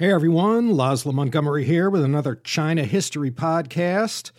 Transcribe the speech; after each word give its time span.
Hey 0.00 0.14
everyone, 0.14 0.72
Laszlo 0.72 1.12
Montgomery 1.12 1.66
here 1.66 1.90
with 1.90 2.02
another 2.02 2.34
China 2.36 2.84
History 2.84 3.30
podcast. 3.30 4.30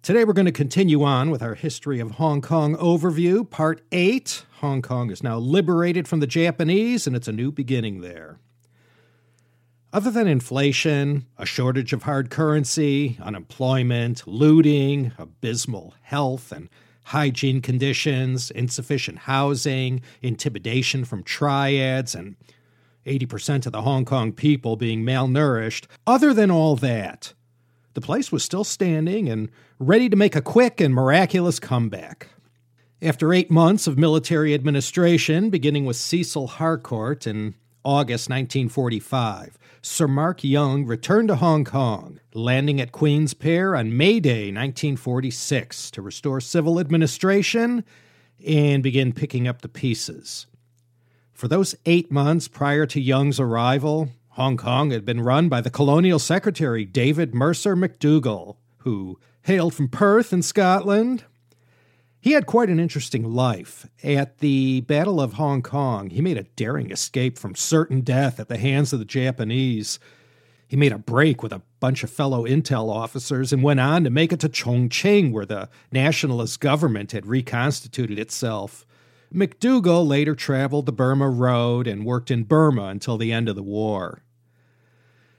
Today 0.00 0.24
we're 0.24 0.32
going 0.32 0.46
to 0.46 0.52
continue 0.52 1.02
on 1.02 1.32
with 1.32 1.42
our 1.42 1.56
History 1.56 1.98
of 1.98 2.12
Hong 2.12 2.40
Kong 2.40 2.76
overview, 2.76 3.50
part 3.50 3.82
8. 3.90 4.44
Hong 4.60 4.80
Kong 4.80 5.10
is 5.10 5.20
now 5.20 5.38
liberated 5.38 6.06
from 6.06 6.20
the 6.20 6.28
Japanese 6.28 7.08
and 7.08 7.16
it's 7.16 7.26
a 7.26 7.32
new 7.32 7.50
beginning 7.50 8.00
there. 8.00 8.38
Other 9.92 10.12
than 10.12 10.28
inflation, 10.28 11.26
a 11.36 11.46
shortage 11.46 11.92
of 11.92 12.04
hard 12.04 12.30
currency, 12.30 13.18
unemployment, 13.20 14.24
looting, 14.28 15.10
abysmal 15.18 15.94
health 16.02 16.52
and 16.52 16.68
hygiene 17.06 17.60
conditions, 17.60 18.52
insufficient 18.52 19.18
housing, 19.18 20.00
intimidation 20.22 21.04
from 21.04 21.24
triads, 21.24 22.14
and 22.14 22.36
80% 23.06 23.66
of 23.66 23.72
the 23.72 23.82
Hong 23.82 24.04
Kong 24.04 24.32
people 24.32 24.76
being 24.76 25.04
malnourished. 25.04 25.86
Other 26.06 26.32
than 26.32 26.50
all 26.50 26.76
that, 26.76 27.32
the 27.94 28.00
place 28.00 28.30
was 28.30 28.42
still 28.42 28.64
standing 28.64 29.28
and 29.28 29.50
ready 29.78 30.08
to 30.08 30.16
make 30.16 30.36
a 30.36 30.42
quick 30.42 30.80
and 30.80 30.94
miraculous 30.94 31.58
comeback. 31.58 32.28
After 33.00 33.32
eight 33.32 33.50
months 33.50 33.86
of 33.86 33.98
military 33.98 34.54
administration, 34.54 35.50
beginning 35.50 35.84
with 35.84 35.96
Cecil 35.96 36.46
Harcourt 36.46 37.26
in 37.26 37.54
August 37.84 38.30
1945, 38.30 39.58
Sir 39.82 40.06
Mark 40.06 40.44
Young 40.44 40.86
returned 40.86 41.26
to 41.26 41.34
Hong 41.34 41.64
Kong, 41.64 42.20
landing 42.32 42.80
at 42.80 42.92
Queen's 42.92 43.34
Pier 43.34 43.74
on 43.74 43.96
May 43.96 44.20
Day 44.20 44.52
1946 44.52 45.90
to 45.90 46.00
restore 46.00 46.40
civil 46.40 46.78
administration 46.78 47.84
and 48.46 48.84
begin 48.84 49.12
picking 49.12 49.48
up 49.48 49.62
the 49.62 49.68
pieces. 49.68 50.46
For 51.42 51.48
those 51.48 51.74
eight 51.86 52.08
months 52.08 52.46
prior 52.46 52.86
to 52.86 53.00
Young's 53.00 53.40
arrival, 53.40 54.10
Hong 54.28 54.56
Kong 54.56 54.92
had 54.92 55.04
been 55.04 55.20
run 55.20 55.48
by 55.48 55.60
the 55.60 55.70
colonial 55.70 56.20
secretary 56.20 56.84
David 56.84 57.34
Mercer 57.34 57.74
MacDougall, 57.74 58.58
who 58.82 59.18
hailed 59.42 59.74
from 59.74 59.88
Perth 59.88 60.32
in 60.32 60.42
Scotland. 60.42 61.24
He 62.20 62.30
had 62.30 62.46
quite 62.46 62.68
an 62.68 62.78
interesting 62.78 63.24
life. 63.24 63.88
At 64.04 64.38
the 64.38 64.82
Battle 64.82 65.20
of 65.20 65.32
Hong 65.32 65.62
Kong, 65.62 66.10
he 66.10 66.20
made 66.20 66.38
a 66.38 66.44
daring 66.44 66.92
escape 66.92 67.36
from 67.36 67.56
certain 67.56 68.02
death 68.02 68.38
at 68.38 68.46
the 68.46 68.56
hands 68.56 68.92
of 68.92 69.00
the 69.00 69.04
Japanese. 69.04 69.98
He 70.68 70.76
made 70.76 70.92
a 70.92 70.98
break 70.98 71.42
with 71.42 71.52
a 71.52 71.62
bunch 71.80 72.04
of 72.04 72.10
fellow 72.10 72.46
intel 72.46 72.88
officers 72.88 73.52
and 73.52 73.64
went 73.64 73.80
on 73.80 74.04
to 74.04 74.10
make 74.10 74.32
it 74.32 74.38
to 74.38 74.48
Chongqing, 74.48 75.32
where 75.32 75.44
the 75.46 75.68
nationalist 75.90 76.60
government 76.60 77.10
had 77.10 77.26
reconstituted 77.26 78.20
itself. 78.20 78.86
MacDougall 79.34 80.06
later 80.06 80.34
traveled 80.34 80.86
the 80.86 80.92
Burma 80.92 81.28
Road 81.28 81.86
and 81.86 82.04
worked 82.04 82.30
in 82.30 82.44
Burma 82.44 82.84
until 82.84 83.16
the 83.16 83.32
end 83.32 83.48
of 83.48 83.56
the 83.56 83.62
war. 83.62 84.22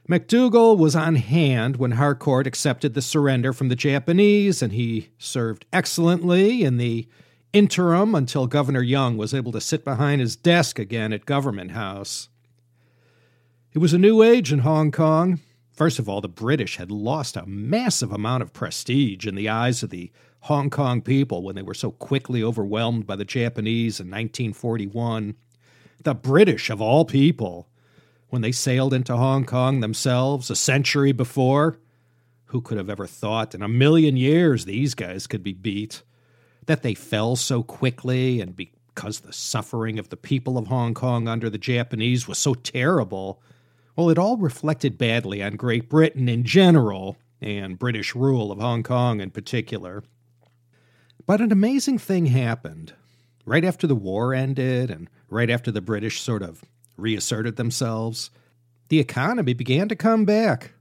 MacDougall 0.08 0.76
was 0.76 0.96
on 0.96 1.14
hand 1.14 1.76
when 1.76 1.92
Harcourt 1.92 2.46
accepted 2.46 2.94
the 2.94 3.00
surrender 3.00 3.52
from 3.52 3.68
the 3.68 3.76
Japanese, 3.76 4.60
and 4.62 4.72
he 4.72 5.10
served 5.16 5.64
excellently 5.72 6.62
in 6.62 6.76
the 6.76 7.08
interim 7.52 8.14
until 8.14 8.46
Governor 8.46 8.82
Young 8.82 9.16
was 9.16 9.32
able 9.32 9.52
to 9.52 9.60
sit 9.60 9.84
behind 9.84 10.20
his 10.20 10.36
desk 10.36 10.78
again 10.78 11.12
at 11.12 11.24
Government 11.24 11.70
House. 11.70 12.28
It 13.72 13.78
was 13.78 13.92
a 13.92 13.98
new 13.98 14.22
age 14.22 14.52
in 14.52 14.58
Hong 14.60 14.90
Kong. 14.90 15.40
First 15.72 15.98
of 15.98 16.08
all, 16.08 16.20
the 16.20 16.28
British 16.28 16.76
had 16.76 16.90
lost 16.90 17.36
a 17.36 17.46
massive 17.46 18.12
amount 18.12 18.42
of 18.42 18.52
prestige 18.52 19.26
in 19.26 19.36
the 19.36 19.48
eyes 19.48 19.82
of 19.82 19.90
the 19.90 20.10
Hong 20.44 20.68
Kong 20.68 21.00
people 21.00 21.42
when 21.42 21.54
they 21.54 21.62
were 21.62 21.72
so 21.72 21.90
quickly 21.90 22.42
overwhelmed 22.42 23.06
by 23.06 23.16
the 23.16 23.24
Japanese 23.24 23.98
in 23.98 24.08
1941. 24.08 25.36
The 26.02 26.14
British, 26.14 26.68
of 26.68 26.82
all 26.82 27.06
people, 27.06 27.66
when 28.28 28.42
they 28.42 28.52
sailed 28.52 28.92
into 28.92 29.16
Hong 29.16 29.46
Kong 29.46 29.80
themselves 29.80 30.50
a 30.50 30.56
century 30.56 31.12
before. 31.12 31.78
Who 32.46 32.60
could 32.60 32.76
have 32.76 32.90
ever 32.90 33.06
thought 33.06 33.54
in 33.54 33.62
a 33.62 33.68
million 33.68 34.18
years 34.18 34.66
these 34.66 34.94
guys 34.94 35.26
could 35.26 35.42
be 35.42 35.54
beat? 35.54 36.02
That 36.66 36.82
they 36.82 36.92
fell 36.92 37.36
so 37.36 37.62
quickly 37.62 38.42
and 38.42 38.54
because 38.54 39.20
the 39.20 39.32
suffering 39.32 39.98
of 39.98 40.10
the 40.10 40.16
people 40.18 40.58
of 40.58 40.66
Hong 40.66 40.92
Kong 40.92 41.26
under 41.26 41.48
the 41.48 41.56
Japanese 41.56 42.28
was 42.28 42.36
so 42.36 42.52
terrible. 42.52 43.40
Well, 43.96 44.10
it 44.10 44.18
all 44.18 44.36
reflected 44.36 44.98
badly 44.98 45.42
on 45.42 45.56
Great 45.56 45.88
Britain 45.88 46.28
in 46.28 46.44
general 46.44 47.16
and 47.40 47.78
British 47.78 48.14
rule 48.14 48.52
of 48.52 48.58
Hong 48.58 48.82
Kong 48.82 49.22
in 49.22 49.30
particular. 49.30 50.04
But 51.26 51.40
an 51.40 51.52
amazing 51.52 51.98
thing 51.98 52.26
happened. 52.26 52.92
Right 53.46 53.64
after 53.64 53.86
the 53.86 53.94
war 53.94 54.34
ended 54.34 54.90
and 54.90 55.08
right 55.30 55.48
after 55.48 55.70
the 55.70 55.80
British 55.80 56.20
sort 56.20 56.42
of 56.42 56.64
reasserted 56.96 57.56
themselves, 57.56 58.30
the 58.88 59.00
economy 59.00 59.54
began 59.54 59.88
to 59.88 59.96
come 59.96 60.24
back. 60.24 60.72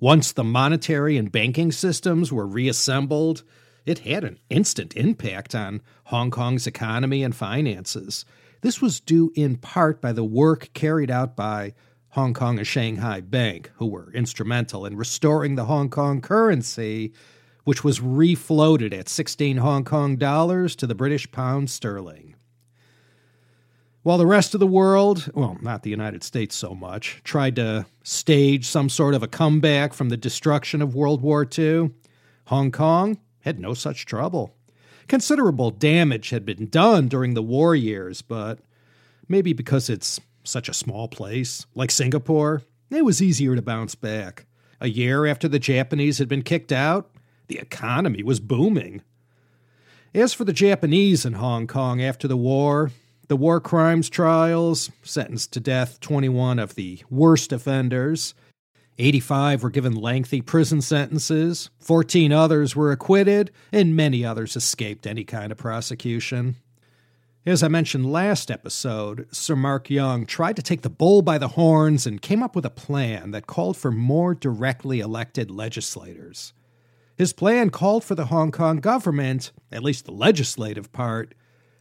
Once 0.00 0.32
the 0.32 0.44
monetary 0.44 1.16
and 1.16 1.30
banking 1.30 1.70
systems 1.70 2.32
were 2.32 2.46
reassembled, 2.46 3.42
it 3.84 4.00
had 4.00 4.24
an 4.24 4.38
instant 4.48 4.96
impact 4.96 5.54
on 5.54 5.82
Hong 6.04 6.30
Kong's 6.30 6.66
economy 6.66 7.22
and 7.22 7.36
finances. 7.36 8.24
This 8.62 8.80
was 8.80 9.00
due 9.00 9.30
in 9.34 9.56
part 9.56 10.00
by 10.00 10.12
the 10.12 10.24
work 10.24 10.70
carried 10.72 11.10
out 11.10 11.36
by 11.36 11.74
Hong 12.10 12.32
Kong 12.34 12.58
and 12.58 12.66
Shanghai 12.66 13.20
Bank, 13.20 13.70
who 13.76 13.86
were 13.86 14.12
instrumental 14.12 14.86
in 14.86 14.96
restoring 14.96 15.54
the 15.54 15.66
Hong 15.66 15.90
Kong 15.90 16.20
currency 16.20 17.12
which 17.64 17.84
was 17.84 18.00
refloated 18.00 18.92
at 18.92 19.08
16 19.08 19.58
Hong 19.58 19.84
Kong 19.84 20.16
dollars 20.16 20.74
to 20.76 20.86
the 20.86 20.94
British 20.94 21.30
pound 21.30 21.70
sterling. 21.70 22.34
While 24.02 24.18
the 24.18 24.26
rest 24.26 24.52
of 24.52 24.60
the 24.60 24.66
world, 24.66 25.30
well, 25.32 25.56
not 25.60 25.84
the 25.84 25.90
United 25.90 26.24
States 26.24 26.56
so 26.56 26.74
much, 26.74 27.20
tried 27.22 27.54
to 27.56 27.86
stage 28.02 28.66
some 28.66 28.88
sort 28.88 29.14
of 29.14 29.22
a 29.22 29.28
comeback 29.28 29.92
from 29.92 30.08
the 30.08 30.16
destruction 30.16 30.82
of 30.82 30.96
World 30.96 31.22
War 31.22 31.46
II, 31.56 31.90
Hong 32.46 32.72
Kong 32.72 33.18
had 33.40 33.60
no 33.60 33.74
such 33.74 34.06
trouble. 34.06 34.56
Considerable 35.06 35.70
damage 35.70 36.30
had 36.30 36.44
been 36.44 36.68
done 36.68 37.06
during 37.06 37.34
the 37.34 37.42
war 37.42 37.76
years, 37.76 38.22
but 38.22 38.58
maybe 39.28 39.52
because 39.52 39.88
it's 39.88 40.20
such 40.42 40.68
a 40.68 40.74
small 40.74 41.06
place, 41.06 41.66
like 41.76 41.92
Singapore, 41.92 42.62
it 42.90 43.04
was 43.04 43.22
easier 43.22 43.54
to 43.54 43.62
bounce 43.62 43.94
back. 43.94 44.46
A 44.80 44.88
year 44.88 45.26
after 45.26 45.46
the 45.46 45.60
Japanese 45.60 46.18
had 46.18 46.28
been 46.28 46.42
kicked 46.42 46.72
out, 46.72 47.08
the 47.48 47.58
economy 47.58 48.22
was 48.22 48.40
booming. 48.40 49.02
As 50.14 50.34
for 50.34 50.44
the 50.44 50.52
Japanese 50.52 51.24
in 51.24 51.34
Hong 51.34 51.66
Kong 51.66 52.02
after 52.02 52.28
the 52.28 52.36
war, 52.36 52.90
the 53.28 53.36
war 53.36 53.60
crimes 53.60 54.10
trials 54.10 54.90
sentenced 55.02 55.52
to 55.52 55.60
death 55.60 56.00
21 56.00 56.58
of 56.58 56.74
the 56.74 57.02
worst 57.08 57.52
offenders. 57.52 58.34
85 58.98 59.62
were 59.62 59.70
given 59.70 59.94
lengthy 59.94 60.42
prison 60.42 60.82
sentences, 60.82 61.70
14 61.80 62.30
others 62.30 62.76
were 62.76 62.92
acquitted, 62.92 63.50
and 63.72 63.96
many 63.96 64.24
others 64.24 64.54
escaped 64.54 65.06
any 65.06 65.24
kind 65.24 65.50
of 65.50 65.56
prosecution. 65.56 66.56
As 67.44 67.62
I 67.62 67.68
mentioned 67.68 68.12
last 68.12 68.50
episode, 68.50 69.26
Sir 69.32 69.56
Mark 69.56 69.90
Young 69.90 70.26
tried 70.26 70.56
to 70.56 70.62
take 70.62 70.82
the 70.82 70.90
bull 70.90 71.22
by 71.22 71.38
the 71.38 71.48
horns 71.48 72.06
and 72.06 72.22
came 72.22 72.42
up 72.42 72.54
with 72.54 72.64
a 72.66 72.70
plan 72.70 73.30
that 73.32 73.48
called 73.48 73.76
for 73.76 73.90
more 73.90 74.34
directly 74.34 75.00
elected 75.00 75.50
legislators. 75.50 76.52
His 77.16 77.32
plan 77.32 77.70
called 77.70 78.04
for 78.04 78.14
the 78.14 78.26
Hong 78.26 78.50
Kong 78.50 78.78
government, 78.78 79.52
at 79.70 79.82
least 79.82 80.04
the 80.04 80.12
legislative 80.12 80.92
part, 80.92 81.34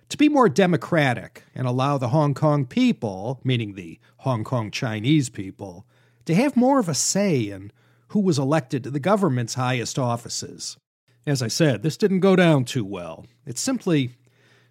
to 0.09 0.17
be 0.17 0.27
more 0.27 0.49
democratic 0.49 1.43
and 1.55 1.65
allow 1.65 1.97
the 1.97 2.09
Hong 2.09 2.33
Kong 2.33 2.65
people, 2.65 3.39
meaning 3.43 3.73
the 3.73 3.99
Hong 4.17 4.43
Kong 4.43 4.69
Chinese 4.69 5.29
people, 5.29 5.85
to 6.25 6.35
have 6.35 6.57
more 6.57 6.79
of 6.79 6.89
a 6.89 6.93
say 6.93 7.49
in 7.49 7.71
who 8.09 8.19
was 8.19 8.37
elected 8.37 8.83
to 8.83 8.91
the 8.91 8.99
government's 8.99 9.53
highest 9.53 9.97
offices. 9.97 10.77
As 11.25 11.41
I 11.41 11.47
said, 11.47 11.81
this 11.81 11.97
didn't 11.97 12.19
go 12.19 12.35
down 12.35 12.65
too 12.65 12.83
well. 12.83 13.25
It 13.45 13.57
simply 13.57 14.17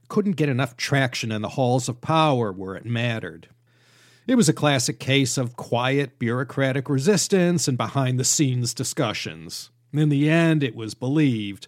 couldn't 0.09 0.37
get 0.37 0.49
enough 0.49 0.77
traction 0.77 1.33
in 1.33 1.41
the 1.41 1.51
halls 1.51 1.89
of 1.89 2.03
power 2.03 2.53
where 2.53 2.75
it 2.75 2.85
mattered. 2.85 3.49
It 4.27 4.35
was 4.35 4.49
a 4.49 4.53
classic 4.53 5.01
case 5.01 5.39
of 5.39 5.57
quiet 5.57 6.19
bureaucratic 6.19 6.91
resistance 6.91 7.67
and 7.67 7.79
behind 7.79 8.21
the 8.21 8.25
scenes 8.25 8.75
discussions. 8.75 9.71
In 9.93 10.09
the 10.09 10.29
end, 10.31 10.63
it 10.63 10.77
was 10.77 10.95
believed 10.95 11.67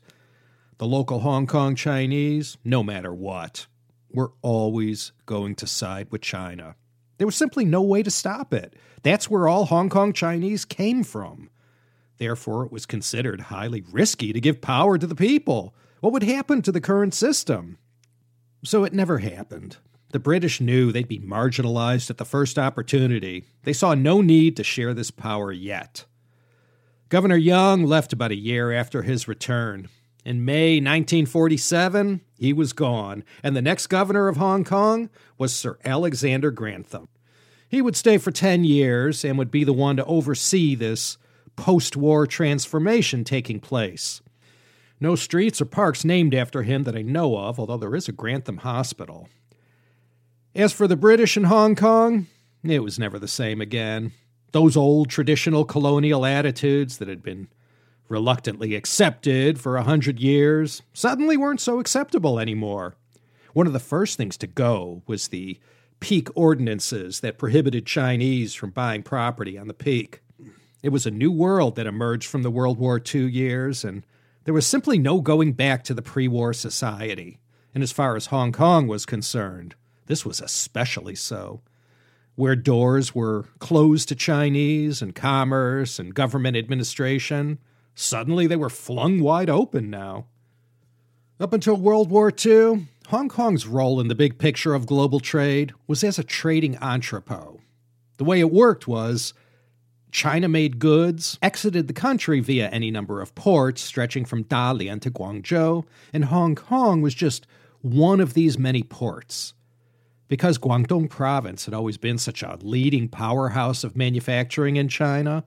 the 0.79 0.87
local 0.87 1.21
Hong 1.21 1.47
Kong 1.47 1.75
Chinese, 1.75 2.57
no 2.65 2.83
matter 2.83 3.13
what, 3.13 3.67
were 4.11 4.33
always 4.43 5.13
going 5.27 5.55
to 5.57 5.67
side 5.67 6.09
with 6.11 6.21
China. 6.23 6.77
There 7.19 7.27
was 7.27 7.37
simply 7.37 7.65
no 7.65 7.83
way 7.83 8.03
to 8.03 8.11
stop 8.11 8.53
it. 8.53 8.75
That's 9.03 9.31
where 9.31 9.49
all 9.49 9.67
Hong 9.67 9.89
Kong 9.89 10.13
Chinese 10.13 10.65
came 10.65 11.05
from. 11.05 11.51
Therefore, 12.19 12.65
it 12.65 12.73
was 12.73 12.87
considered 12.87 13.43
highly 13.43 13.83
risky 13.91 14.33
to 14.33 14.41
give 14.41 14.61
power 14.61 14.99
to 14.99 15.07
the 15.07 15.15
people. 15.15 15.75
What 16.01 16.13
would 16.13 16.23
happen 16.23 16.63
to 16.63 16.73
the 16.73 16.81
current 16.81 17.15
system? 17.15 17.79
So 18.65 18.85
it 18.85 18.93
never 18.93 19.19
happened. 19.19 19.77
The 20.13 20.19
British 20.19 20.61
knew 20.61 20.93
they'd 20.93 21.09
be 21.09 21.19
marginalized 21.19 22.11
at 22.11 22.19
the 22.19 22.25
first 22.25 22.59
opportunity. 22.59 23.47
They 23.65 23.73
saw 23.73 23.95
no 23.95 24.21
need 24.21 24.57
to 24.57 24.65
share 24.65 24.95
this 24.95 25.11
power 25.11 25.51
yet. 25.51 26.05
Governor 27.13 27.37
Young 27.37 27.85
left 27.85 28.15
about 28.15 28.31
a 28.31 28.37
year 28.37 28.73
after 28.73 29.03
his 29.03 29.29
return. 29.29 29.91
In 30.25 30.47
May 30.47 30.77
1947, 30.77 32.23
he 32.39 32.55
was 32.55 32.73
gone, 32.73 33.23
and 33.43 33.55
the 33.55 33.61
next 33.61 33.89
governor 33.89 34.29
of 34.29 34.39
Hong 34.39 34.65
Kong 34.65 35.11
was 35.37 35.55
Sir 35.55 35.79
Alexander 35.85 36.51
Grantham. 36.51 37.09
He 37.69 37.83
would 37.83 37.97
stay 37.97 38.17
for 38.17 38.31
10 38.31 38.65
years 38.65 39.27
and 39.27 39.37
would 39.37 39.51
be 39.51 39.63
the 39.63 39.75
one 39.75 39.97
to 39.99 40.05
oversee 40.07 40.75
this 40.75 41.19
post 41.55 41.99
war 41.99 42.27
transformation 42.27 43.25
taking 43.25 43.61
place. 43.61 44.23
No 44.99 45.15
streets 45.15 45.61
or 45.61 45.67
parks 45.67 46.07
named 46.07 46.35
after 46.35 46.63
him 46.63 46.85
that 46.85 46.97
I 46.97 47.03
know 47.03 47.37
of, 47.37 47.61
although 47.61 47.77
there 47.77 47.95
is 47.95 48.09
a 48.09 48.13
Grantham 48.13 48.57
Hospital. 48.57 49.29
As 50.55 50.73
for 50.73 50.89
the 50.89 50.97
British 50.97 51.37
in 51.37 51.45
Hong 51.45 51.77
Kong, 51.77 52.29
it 52.65 52.83
was 52.83 52.99
never 52.99 53.19
the 53.19 53.29
same 53.29 53.61
again. 53.61 54.13
Those 54.53 54.77
old 54.77 55.09
traditional 55.11 55.65
colonial 55.65 56.25
attitudes 56.25 56.99
that 56.99 57.09
had 57.09 57.23
been 57.23 57.49
reluctantly 58.09 58.75
accepted 58.75 59.59
for 59.59 59.77
a 59.77 59.83
hundred 59.83 60.21
years 60.21 60.83
suddenly 60.93 61.37
weren't 61.37 61.61
so 61.61 61.81
acceptable 61.81 62.39
anymore. 62.39 62.95
One 63.55 63.67
of 63.67 63.73
the 63.73 63.79
first 63.79 64.17
things 64.17 64.37
to 64.39 64.47
go 64.47 65.03
was 65.07 65.29
the 65.29 65.59
peak 66.01 66.29
ordinances 66.35 67.21
that 67.21 67.39
prohibited 67.39 67.87
Chinese 67.87 68.55
from 68.55 68.71
buying 68.71 69.03
property 69.03 69.57
on 69.57 69.69
the 69.69 69.75
peak. 69.75 70.21
It 70.83 70.91
was 70.91 71.07
a 71.07 71.11
new 71.11 71.31
world 71.31 71.77
that 71.77 71.87
emerged 71.87 72.29
from 72.29 72.43
the 72.43 72.51
World 72.51 72.79
War 72.79 73.01
II 73.03 73.31
years, 73.31 73.85
and 73.85 74.05
there 74.45 74.55
was 74.55 74.67
simply 74.67 74.99
no 74.99 75.21
going 75.21 75.53
back 75.53 75.85
to 75.85 75.95
the 75.95 76.03
pre 76.03 76.29
war 76.29 76.53
society. 76.53 77.39
And 77.75 77.83
as 77.83 77.93
far 77.93 78.17
as 78.17 78.27
Hong 78.27 78.53
Kong 78.53 78.89
was 78.89 79.07
concerned, 79.07 79.77
this 80.07 80.27
was 80.27 80.41
especially 80.41 81.15
so. 81.15 81.63
Where 82.35 82.57
doors 82.57 83.15
were 83.15 83.45
closed 83.59 84.09
to 84.09 84.15
Chinese 84.15 85.03
and 85.03 85.15
commerce 85.15 85.99
and 85.99 86.15
government 86.15 86.57
administration, 86.57 87.59
suddenly 87.95 88.47
they 88.47 88.57
were 88.57 88.71
flung 88.71 89.21
wide 89.21 89.51
open 89.51 89.91
now. 89.91 90.27
Up 91.39 91.53
until 91.53 91.77
World 91.77 92.11
War 92.11 92.33
II, 92.33 92.87
Hong 93.09 93.29
Kong's 93.29 93.67
role 93.67 94.01
in 94.01 94.09
the 94.09 94.15
big 94.15 94.39
picture 94.39 94.75
of 94.75 94.87
global 94.87 95.21
trade 95.21 95.75
was 95.87 96.03
as 96.03 96.19
a 96.19 96.25
trading 96.25 96.79
entrepot. 96.79 97.59
The 98.17 98.25
way 98.25 98.41
it 98.41 98.53
worked 98.53 98.87
was 98.87 99.35
China 100.13 100.49
made 100.49 100.79
goods, 100.79 101.39
exited 101.43 101.89
the 101.89 101.93
country 101.93 102.41
via 102.41 102.69
any 102.69 102.91
number 102.91 103.21
of 103.21 103.35
ports 103.35 103.83
stretching 103.83 104.25
from 104.25 104.45
Dalian 104.45 105.01
to 105.01 105.11
Guangzhou, 105.11 105.85
and 106.13 106.27
Hong 106.27 106.55
Kong 106.55 107.03
was 107.03 107.15
just 107.15 107.47
one 107.81 108.21
of 108.21 108.35
these 108.35 108.59
many 108.59 108.83
ports. 108.83 109.55
Because 110.29 110.59
Guangdong 110.59 111.11
province 111.11 111.65
had 111.67 111.75
always 111.75 111.99
been 111.99 112.19
such 112.19 112.43
a 112.43 112.59
leading 112.63 113.09
powerhouse 113.09 113.85
of 113.85 113.97
manufacturing 113.97 114.77
in 114.77 114.89
China, 114.89 115.45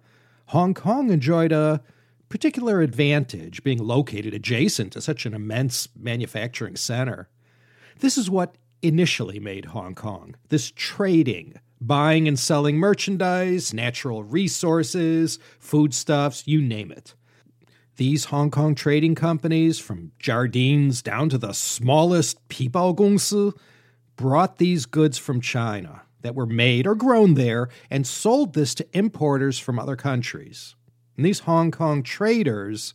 Hong 0.48 0.74
Kong 0.74 1.10
enjoyed 1.10 1.52
a 1.52 1.82
particular 2.30 2.82
advantage 2.82 3.64
being 3.64 3.80
located 3.80 4.34
adjacent 4.34 4.94
to 4.94 5.02
such 5.02 5.26
an 5.26 5.34
immense 5.34 5.88
manufacturing 5.96 6.76
center. 6.76 7.30
This 8.00 8.18
is 8.18 8.30
what 8.30 8.56
initially 8.82 9.40
made 9.40 9.66
Hong 9.66 9.96
Kong 9.96 10.36
this 10.50 10.72
trading, 10.76 11.56
buying 11.82 12.28
and 12.28 12.38
selling 12.38 12.78
merchandise, 12.78 13.74
natural 13.74 14.24
resources, 14.24 15.40
foodstuffs, 15.60 16.46
you 16.46 16.62
name 16.62 16.92
it. 16.92 17.16
These 17.98 18.26
Hong 18.26 18.52
Kong 18.52 18.76
trading 18.76 19.16
companies, 19.16 19.80
from 19.80 20.12
Jardines 20.20 21.02
down 21.02 21.30
to 21.30 21.38
the 21.38 21.54
smallest 21.54 22.46
Pibao 22.50 22.96
Gongsi, 22.96 23.58
brought 24.16 24.58
these 24.58 24.86
goods 24.86 25.18
from 25.18 25.42
China 25.42 26.02
that 26.22 26.36
were 26.36 26.46
made 26.46 26.88
or 26.88 26.96
grown 26.96 27.36
there 27.36 27.70
and 27.90 28.08
sold 28.08 28.54
this 28.54 28.74
to 28.76 28.98
importers 28.98 29.60
from 29.60 29.78
other 29.78 29.96
countries. 29.96 30.76
And 31.16 31.26
these 31.26 31.40
Hong 31.40 31.72
Kong 31.72 32.04
traders 32.04 32.94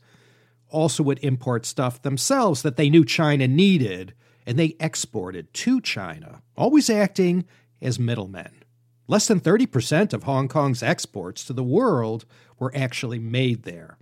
also 0.68 1.02
would 1.02 1.18
import 1.20 1.66
stuff 1.66 2.02
themselves 2.02 2.62
that 2.62 2.76
they 2.76 2.90
knew 2.90 3.04
China 3.04 3.46
needed 3.48 4.14
and 4.46 4.58
they 4.58 4.76
exported 4.80 5.52
to 5.54 5.80
China, 5.80 6.42
always 6.56 6.90
acting 6.90 7.44
as 7.80 7.98
middlemen. 7.98 8.64
Less 9.06 9.26
than 9.26 9.40
30% 9.40 10.12
of 10.12 10.24
Hong 10.24 10.48
Kong's 10.48 10.82
exports 10.82 11.44
to 11.44 11.52
the 11.52 11.64
world 11.64 12.24
were 12.58 12.72
actually 12.74 13.18
made 13.18 13.64
there. 13.64 13.98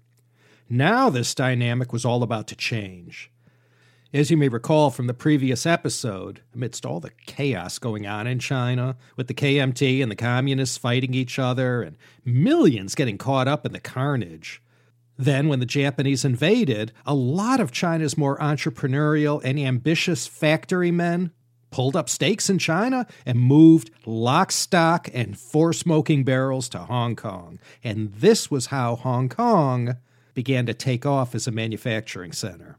Now, 0.68 1.08
this 1.08 1.34
dynamic 1.34 1.92
was 1.92 2.04
all 2.04 2.22
about 2.22 2.46
to 2.48 2.56
change. 2.56 3.30
As 4.10 4.30
you 4.30 4.38
may 4.38 4.48
recall 4.48 4.90
from 4.90 5.06
the 5.06 5.12
previous 5.12 5.66
episode, 5.66 6.40
amidst 6.54 6.86
all 6.86 6.98
the 6.98 7.10
chaos 7.26 7.78
going 7.78 8.06
on 8.06 8.26
in 8.26 8.38
China, 8.38 8.96
with 9.16 9.26
the 9.26 9.34
KMT 9.34 10.02
and 10.02 10.10
the 10.10 10.16
communists 10.16 10.78
fighting 10.78 11.12
each 11.12 11.38
other 11.38 11.82
and 11.82 11.98
millions 12.24 12.94
getting 12.94 13.18
caught 13.18 13.46
up 13.48 13.66
in 13.66 13.74
the 13.74 13.80
carnage, 13.80 14.62
then, 15.18 15.48
when 15.48 15.60
the 15.60 15.66
Japanese 15.66 16.24
invaded, 16.24 16.92
a 17.04 17.14
lot 17.14 17.60
of 17.60 17.70
China's 17.70 18.16
more 18.16 18.38
entrepreneurial 18.38 19.42
and 19.44 19.58
ambitious 19.58 20.26
factory 20.26 20.90
men 20.90 21.30
pulled 21.70 21.94
up 21.94 22.08
stakes 22.08 22.48
in 22.48 22.58
China 22.58 23.06
and 23.26 23.38
moved 23.38 23.90
lock, 24.06 24.52
stock, 24.52 25.10
and 25.12 25.38
four 25.38 25.74
smoking 25.74 26.24
barrels 26.24 26.70
to 26.70 26.78
Hong 26.78 27.14
Kong. 27.14 27.58
And 27.84 28.10
this 28.14 28.50
was 28.50 28.66
how 28.66 28.96
Hong 28.96 29.28
Kong 29.28 29.96
began 30.32 30.64
to 30.64 30.72
take 30.72 31.04
off 31.04 31.34
as 31.34 31.46
a 31.46 31.52
manufacturing 31.52 32.32
center. 32.32 32.78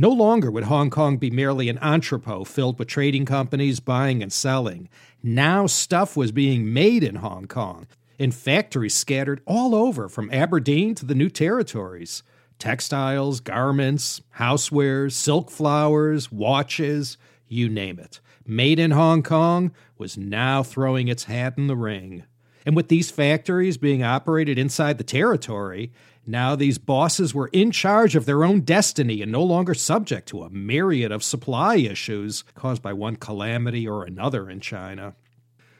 No 0.00 0.08
longer 0.08 0.50
would 0.50 0.64
Hong 0.64 0.88
Kong 0.88 1.18
be 1.18 1.30
merely 1.30 1.68
an 1.68 1.76
entrepot 1.76 2.48
filled 2.48 2.78
with 2.78 2.88
trading 2.88 3.26
companies 3.26 3.80
buying 3.80 4.22
and 4.22 4.32
selling. 4.32 4.88
Now 5.22 5.66
stuff 5.66 6.16
was 6.16 6.32
being 6.32 6.72
made 6.72 7.04
in 7.04 7.16
Hong 7.16 7.46
Kong 7.46 7.86
in 8.18 8.30
factories 8.32 8.94
scattered 8.94 9.42
all 9.44 9.74
over 9.74 10.08
from 10.08 10.32
Aberdeen 10.32 10.94
to 10.94 11.04
the 11.04 11.14
new 11.14 11.28
territories. 11.28 12.22
Textiles, 12.58 13.40
garments, 13.40 14.22
housewares, 14.38 15.12
silk 15.12 15.50
flowers, 15.50 16.32
watches, 16.32 17.18
you 17.46 17.68
name 17.68 17.98
it. 17.98 18.20
Made 18.46 18.78
in 18.78 18.92
Hong 18.92 19.22
Kong 19.22 19.70
was 19.98 20.16
now 20.16 20.62
throwing 20.62 21.08
its 21.08 21.24
hat 21.24 21.58
in 21.58 21.66
the 21.66 21.76
ring. 21.76 22.24
And 22.64 22.74
with 22.74 22.88
these 22.88 23.10
factories 23.10 23.76
being 23.76 24.02
operated 24.02 24.58
inside 24.58 24.96
the 24.96 25.04
territory, 25.04 25.92
now 26.30 26.54
these 26.54 26.78
bosses 26.78 27.34
were 27.34 27.48
in 27.52 27.70
charge 27.70 28.16
of 28.16 28.26
their 28.26 28.44
own 28.44 28.60
destiny 28.60 29.22
and 29.22 29.32
no 29.32 29.42
longer 29.42 29.74
subject 29.74 30.28
to 30.28 30.42
a 30.42 30.50
myriad 30.50 31.12
of 31.12 31.24
supply 31.24 31.76
issues 31.76 32.44
caused 32.54 32.82
by 32.82 32.92
one 32.92 33.16
calamity 33.16 33.86
or 33.86 34.04
another 34.04 34.48
in 34.48 34.60
China. 34.60 35.14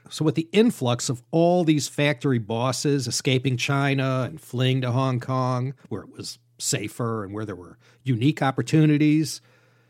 So, 0.09 0.25
with 0.25 0.35
the 0.35 0.49
influx 0.53 1.09
of 1.09 1.23
all 1.31 1.63
these 1.63 1.87
factory 1.87 2.39
bosses 2.39 3.07
escaping 3.07 3.57
China 3.57 4.27
and 4.29 4.41
fleeing 4.41 4.81
to 4.81 4.91
Hong 4.91 5.21
Kong, 5.21 5.75
where 5.89 6.03
it 6.03 6.11
was 6.11 6.39
safer 6.59 7.25
and 7.25 7.33
where 7.33 7.45
there 7.45 7.55
were 7.55 7.79
unique 8.03 8.43
opportunities, 8.43 9.41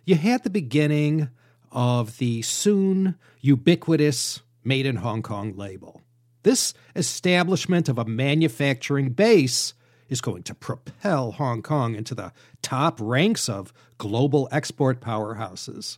you 0.04 0.16
had 0.16 0.42
the 0.42 0.50
beginning 0.50 1.30
of 1.72 2.18
the 2.18 2.42
soon 2.42 3.16
ubiquitous 3.40 4.40
Made 4.62 4.84
in 4.84 4.96
Hong 4.96 5.22
Kong 5.22 5.56
label. 5.56 6.02
This 6.42 6.74
establishment 6.94 7.88
of 7.88 7.98
a 7.98 8.04
manufacturing 8.04 9.10
base 9.10 9.72
is 10.10 10.20
going 10.20 10.42
to 10.42 10.54
propel 10.54 11.32
Hong 11.32 11.62
Kong 11.62 11.94
into 11.94 12.14
the 12.14 12.32
top 12.60 12.98
ranks 13.00 13.48
of 13.48 13.72
global 13.96 14.48
export 14.52 15.00
powerhouses. 15.00 15.96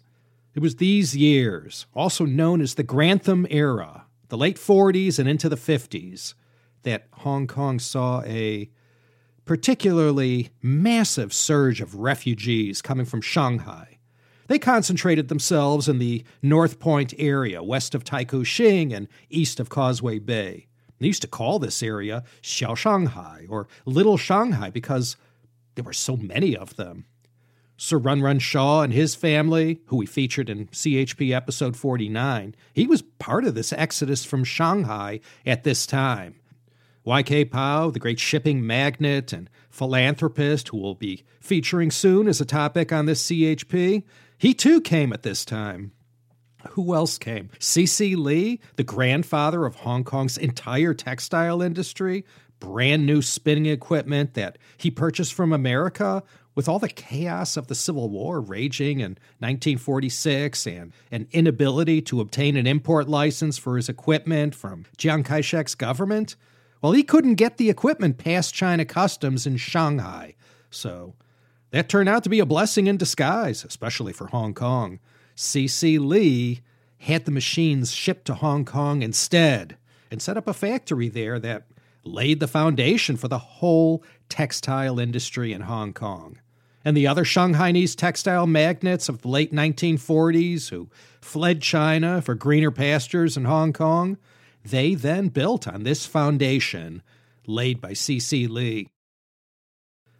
It 0.55 0.61
was 0.61 0.77
these 0.77 1.17
years, 1.17 1.87
also 1.95 2.25
known 2.27 2.61
as 2.61 2.75
the 2.75 2.83
Grantham 2.83 3.47
era, 3.51 4.05
the 4.29 4.37
late 4.37 4.57
40s 4.57 5.19
and 5.19 5.29
into 5.29 5.49
the 5.49 5.57
50s, 5.57 6.35
that 6.83 7.09
Hong 7.13 7.47
Kong 7.47 7.79
saw 7.79 8.23
a 8.23 8.71
particularly 9.45 10.51
massive 10.61 11.33
surge 11.33 11.81
of 11.81 11.97
refugees 11.97 12.83
coming 12.83 13.07
from 13.07 13.21
Shanghai. 13.21 13.99
They 14.49 14.59
concentrated 14.59 15.29
themselves 15.29 15.89
in 15.89 15.99
the 15.99 16.25
North 16.43 16.79
Point 16.79 17.15
area, 17.17 17.63
west 17.63 17.95
of 17.95 18.05
Taikoo 18.05 18.45
Shing 18.45 18.93
and 18.93 19.09
east 19.31 19.59
of 19.59 19.71
Causeway 19.71 20.19
Bay. 20.19 20.67
They 21.03 21.09
used 21.09 21.23
to 21.23 21.29
call 21.29 21.59
this 21.59 21.83
area 21.83 22.25
Xiao 22.43 22.77
Shanghai 22.77 23.47
or 23.49 23.69
Little 23.85 24.17
Shanghai 24.17 24.71
because 24.71 25.17
there 25.75 25.85
were 25.85 25.93
so 25.93 26.17
many 26.17 26.57
of 26.57 26.77
them. 26.77 27.07
Sir 27.77 27.99
Run 27.99 28.23
Run 28.23 28.39
Shaw 28.39 28.83
and 28.83 28.93
his 28.93 29.17
family, 29.17 29.81
who 29.87 29.97
we 29.97 30.07
featured 30.07 30.49
in 30.49 30.69
CHP 30.69 31.35
episode 31.35 31.77
49, 31.77 32.55
he 32.73 32.87
was 32.87 33.03
part 33.03 33.45
of 33.45 33.57
this 33.57 33.73
exodus 33.73 34.25
from 34.25 34.45
Shanghai 34.45 35.19
at 35.45 35.65
this 35.65 35.87
time. 35.87 36.37
YK 37.05 37.51
Pao, 37.51 37.91
the 37.91 37.99
great 37.99 38.21
shipping 38.21 38.65
magnate 38.65 39.33
and 39.33 39.51
philanthropist 39.71 40.69
who 40.69 40.77
will 40.77 40.95
be 40.95 41.25
featuring 41.41 41.91
soon 41.91 42.29
as 42.29 42.41
a 42.41 42.45
topic 42.45 42.93
on 42.93 43.07
this 43.07 43.27
CHP, 43.27 44.05
he 44.39 44.55
too 44.55 44.81
came 44.81 45.13
at 45.13 45.25
this 45.25 45.45
time. 45.45 45.91
Who 46.71 46.95
else 46.95 47.19
came? 47.19 47.51
C.C. 47.59 48.17
Lee, 48.17 48.61
the 48.77 48.85
grandfather 48.85 49.67
of 49.67 49.77
Hong 49.77 50.05
Kong's 50.05 50.39
entire 50.39 50.95
textile 50.95 51.63
industry, 51.63 52.25
brand 52.61 53.05
new 53.05 53.23
spinning 53.23 53.67
equipment 53.67 54.35
that 54.35 54.59
he 54.77 54.91
purchased 54.91 55.35
from 55.35 55.53
America 55.53 56.23
with 56.55 56.69
all 56.69 56.79
the 56.79 56.89
chaos 56.89 57.57
of 57.57 57.67
the 57.67 57.75
Civil 57.75 58.09
War 58.09 58.41
raging 58.41 59.01
in 59.01 59.13
1946 59.39 60.67
and 60.67 60.93
an 61.11 61.27
inability 61.33 62.03
to 62.03 62.21
obtain 62.21 62.57
an 62.57 62.67
import 62.67 63.09
license 63.09 63.59
for 63.59 63.77
his 63.77 63.89
equipment 63.89 64.55
from 64.55 64.85
Chiang 64.99 65.23
Kai 65.23 65.41
shek's 65.41 65.75
government, 65.75 66.37
well, 66.83 66.93
he 66.93 67.03
couldn't 67.03 67.37
get 67.37 67.57
the 67.57 67.71
equipment 67.71 68.19
past 68.19 68.55
China 68.55 68.85
customs 68.85 69.47
in 69.47 69.57
Shanghai. 69.57 70.35
So 70.71 71.15
that 71.71 71.89
turned 71.89 72.09
out 72.09 72.23
to 72.25 72.29
be 72.29 72.41
a 72.41 72.47
blessing 72.47 72.87
in 72.87 72.97
disguise, 72.97 73.65
especially 73.65 74.13
for 74.13 74.27
Hong 74.27 74.53
Kong. 74.53 74.99
C.C. 75.35 75.99
Lee 75.99 76.61
had 76.99 77.25
the 77.25 77.31
machines 77.31 77.93
shipped 77.93 78.27
to 78.27 78.35
Hong 78.35 78.65
Kong 78.65 79.03
instead. 79.03 79.77
and 80.13 80.21
set 80.21 80.37
up 80.37 80.47
a 80.47 80.53
factory 80.53 81.09
there 81.09 81.39
that 81.41 81.67
laid 82.05 82.39
the 82.39 82.47
foundation 82.47 83.17
for 83.17 83.29
the 83.29 83.39
whole 83.39 84.05
textile 84.29 84.99
industry 84.99 85.55
in 85.55 85.63
Hong 85.63 85.95
Kong. 85.95 86.39
And 86.85 86.95
the 86.95 87.07
other 87.07 87.25
Shanghainese 87.25 87.97
textile 87.97 88.47
magnates 88.47 89.09
of 89.09 89.23
the 89.23 89.29
late 89.29 89.53
1940s 89.53 90.69
who 90.69 90.91
fled 91.23 91.63
China 91.63 92.21
for 92.21 92.35
greener 92.35 92.71
pastures 92.71 93.39
in 93.39 93.47
Hong 93.47 93.73
Kong, 93.73 94.19
they 94.65 94.95
then 94.95 95.29
built 95.29 95.67
on 95.67 95.85
this 95.85 96.05
foundation 96.05 97.03
laid 97.47 97.81
by 97.81 97.95
C.C. 97.95 98.47
Lee. 98.47 98.89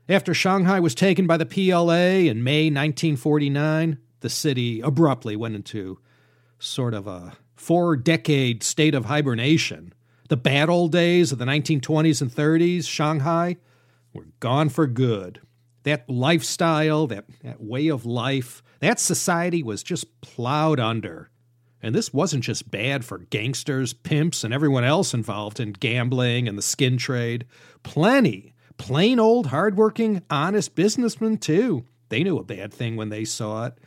After 0.09 0.33
Shanghai 0.33 0.81
was 0.81 0.95
taken 0.95 1.27
by 1.27 1.37
the 1.37 1.47
PLA 1.47 2.29
in 2.31 2.43
May 2.43 2.65
1949, 2.67 3.99
the 4.23 4.31
city 4.31 4.81
abruptly 4.81 5.37
went 5.37 5.55
into 5.55 5.99
sort 6.59 6.95
of 6.95 7.07
a 7.07 7.35
four 7.55 7.97
decade 7.97 8.63
state 8.63 8.95
of 8.95 9.05
hibernation. 9.05 9.93
The 10.29 10.37
bad 10.37 10.71
old 10.71 10.93
days 10.93 11.31
of 11.31 11.39
the 11.39 11.45
1920s 11.45 12.23
and 12.23 12.31
30s, 12.31 12.89
Shanghai, 12.89 13.57
were 14.15 14.29
gone 14.41 14.69
for 14.69 14.87
good. 14.87 15.41
That 15.83 16.09
lifestyle, 16.09 17.07
that, 17.09 17.27
that 17.43 17.63
way 17.63 17.89
of 17.89 18.07
life, 18.07 18.63
that 18.81 19.01
society 19.01 19.63
was 19.63 19.83
just 19.83 20.21
plowed 20.21 20.81
under. 20.81 21.31
And 21.83 21.95
this 21.95 22.13
wasn't 22.15 22.45
just 22.45 22.71
bad 22.71 23.05
for 23.05 23.19
gangsters, 23.19 23.93
pimps, 23.93 24.45
and 24.45 24.55
everyone 24.55 24.85
else 24.85 25.13
involved 25.13 25.59
in 25.59 25.73
gambling 25.73 26.47
and 26.47 26.57
the 26.57 26.63
skin 26.63 26.97
trade. 26.97 27.45
Plenty, 27.83 28.55
plain 28.79 29.19
old, 29.19 29.49
hardworking, 29.49 30.23
honest 30.31 30.77
businessmen, 30.77 31.39
too. 31.39 31.85
They 32.09 32.23
knew 32.23 32.39
a 32.39 32.45
bad 32.45 32.73
thing 32.73 32.95
when 32.95 33.09
they 33.09 33.25
saw 33.25 33.67
it. 33.67 33.79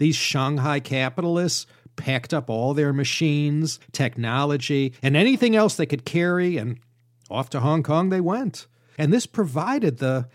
These 0.00 0.16
Shanghai 0.16 0.80
capitalists 0.80 1.66
packed 1.96 2.32
up 2.32 2.48
all 2.48 2.72
their 2.72 2.90
machines, 2.90 3.78
technology, 3.92 4.94
and 5.02 5.14
anything 5.14 5.54
else 5.54 5.76
they 5.76 5.84
could 5.84 6.06
carry, 6.06 6.56
and 6.56 6.80
off 7.28 7.50
to 7.50 7.60
Hong 7.60 7.82
Kong 7.82 8.08
they 8.08 8.22
went. 8.22 8.66
And 8.96 9.12
this 9.12 9.26
provided 9.26 9.98
the 9.98 10.26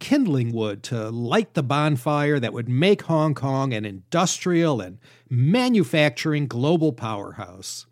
kindling 0.00 0.50
wood 0.50 0.82
to 0.82 1.08
light 1.10 1.54
the 1.54 1.62
bonfire 1.62 2.40
that 2.40 2.52
would 2.52 2.68
make 2.68 3.02
Hong 3.02 3.32
Kong 3.32 3.72
an 3.72 3.84
industrial 3.84 4.80
and 4.80 4.98
manufacturing 5.30 6.48
global 6.48 6.92
powerhouse. 6.92 7.86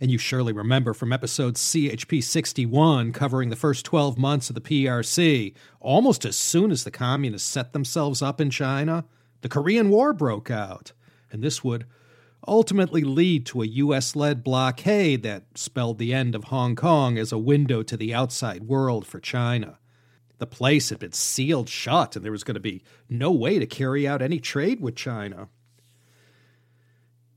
And 0.00 0.08
you 0.08 0.18
surely 0.18 0.52
remember 0.52 0.94
from 0.94 1.12
episode 1.12 1.56
CHP 1.56 2.22
61 2.22 3.10
covering 3.12 3.48
the 3.48 3.56
first 3.56 3.84
12 3.84 4.16
months 4.16 4.50
of 4.50 4.54
the 4.54 4.60
PRC, 4.60 5.52
almost 5.80 6.24
as 6.24 6.36
soon 6.36 6.70
as 6.70 6.84
the 6.84 6.92
communists 6.92 7.50
set 7.50 7.72
themselves 7.72 8.22
up 8.22 8.40
in 8.40 8.50
China, 8.50 9.04
the 9.40 9.48
Korean 9.48 9.90
War 9.90 10.12
broke 10.12 10.50
out. 10.50 10.92
And 11.30 11.42
this 11.42 11.62
would 11.62 11.86
ultimately 12.46 13.02
lead 13.02 13.44
to 13.46 13.62
a 13.62 13.66
U.S. 13.66 14.16
led 14.16 14.42
blockade 14.42 15.22
that 15.22 15.44
spelled 15.54 15.98
the 15.98 16.14
end 16.14 16.34
of 16.34 16.44
Hong 16.44 16.76
Kong 16.76 17.18
as 17.18 17.32
a 17.32 17.38
window 17.38 17.82
to 17.82 17.96
the 17.96 18.14
outside 18.14 18.64
world 18.64 19.06
for 19.06 19.20
China. 19.20 19.78
The 20.38 20.46
place 20.46 20.90
had 20.90 20.98
been 20.98 21.12
sealed 21.12 21.68
shut, 21.68 22.14
and 22.16 22.24
there 22.24 22.32
was 22.32 22.44
going 22.44 22.54
to 22.54 22.60
be 22.60 22.82
no 23.08 23.30
way 23.32 23.58
to 23.58 23.66
carry 23.66 24.06
out 24.06 24.22
any 24.22 24.38
trade 24.38 24.80
with 24.80 24.94
China. 24.94 25.48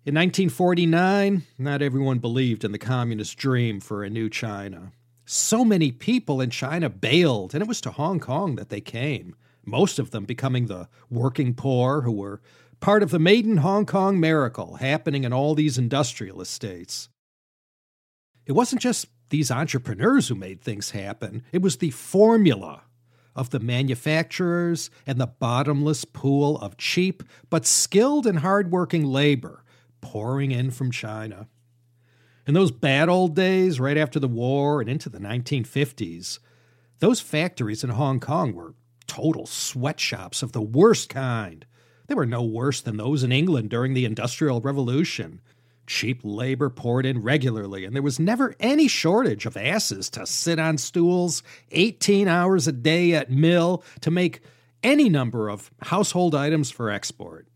In 0.03 0.15
1949, 0.15 1.43
not 1.58 1.81
everyone 1.81 2.20
believed 2.20 2.63
in 2.63 2.72
the 2.72 2.79
communist 2.79 3.38
dream 3.38 3.79
for 3.79 4.03
a 4.03 4.10
new 4.10 4.29
China. 4.29 4.93
So 5.25 5.63
many 5.63 5.91
people 5.91 6.41
in 6.41 6.50
China 6.50 6.89
bailed, 6.89 7.53
and 7.53 7.62
it 7.62 7.67
was 7.67 7.81
to 7.81 7.91
Hong 7.91 8.20
Kong 8.20 8.55
that 8.55 8.70
they 8.70 8.81
came, 8.81 9.36
most 9.71 9.97
of 9.97 10.11
them 10.11 10.25
becoming 10.25 10.67
the 10.67 10.89
working 11.09 11.53
poor 11.55 12.01
who 12.01 12.11
were 12.11 12.41
part 12.81 13.01
of 13.01 13.11
the 13.11 13.19
maiden 13.19 13.57
Hong 13.57 13.85
Kong 13.85 14.19
miracle 14.19 14.75
happening 14.75 15.23
in 15.23 15.33
all 15.33 15.55
these 15.55 15.77
industrial 15.77 16.41
estates. 16.41 17.09
It 18.45 18.51
wasn't 18.51 18.81
just 18.81 19.07
these 19.29 19.49
entrepreneurs 19.49 20.27
who 20.27 20.35
made 20.35 20.61
things 20.61 20.91
happen, 20.91 21.43
it 21.51 21.61
was 21.61 21.77
the 21.77 21.91
formula 21.91 22.83
of 23.33 23.51
the 23.51 23.59
manufacturers 23.59 24.89
and 25.07 25.19
the 25.19 25.27
bottomless 25.27 26.03
pool 26.03 26.57
of 26.57 26.75
cheap 26.77 27.23
but 27.49 27.65
skilled 27.65 28.27
and 28.27 28.39
hardworking 28.39 29.05
labor 29.05 29.63
pouring 30.01 30.51
in 30.51 30.69
from 30.69 30.91
China. 30.91 31.47
In 32.45 32.53
those 32.53 32.71
bad 32.71 33.07
old 33.07 33.35
days, 33.35 33.79
right 33.79 33.97
after 33.97 34.19
the 34.19 34.27
war 34.27 34.81
and 34.81 34.89
into 34.89 35.09
the 35.09 35.19
1950s, 35.19 36.39
those 36.99 37.21
factories 37.21 37.83
in 37.83 37.91
Hong 37.91 38.19
Kong 38.19 38.53
were 38.53 38.73
total 39.11 39.45
sweatshops 39.45 40.41
of 40.41 40.53
the 40.53 40.61
worst 40.61 41.09
kind. 41.09 41.65
They 42.07 42.15
were 42.15 42.25
no 42.25 42.43
worse 42.43 42.79
than 42.79 42.95
those 42.95 43.23
in 43.23 43.33
England 43.33 43.69
during 43.69 43.93
the 43.93 44.05
Industrial 44.05 44.61
Revolution. 44.61 45.41
Cheap 45.85 46.21
labor 46.23 46.69
poured 46.69 47.05
in 47.05 47.21
regularly, 47.21 47.83
and 47.83 47.93
there 47.93 48.01
was 48.01 48.21
never 48.21 48.55
any 48.61 48.87
shortage 48.87 49.45
of 49.45 49.57
asses 49.57 50.09
to 50.11 50.25
sit 50.25 50.59
on 50.59 50.77
stools 50.77 51.43
18 51.71 52.29
hours 52.29 52.69
a 52.69 52.71
day 52.71 53.13
at 53.13 53.29
mill 53.29 53.83
to 53.99 54.09
make 54.09 54.39
any 54.81 55.09
number 55.09 55.49
of 55.49 55.71
household 55.81 56.33
items 56.33 56.71
for 56.71 56.89
export. 56.89 57.47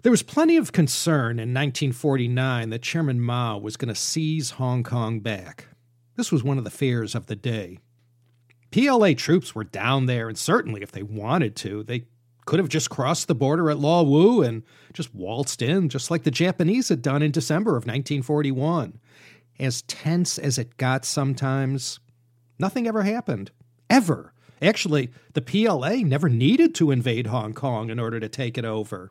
There 0.00 0.10
was 0.10 0.22
plenty 0.22 0.56
of 0.56 0.72
concern 0.72 1.32
in 1.38 1.52
1949 1.52 2.70
that 2.70 2.80
Chairman 2.80 3.20
Mao 3.20 3.58
was 3.58 3.76
going 3.76 3.92
to 3.92 3.94
seize 3.94 4.52
Hong 4.52 4.82
Kong 4.82 5.20
back. 5.20 5.66
This 6.14 6.32
was 6.32 6.42
one 6.42 6.56
of 6.56 6.64
the 6.64 6.70
fears 6.70 7.14
of 7.14 7.26
the 7.26 7.36
day. 7.36 7.80
PLA 8.76 9.14
troops 9.14 9.54
were 9.54 9.64
down 9.64 10.04
there, 10.04 10.28
and 10.28 10.36
certainly 10.36 10.82
if 10.82 10.92
they 10.92 11.02
wanted 11.02 11.56
to, 11.56 11.82
they 11.82 12.04
could 12.44 12.58
have 12.58 12.68
just 12.68 12.90
crossed 12.90 13.26
the 13.26 13.34
border 13.34 13.70
at 13.70 13.78
Lo 13.78 14.02
Wu 14.02 14.42
and 14.42 14.64
just 14.92 15.14
waltzed 15.14 15.62
in, 15.62 15.88
just 15.88 16.10
like 16.10 16.24
the 16.24 16.30
Japanese 16.30 16.90
had 16.90 17.00
done 17.00 17.22
in 17.22 17.30
December 17.30 17.70
of 17.70 17.84
1941. 17.86 19.00
As 19.58 19.80
tense 19.80 20.36
as 20.36 20.58
it 20.58 20.76
got 20.76 21.06
sometimes, 21.06 22.00
nothing 22.58 22.86
ever 22.86 23.02
happened. 23.02 23.50
Ever. 23.88 24.34
Actually, 24.60 25.10
the 25.32 25.40
PLA 25.40 26.02
never 26.02 26.28
needed 26.28 26.74
to 26.74 26.90
invade 26.90 27.28
Hong 27.28 27.54
Kong 27.54 27.88
in 27.88 27.98
order 27.98 28.20
to 28.20 28.28
take 28.28 28.58
it 28.58 28.66
over. 28.66 29.10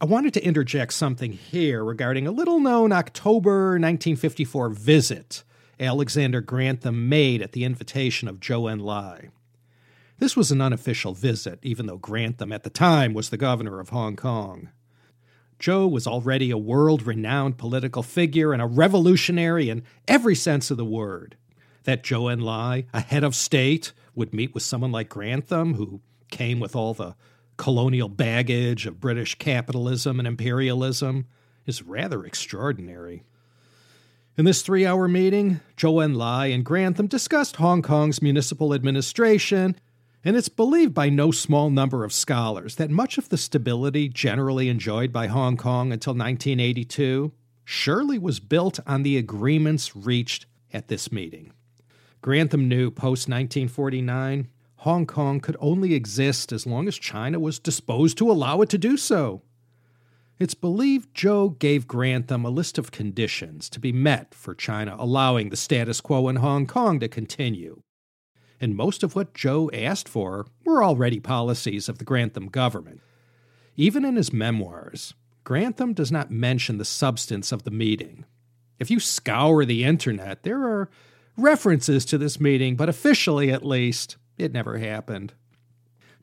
I 0.00 0.06
wanted 0.06 0.34
to 0.34 0.44
interject 0.44 0.92
something 0.94 1.30
here 1.30 1.84
regarding 1.84 2.26
a 2.26 2.32
little 2.32 2.58
known 2.58 2.90
October 2.90 3.74
1954 3.74 4.70
visit 4.70 5.44
Alexander 5.82 6.40
Grantham 6.40 7.08
made 7.08 7.42
at 7.42 7.52
the 7.52 7.64
invitation 7.64 8.28
of 8.28 8.40
Zhou 8.40 8.70
Enlai. 8.72 9.30
This 10.18 10.36
was 10.36 10.52
an 10.52 10.60
unofficial 10.60 11.14
visit, 11.14 11.58
even 11.62 11.86
though 11.86 11.98
Grantham 11.98 12.52
at 12.52 12.62
the 12.62 12.70
time 12.70 13.12
was 13.12 13.30
the 13.30 13.36
governor 13.36 13.80
of 13.80 13.88
Hong 13.88 14.14
Kong. 14.14 14.70
Zhou 15.58 15.90
was 15.90 16.06
already 16.06 16.50
a 16.50 16.58
world 16.58 17.02
renowned 17.02 17.58
political 17.58 18.02
figure 18.02 18.52
and 18.52 18.62
a 18.62 18.66
revolutionary 18.66 19.68
in 19.68 19.82
every 20.06 20.34
sense 20.34 20.70
of 20.70 20.76
the 20.76 20.84
word. 20.84 21.36
That 21.84 22.04
Zhou 22.04 22.32
Enlai, 22.32 22.86
a 22.92 23.00
head 23.00 23.24
of 23.24 23.34
state, 23.34 23.92
would 24.14 24.32
meet 24.32 24.54
with 24.54 24.62
someone 24.62 24.92
like 24.92 25.08
Grantham, 25.08 25.74
who 25.74 26.00
came 26.30 26.60
with 26.60 26.76
all 26.76 26.94
the 26.94 27.16
colonial 27.56 28.08
baggage 28.08 28.86
of 28.86 29.00
British 29.00 29.34
capitalism 29.36 30.18
and 30.18 30.28
imperialism, 30.28 31.26
is 31.66 31.82
rather 31.82 32.24
extraordinary. 32.24 33.24
In 34.34 34.46
this 34.46 34.62
three 34.62 34.86
hour 34.86 35.08
meeting, 35.08 35.60
Zhou 35.76 36.02
Enlai 36.02 36.54
and 36.54 36.64
Grantham 36.64 37.06
discussed 37.06 37.56
Hong 37.56 37.82
Kong's 37.82 38.22
municipal 38.22 38.72
administration 38.72 39.76
and 40.24 40.36
it's 40.36 40.48
believed 40.48 40.94
by 40.94 41.10
no 41.10 41.30
small 41.30 41.68
number 41.68 42.02
of 42.02 42.14
scholars 42.14 42.76
that 42.76 42.88
much 42.88 43.18
of 43.18 43.28
the 43.28 43.36
stability 43.36 44.08
generally 44.08 44.70
enjoyed 44.70 45.12
by 45.12 45.26
Hong 45.26 45.58
Kong 45.58 45.92
until 45.92 46.12
1982 46.12 47.30
surely 47.64 48.18
was 48.18 48.40
built 48.40 48.80
on 48.86 49.02
the 49.02 49.18
agreements 49.18 49.94
reached 49.94 50.46
at 50.72 50.88
this 50.88 51.12
meeting. 51.12 51.52
Grantham 52.22 52.68
knew 52.68 52.90
post 52.90 53.28
1949 53.28 54.48
Hong 54.76 55.06
Kong 55.06 55.40
could 55.40 55.58
only 55.60 55.92
exist 55.92 56.52
as 56.52 56.66
long 56.66 56.88
as 56.88 56.96
China 56.96 57.38
was 57.38 57.58
disposed 57.58 58.16
to 58.16 58.30
allow 58.30 58.62
it 58.62 58.70
to 58.70 58.78
do 58.78 58.96
so. 58.96 59.42
It's 60.38 60.54
believed 60.54 61.14
Zhou 61.14 61.58
gave 61.58 61.86
Grantham 61.86 62.44
a 62.44 62.50
list 62.50 62.78
of 62.78 62.90
conditions 62.90 63.70
to 63.70 63.78
be 63.78 63.92
met 63.92 64.34
for 64.34 64.54
China 64.54 64.96
allowing 64.98 65.50
the 65.50 65.56
status 65.56 66.00
quo 66.00 66.28
in 66.28 66.36
Hong 66.36 66.66
Kong 66.66 66.98
to 67.00 67.08
continue 67.08 67.82
and 68.62 68.76
most 68.76 69.02
of 69.02 69.16
what 69.16 69.34
Zhou 69.34 69.68
asked 69.74 70.08
for 70.08 70.46
were 70.64 70.84
already 70.84 71.18
policies 71.18 71.88
of 71.88 71.98
the 71.98 72.04
Grantham 72.04 72.46
government. 72.46 73.00
Even 73.76 74.04
in 74.04 74.14
his 74.14 74.32
memoirs, 74.32 75.14
Grantham 75.42 75.92
does 75.92 76.12
not 76.12 76.30
mention 76.30 76.78
the 76.78 76.84
substance 76.84 77.50
of 77.50 77.64
the 77.64 77.72
meeting. 77.72 78.24
If 78.78 78.88
you 78.88 79.00
scour 79.00 79.64
the 79.64 79.82
internet, 79.82 80.44
there 80.44 80.62
are 80.62 80.88
references 81.36 82.04
to 82.04 82.18
this 82.18 82.38
meeting, 82.38 82.76
but 82.76 82.88
officially 82.88 83.50
at 83.50 83.66
least, 83.66 84.16
it 84.38 84.52
never 84.52 84.78
happened. 84.78 85.34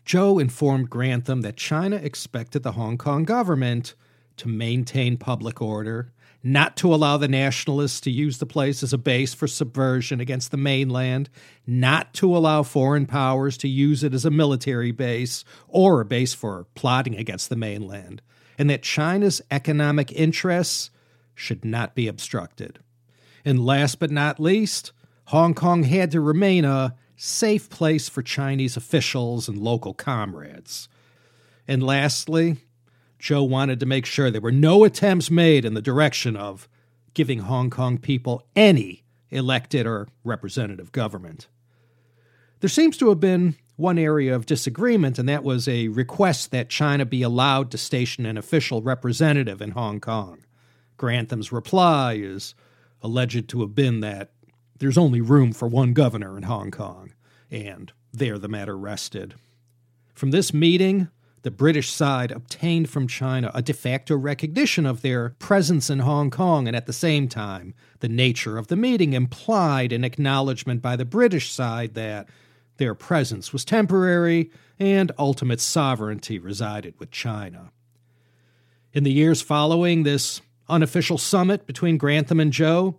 Zhou 0.10 0.42
informed 0.42 0.90
Grantham 0.90 1.42
that 1.42 1.56
China 1.56 1.98
expected 1.98 2.64
the 2.64 2.72
Hong 2.72 2.98
Kong 2.98 3.26
government 3.26 3.94
to 4.38 4.48
maintain 4.48 5.18
public 5.18 5.62
order 5.62 6.12
not 6.42 6.76
to 6.78 6.92
allow 6.92 7.18
the 7.18 7.28
nationalists 7.28 8.02
to 8.02 8.10
use 8.10 8.40
the 8.40 8.46
place 8.48 8.82
as 8.82 8.92
a 8.92 8.98
base 8.98 9.36
for 9.36 9.46
subversion 9.46 10.20
against 10.20 10.50
the 10.50 10.58
mainland, 10.58 11.30
not 11.68 12.12
to 12.16 12.36
allow 12.36 12.64
foreign 12.64 13.06
powers 13.06 13.56
to 13.58 13.68
use 13.68 14.04
it 14.04 14.16
as 14.16 14.26
a 14.26 14.32
military 14.32 14.92
base 14.92 15.44
or 15.68 16.02
a 16.02 16.06
base 16.06 16.34
for 16.34 16.66
plotting 16.74 17.16
against 17.16 17.50
the 17.50 17.56
mainland, 17.56 18.24
and 18.58 18.68
that 18.68 18.82
China's 18.82 19.44
economic 19.52 20.12
interests 20.14 20.90
should 21.36 21.64
not 21.64 21.94
be 21.94 22.08
obstructed. 22.08 22.80
And 23.46 23.64
last 23.64 24.00
but 24.00 24.10
not 24.10 24.40
least, 24.40 24.92
Hong 25.26 25.54
Kong 25.54 25.84
had 25.84 26.10
to 26.12 26.20
remain 26.20 26.66
a 26.66 26.96
safe 27.22 27.70
place 27.70 28.08
for 28.08 28.22
Chinese 28.22 28.78
officials 28.78 29.50
and 29.50 29.58
local 29.58 29.94
comrades. 29.94 30.88
And 31.68 31.84
lastly, 31.84 32.58
Zhou 33.20 33.48
wanted 33.48 33.82
to 33.82 33.86
make 33.86 34.06
sure 34.06 34.32
there 34.32 34.40
were 34.40 34.54
no 34.54 34.86
attempts 34.86 35.30
made 35.30 35.66
in 35.66 35.74
the 35.74 35.82
direction 35.82 36.38
of 36.38 36.70
giving 37.14 37.40
Hong 37.40 37.70
Kong 37.70 37.98
people 37.98 38.46
any 38.56 39.04
elected 39.30 39.86
or 39.86 40.08
representative 40.24 40.94
government. 40.94 41.48
There 42.62 42.70
seems 42.70 42.96
to 42.98 43.10
have 43.10 43.20
been 43.20 43.56
one 43.76 43.98
area 43.98 44.34
of 44.34 44.46
disagreement, 44.46 45.20
and 45.20 45.28
that 45.28 45.44
was 45.44 45.68
a 45.68 45.90
request 45.90 46.52
that 46.52 46.70
China 46.70 47.06
be 47.06 47.22
allowed 47.22 47.70
to 47.72 47.78
station 47.78 48.26
an 48.26 48.38
official 48.38 48.82
representative 48.82 49.62
in 49.62 49.72
Hong 49.72 50.00
Kong. 50.00 50.46
Grantham's 50.96 51.52
reply 51.52 52.14
is 52.14 52.56
alleged 53.02 53.50
to 53.50 53.60
have 53.62 53.76
been 53.76 54.00
that 54.00 54.32
there's 54.80 54.98
only 54.98 55.22
room 55.22 55.54
for 55.54 55.68
one 55.68 55.94
governor 55.94 56.38
in 56.38 56.44
Hong 56.44 56.72
Kong, 56.72 57.14
and 57.52 57.92
there 58.12 58.38
the 58.40 58.48
matter 58.48 58.78
rested. 58.78 59.36
From 60.14 60.32
this 60.32 60.54
meeting, 60.54 61.10
the 61.44 61.52
British 61.52 61.92
side 61.92 62.32
obtained 62.32 62.90
from 62.90 63.08
China 63.08 63.52
a 63.54 63.62
de 63.62 63.74
facto 63.74 64.16
recognition 64.18 64.86
of 64.86 65.02
their 65.02 65.30
presence 65.40 65.90
in 65.90 66.00
Hong 66.00 66.30
Kong, 66.30 66.68
and 66.68 66.76
at 66.76 66.86
the 66.86 66.94
same 66.94 67.30
time, 67.30 67.74
the 68.00 68.10
nature 68.10 68.58
of 68.58 68.68
the 68.68 68.76
meeting 68.76 69.14
implied 69.14 69.94
an 69.94 70.04
acknowledgement 70.04 70.82
by 70.82 70.96
the 70.96 71.06
British 71.06 71.52
side 71.52 71.94
that 71.94 72.28
their 72.78 72.96
presence 72.96 73.54
was 73.54 73.66
temporary, 73.66 74.50
and 74.80 75.12
ultimate 75.18 75.60
sovereignty 75.60 76.40
resided 76.40 76.98
with 76.98 77.12
China. 77.12 77.72
In 78.94 79.04
the 79.04 79.12
years 79.12 79.42
following 79.42 80.04
this 80.04 80.42
unofficial 80.70 81.18
summit 81.18 81.66
between 81.66 81.98
Grantham 81.98 82.40
and 82.40 82.54
Zhou, 82.54 82.96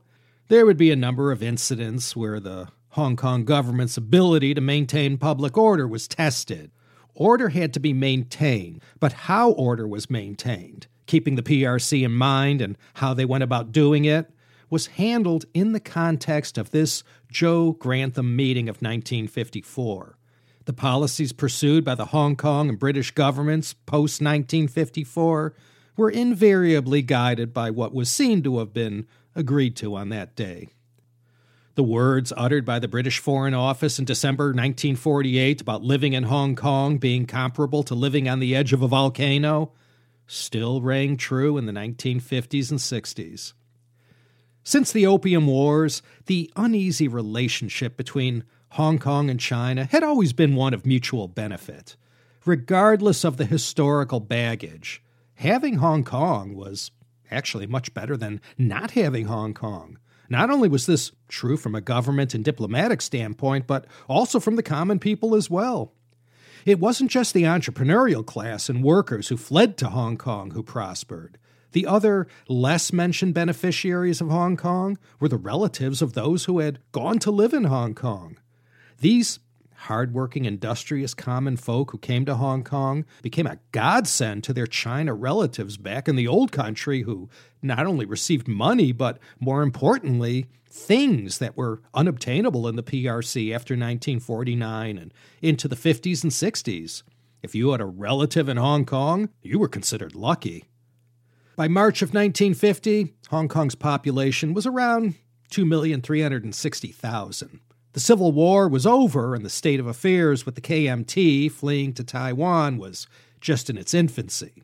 there 0.51 0.67
would 0.67 0.77
be 0.77 0.91
a 0.91 0.97
number 0.97 1.31
of 1.31 1.45
incidents 1.45 2.17
where 2.17 2.41
the 2.41 2.67
Hong 2.91 3.15
Kong 3.15 3.45
government's 3.45 3.97
ability 3.97 4.53
to 4.53 4.61
maintain 4.61 5.17
public 5.17 5.57
order 5.57 5.87
was 5.87 6.09
tested. 6.09 6.73
Order 7.15 7.51
had 7.51 7.73
to 7.75 7.79
be 7.79 7.93
maintained, 7.93 8.83
but 8.99 9.13
how 9.13 9.53
order 9.53 9.87
was 9.87 10.11
maintained, 10.11 10.89
keeping 11.07 11.37
the 11.37 11.45
PRC 11.45 12.05
in 12.05 12.11
mind 12.11 12.61
and 12.61 12.77
how 12.95 13.15
they 13.15 13.25
went 13.25 13.45
about 13.45 13.71
doing 13.71 14.05
it, 14.05 14.29
was 14.69 14.89
handled 14.89 15.45
in 15.55 15.71
the 15.71 15.79
context 15.79 16.59
of 16.59 16.73
this 16.73 17.05
Zhou 17.33 17.79
Grantham 17.79 18.35
meeting 18.35 18.69
of 18.69 18.83
1954. 18.83 20.19
The 20.65 20.73
policies 20.73 21.33
pursued 21.33 21.85
by 21.85 21.95
the 21.95 22.07
Hong 22.07 22.35
Kong 22.35 22.69
and 22.69 22.79
British 22.79 23.13
governments 23.13 23.73
post 23.73 24.21
1954 24.21 25.55
were 25.97 26.11
invariably 26.11 27.03
guided 27.03 27.55
by 27.55 27.71
what 27.71 27.95
was 27.95 28.11
seen 28.11 28.43
to 28.43 28.59
have 28.59 28.73
been 28.73 29.07
agreed 29.35 29.77
to 29.77 29.95
on 29.95 30.09
that 30.11 30.35
day. 30.37 30.69
The 31.77 31.83
words 31.83 32.33
uttered 32.37 32.65
by 32.65 32.79
the 32.79 32.89
British 32.89 33.19
Foreign 33.19 33.55
Office 33.55 33.99
in 33.99 34.05
December 34.05 34.47
1948 34.47 35.61
about 35.61 35.83
living 35.83 36.13
in 36.13 36.25
Hong 36.25 36.57
Kong 36.57 36.99
being 36.99 37.27
comparable 37.27 37.83
to 37.85 37.95
living 37.95 38.29
on 38.29 38.41
the 38.41 38.55
edge 38.55 38.73
of 38.73 38.83
a 38.83 38.89
volcano 38.89 39.73
still 40.27 40.81
rang 40.81 41.17
true 41.17 41.59
in 41.59 41.67
the 41.67 41.73
1950s 41.73 42.71
and 42.71 42.79
60s. 42.79 43.53
Since 44.63 44.93
the 44.93 45.07
Opium 45.07 45.47
Wars, 45.47 46.03
the 46.27 46.53
uneasy 46.55 47.09
relationship 47.09 47.97
between 47.97 48.45
Hong 48.71 48.99
Kong 48.99 49.29
and 49.29 49.41
China 49.41 49.85
had 49.85 50.03
always 50.03 50.33
been 50.33 50.55
one 50.55 50.75
of 50.75 50.87
mutual 50.87 51.27
benefit. 51.27 51.97
Regardless 52.45 53.25
of 53.25 53.37
the 53.37 53.45
historical 53.45 54.21
baggage, 54.21 55.03
having 55.35 55.77
Hong 55.77 56.05
Kong 56.05 56.55
was 56.55 56.91
actually 57.31 57.67
much 57.67 57.95
better 57.95 58.17
than 58.17 58.41
not 58.59 58.93
having 58.93 59.27
Hong 59.27 59.55
Kong. 59.55 59.99
Not 60.29 60.51
only 60.51 60.69
was 60.69 60.87
this 60.87 61.13
true 61.29 61.57
from 61.57 61.75
a 61.75 61.81
government 61.81 62.35
and 62.35 62.45
diplomatic 62.45 63.03
standpoint, 63.03 63.67
but 63.67 63.87
also 64.09 64.39
from 64.39 64.57
the 64.57 64.63
common 64.63 64.99
people 64.99 65.35
as 65.35 65.51
well. 65.51 65.93
It 66.65 66.79
wasn't 66.79 67.11
just 67.11 67.35
the 67.35 67.43
entrepreneurial 67.45 68.25
class 68.25 68.69
and 68.69 68.85
workers 68.85 69.29
who 69.29 69.37
fled 69.37 69.77
to 69.79 69.89
Hong 69.89 70.17
Kong 70.17 70.53
who 70.53 70.63
prospered. 70.63 71.39
The 71.73 71.87
other, 71.87 72.27
less 72.49 72.93
mentioned 72.93 73.35
beneficiaries 73.35 74.21
of 74.21 74.29
Hong 74.29 74.57
Kong 74.57 74.99
were 75.19 75.29
the 75.29 75.37
relatives 75.37 76.03
of 76.03 76.13
those 76.13 76.45
who 76.45 76.59
had 76.59 76.81
gone 76.93 77.19
to 77.21 77.31
live 77.31 77.55
in 77.55 77.65
Hong 77.65 77.95
Kong. 77.95 78.39
These 78.99 79.39
hardworking, 79.81 80.45
industrious 80.45 81.15
common 81.15 81.57
folk 81.57 81.91
who 81.91 81.99
came 81.99 82.27
to 82.27 82.35
Hong 82.35 82.63
Kong 82.63 83.07
became 83.23 83.47
a 83.47 83.59
godsend 83.73 84.45
to 84.45 84.53
their 84.53 84.67
China 84.67 85.15
relatives 85.15 85.79
back 85.79 86.07
in 86.07 86.17
the 86.17 86.29
old 86.29 86.53
country 86.53 87.03
who 87.03 87.31
not 87.63 87.87
only 87.87 88.05
received 88.05 88.47
money, 88.47 88.93
but 88.93 89.19
more 89.39 89.63
importantly, 89.63 90.47
things 90.67 91.39
that 91.39 91.57
were 91.57 91.81
unobtainable 91.95 92.69
in 92.69 92.77
the 92.77 92.83
PRC 92.83 93.55
after 93.55 93.75
1949 93.75 94.99
and 94.99 95.15
into 95.41 95.67
the 95.67 95.77
50s 95.77 96.23
and 96.23 96.33
60s. 96.33 97.03
If 97.43 97.55
you 97.55 97.71
had 97.71 97.81
a 97.81 97.87
relative 97.87 98.51
in 98.51 98.59
Hong 98.59 98.85
Kong, 98.85 99.31
you 99.43 99.59
were 99.59 99.69
considered 99.69 100.15
lucky. 100.15 100.67
By 101.57 101.69
March 101.69 102.03
of 102.03 102.11
1950, 102.11 103.15
Hong 103.31 103.49
Kong's 103.49 103.75
population 103.75 104.53
was 104.53 104.67
around 104.67 105.15
2,360,000. 105.51 107.61
The 107.93 108.01
Civil 108.01 108.31
War 108.31 108.69
was 108.69 108.87
over, 108.87 109.35
and 109.35 109.45
the 109.45 109.51
state 109.51 109.81
of 109.81 109.87
affairs 109.87 110.47
with 110.47 110.55
the 110.55 110.61
KMT 110.61 111.51
fleeing 111.51 111.93
to 111.95 112.05
Taiwan 112.05 112.79
was 112.79 113.09
just 113.41 113.69
in 113.69 113.77
its 113.77 113.95
infancy. 113.95 114.63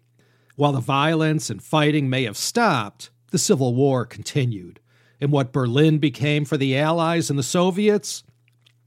While 0.55 0.73
the 0.73 0.81
violence 0.81 1.51
and 1.51 1.61
fighting 1.61 2.09
may 2.09 2.23
have 2.23 2.37
stopped, 2.37 3.11
the 3.33 3.39
Civil 3.39 3.75
War 3.75 4.07
continued. 4.07 4.79
And 5.21 5.33
what 5.33 5.53
Berlin 5.53 5.99
became 5.99 6.45
for 6.45 6.57
the 6.57 6.79
Allies 6.79 7.29
and 7.29 7.39
the 7.39 7.43
Soviets, 7.43 8.23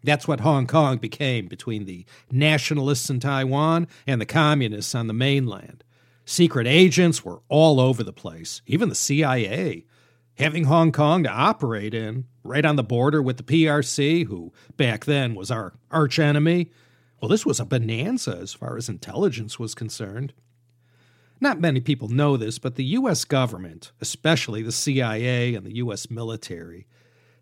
that's 0.03 0.27
what 0.27 0.39
Hong 0.39 0.67
Kong 0.67 0.97
became 0.97 1.47
between 1.47 1.83
the 1.83 2.05
nationalists 2.31 3.09
in 3.09 3.19
Taiwan 3.19 3.87
and 4.07 4.21
the 4.21 4.25
communists 4.25 4.95
on 4.95 5.07
the 5.07 5.13
mainland. 5.13 5.83
Secret 6.23 6.65
agents 6.65 7.25
were 7.25 7.41
all 7.49 7.81
over 7.81 8.03
the 8.03 8.13
place, 8.13 8.61
even 8.65 8.87
the 8.87 8.95
CIA. 8.95 9.83
Having 10.39 10.63
Hong 10.63 10.93
Kong 10.93 11.23
to 11.23 11.29
operate 11.29 11.93
in, 11.93 12.23
right 12.45 12.63
on 12.63 12.77
the 12.77 12.83
border 12.83 13.21
with 13.21 13.35
the 13.35 13.43
PRC, 13.43 14.25
who 14.25 14.53
back 14.77 15.03
then 15.03 15.35
was 15.35 15.51
our 15.51 15.73
archenemy, 15.91 16.71
well, 17.21 17.27
this 17.27 17.45
was 17.45 17.59
a 17.59 17.65
bonanza 17.65 18.37
as 18.41 18.53
far 18.53 18.77
as 18.77 18.87
intelligence 18.87 19.59
was 19.59 19.75
concerned. 19.75 20.31
Not 21.41 21.59
many 21.59 21.81
people 21.81 22.07
know 22.07 22.37
this, 22.37 22.57
but 22.57 22.75
the 22.75 22.85
U.S. 22.85 23.25
government, 23.25 23.91
especially 23.99 24.61
the 24.61 24.71
CIA 24.71 25.55
and 25.55 25.65
the 25.65 25.75
U.S. 25.75 26.09
military, 26.09 26.87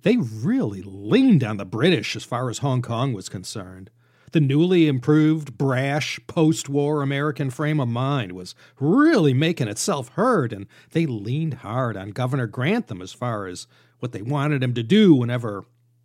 they 0.02 0.18
really 0.18 0.82
leaned 0.82 1.44
on 1.44 1.58
the 1.58 1.66
British 1.66 2.16
as 2.16 2.24
far 2.24 2.50
as 2.50 2.60
Hong 2.60 2.82
Kong 2.82 3.14
was 3.14 3.30
concerned. 3.30 3.92
The 4.32 4.40
newly 4.42 4.88
improved, 4.88 5.58
brash, 5.58 6.20
post 6.28 6.68
war 6.68 7.02
American 7.02 7.50
frame 7.50 7.80
of 7.80 7.88
mind 7.88 8.34
was 8.34 8.56
really 8.80 9.34
making 9.34 9.70
itself 9.70 10.10
heard, 10.10 10.52
and 10.52 10.68
they 10.92 11.06
leaned 11.06 11.56
hard 11.56 11.96
on 11.96 12.10
Governor 12.10 12.48
Grantham 12.48 13.02
as 13.02 13.14
far 13.14 13.48
as 13.48 13.68
what 14.00 14.12
they 14.12 14.22
wanted 14.22 14.62
him 14.62 14.74
to 14.74 14.84
do 14.84 15.14
whenever 15.14 15.64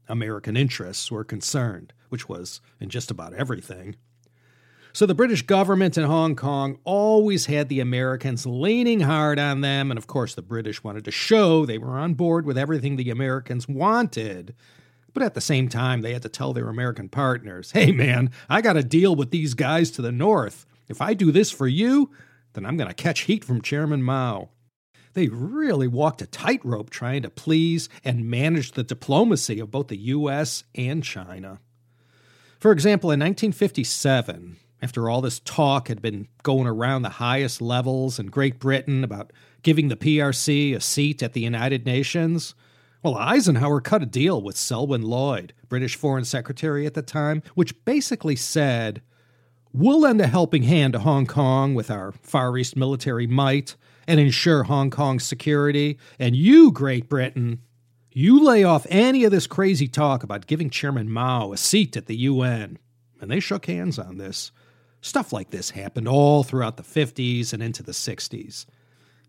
American 0.08 0.56
interests 0.56 1.10
were 1.10 1.24
concerned, 1.24 1.92
which 2.10 2.28
was 2.28 2.60
in 2.80 2.90
just 2.90 3.10
about 3.10 3.34
everything. 3.34 3.96
So 4.92 5.06
the 5.06 5.14
British 5.14 5.42
government 5.42 5.96
in 5.96 6.04
Hong 6.04 6.36
Kong 6.36 6.78
always 6.84 7.46
had 7.46 7.68
the 7.68 7.80
Americans 7.80 8.46
leaning 8.46 9.00
hard 9.00 9.38
on 9.38 9.62
them, 9.62 9.90
and 9.90 9.98
of 9.98 10.06
course, 10.06 10.34
the 10.34 10.42
British 10.42 10.84
wanted 10.84 11.04
to 11.06 11.10
show 11.10 11.64
they 11.64 11.78
were 11.78 11.98
on 11.98 12.14
board 12.14 12.44
with 12.44 12.58
everything 12.58 12.96
the 12.96 13.10
Americans 13.10 13.66
wanted. 13.66 14.54
But 15.14 15.22
at 15.22 15.34
the 15.34 15.40
same 15.40 15.68
time, 15.68 16.00
they 16.00 16.12
had 16.12 16.22
to 16.22 16.28
tell 16.28 16.52
their 16.52 16.68
American 16.68 17.08
partners 17.08 17.72
hey, 17.72 17.92
man, 17.92 18.30
I 18.48 18.60
got 18.60 18.74
to 18.74 18.82
deal 18.82 19.14
with 19.14 19.30
these 19.30 19.54
guys 19.54 19.90
to 19.92 20.02
the 20.02 20.12
north. 20.12 20.66
If 20.88 21.00
I 21.00 21.14
do 21.14 21.30
this 21.32 21.50
for 21.50 21.66
you, 21.66 22.10
then 22.54 22.66
I'm 22.66 22.76
going 22.76 22.88
to 22.88 22.94
catch 22.94 23.20
heat 23.20 23.44
from 23.44 23.62
Chairman 23.62 24.02
Mao. 24.02 24.50
They 25.14 25.28
really 25.28 25.88
walked 25.88 26.22
a 26.22 26.26
tightrope 26.26 26.90
trying 26.90 27.22
to 27.22 27.30
please 27.30 27.88
and 28.04 28.30
manage 28.30 28.72
the 28.72 28.82
diplomacy 28.82 29.60
of 29.60 29.70
both 29.70 29.88
the 29.88 29.96
U.S. 29.96 30.64
and 30.74 31.04
China. 31.04 31.60
For 32.58 32.72
example, 32.72 33.10
in 33.10 33.20
1957, 33.20 34.56
after 34.80 35.08
all 35.08 35.20
this 35.20 35.40
talk 35.40 35.88
had 35.88 36.00
been 36.00 36.28
going 36.42 36.66
around 36.66 37.02
the 37.02 37.10
highest 37.10 37.60
levels 37.60 38.18
in 38.18 38.26
Great 38.26 38.58
Britain 38.58 39.04
about 39.04 39.32
giving 39.62 39.88
the 39.88 39.96
PRC 39.96 40.74
a 40.74 40.80
seat 40.80 41.22
at 41.22 41.34
the 41.34 41.40
United 41.40 41.84
Nations, 41.86 42.54
well, 43.02 43.16
Eisenhower 43.16 43.80
cut 43.80 44.02
a 44.02 44.06
deal 44.06 44.40
with 44.40 44.56
Selwyn 44.56 45.02
Lloyd, 45.02 45.52
British 45.68 45.96
Foreign 45.96 46.24
Secretary 46.24 46.86
at 46.86 46.94
the 46.94 47.02
time, 47.02 47.42
which 47.54 47.84
basically 47.84 48.36
said, 48.36 49.02
We'll 49.72 50.00
lend 50.00 50.20
a 50.20 50.26
helping 50.26 50.64
hand 50.64 50.92
to 50.92 50.98
Hong 50.98 51.26
Kong 51.26 51.74
with 51.74 51.90
our 51.90 52.12
Far 52.12 52.56
East 52.58 52.76
military 52.76 53.26
might 53.26 53.74
and 54.06 54.20
ensure 54.20 54.64
Hong 54.64 54.90
Kong's 54.90 55.24
security. 55.24 55.98
And 56.18 56.36
you, 56.36 56.70
Great 56.70 57.08
Britain, 57.08 57.62
you 58.12 58.44
lay 58.44 58.64
off 58.64 58.86
any 58.90 59.24
of 59.24 59.30
this 59.30 59.46
crazy 59.46 59.88
talk 59.88 60.22
about 60.22 60.46
giving 60.46 60.68
Chairman 60.68 61.10
Mao 61.10 61.52
a 61.52 61.56
seat 61.56 61.96
at 61.96 62.06
the 62.06 62.16
UN. 62.16 62.78
And 63.20 63.30
they 63.30 63.40
shook 63.40 63.66
hands 63.66 63.98
on 63.98 64.18
this. 64.18 64.52
Stuff 65.00 65.32
like 65.32 65.50
this 65.50 65.70
happened 65.70 66.06
all 66.06 66.42
throughout 66.42 66.76
the 66.76 66.82
50s 66.82 67.52
and 67.52 67.62
into 67.62 67.82
the 67.82 67.92
60s. 67.92 68.66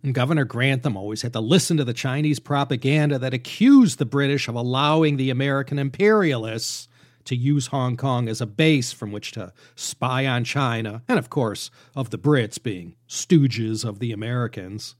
And 0.04 0.14
Governor 0.14 0.44
Grantham 0.44 0.98
always 0.98 1.22
had 1.22 1.32
to 1.32 1.40
listen 1.40 1.78
to 1.78 1.86
the 1.86 1.94
Chinese 1.94 2.40
propaganda 2.40 3.18
that 3.20 3.34
accused 3.34 3.98
the 3.98 4.06
British 4.06 4.50
of 4.50 4.56
allowing 4.56 5.16
the 5.16 5.30
American 5.30 5.80
imperialists 5.80 6.90
to 7.24 7.38
use 7.38 7.68
Hong 7.68 7.96
Kong 7.96 8.28
as 8.28 8.42
a 8.42 8.46
base 8.46 8.92
from 8.92 9.14
which 9.14 9.32
to 9.32 9.54
spy 9.76 10.28
on 10.28 10.44
China, 10.44 11.04
and 11.08 11.18
of 11.18 11.30
course, 11.30 11.72
of 11.96 12.10
the 12.10 12.18
Brits 12.18 12.62
being 12.62 12.96
stooges 13.08 13.86
of 13.86 14.00
the 14.00 14.12
Americans. 14.12 14.96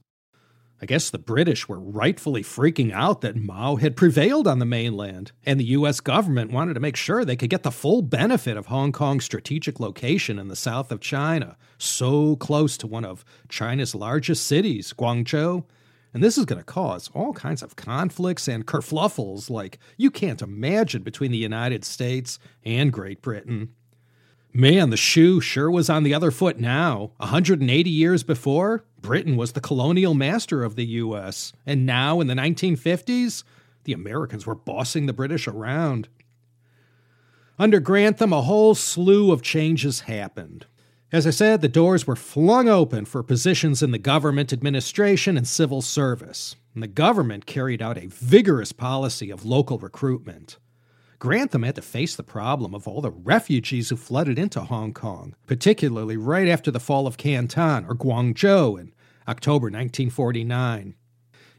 I 0.82 0.86
guess 0.86 1.08
the 1.08 1.18
British 1.18 1.68
were 1.68 1.78
rightfully 1.78 2.42
freaking 2.42 2.92
out 2.92 3.20
that 3.20 3.36
Mao 3.36 3.76
had 3.76 3.96
prevailed 3.96 4.46
on 4.46 4.58
the 4.58 4.66
mainland, 4.66 5.32
and 5.46 5.58
the 5.58 5.64
US 5.66 6.00
government 6.00 6.50
wanted 6.50 6.74
to 6.74 6.80
make 6.80 6.96
sure 6.96 7.24
they 7.24 7.36
could 7.36 7.50
get 7.50 7.62
the 7.62 7.70
full 7.70 8.02
benefit 8.02 8.56
of 8.56 8.66
Hong 8.66 8.92
Kong's 8.92 9.24
strategic 9.24 9.78
location 9.78 10.38
in 10.38 10.48
the 10.48 10.56
south 10.56 10.90
of 10.90 11.00
China, 11.00 11.56
so 11.78 12.36
close 12.36 12.76
to 12.78 12.86
one 12.86 13.04
of 13.04 13.24
China's 13.48 13.94
largest 13.94 14.46
cities, 14.46 14.92
Guangzhou. 14.92 15.64
And 16.12 16.22
this 16.22 16.38
is 16.38 16.44
going 16.44 16.60
to 16.60 16.64
cause 16.64 17.10
all 17.12 17.32
kinds 17.32 17.62
of 17.62 17.76
conflicts 17.76 18.46
and 18.46 18.66
kerfluffles 18.66 19.50
like 19.50 19.78
you 19.96 20.10
can't 20.10 20.42
imagine 20.42 21.02
between 21.02 21.32
the 21.32 21.38
United 21.38 21.84
States 21.84 22.38
and 22.64 22.92
Great 22.92 23.20
Britain. 23.20 23.74
Man, 24.56 24.90
the 24.90 24.96
shoe 24.96 25.40
sure 25.40 25.68
was 25.68 25.90
on 25.90 26.04
the 26.04 26.14
other 26.14 26.30
foot 26.30 26.60
now. 26.60 27.10
180 27.16 27.90
years 27.90 28.22
before, 28.22 28.84
Britain 29.00 29.36
was 29.36 29.50
the 29.50 29.60
colonial 29.60 30.14
master 30.14 30.62
of 30.62 30.76
the 30.76 30.86
U.S., 30.86 31.52
and 31.66 31.84
now 31.84 32.20
in 32.20 32.28
the 32.28 32.34
1950s, 32.34 33.42
the 33.82 33.92
Americans 33.92 34.46
were 34.46 34.54
bossing 34.54 35.06
the 35.06 35.12
British 35.12 35.48
around. 35.48 36.06
Under 37.58 37.80
Grantham, 37.80 38.32
a 38.32 38.42
whole 38.42 38.76
slew 38.76 39.32
of 39.32 39.42
changes 39.42 40.02
happened. 40.02 40.66
As 41.10 41.26
I 41.26 41.30
said, 41.30 41.60
the 41.60 41.68
doors 41.68 42.06
were 42.06 42.14
flung 42.14 42.68
open 42.68 43.06
for 43.06 43.24
positions 43.24 43.82
in 43.82 43.90
the 43.90 43.98
government 43.98 44.52
administration 44.52 45.36
and 45.36 45.48
civil 45.48 45.82
service, 45.82 46.54
and 46.74 46.82
the 46.82 46.86
government 46.86 47.46
carried 47.46 47.82
out 47.82 47.98
a 47.98 48.06
vigorous 48.06 48.70
policy 48.70 49.30
of 49.30 49.44
local 49.44 49.78
recruitment. 49.78 50.58
Grantham 51.18 51.62
had 51.62 51.76
to 51.76 51.82
face 51.82 52.16
the 52.16 52.22
problem 52.22 52.74
of 52.74 52.86
all 52.86 53.00
the 53.00 53.10
refugees 53.10 53.88
who 53.88 53.96
flooded 53.96 54.38
into 54.38 54.60
Hong 54.60 54.92
Kong, 54.92 55.34
particularly 55.46 56.16
right 56.16 56.48
after 56.48 56.70
the 56.70 56.80
fall 56.80 57.06
of 57.06 57.16
Canton 57.16 57.86
or 57.86 57.94
Guangzhou 57.94 58.78
in 58.80 58.92
October 59.28 59.66
1949. 59.66 60.94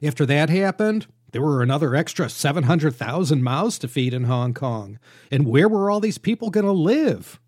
After 0.03 0.25
that 0.25 0.49
happened, 0.49 1.07
there 1.31 1.41
were 1.41 1.61
another 1.61 1.95
extra 1.95 2.29
700,000 2.29 3.43
mouths 3.43 3.79
to 3.79 3.87
feed 3.87 4.13
in 4.13 4.25
Hong 4.25 4.53
Kong. 4.53 4.99
And 5.31 5.45
where 5.45 5.67
were 5.67 5.89
all 5.89 5.99
these 5.99 6.17
people 6.17 6.49
going 6.49 6.65
to 6.65 6.71
live? 6.71 7.39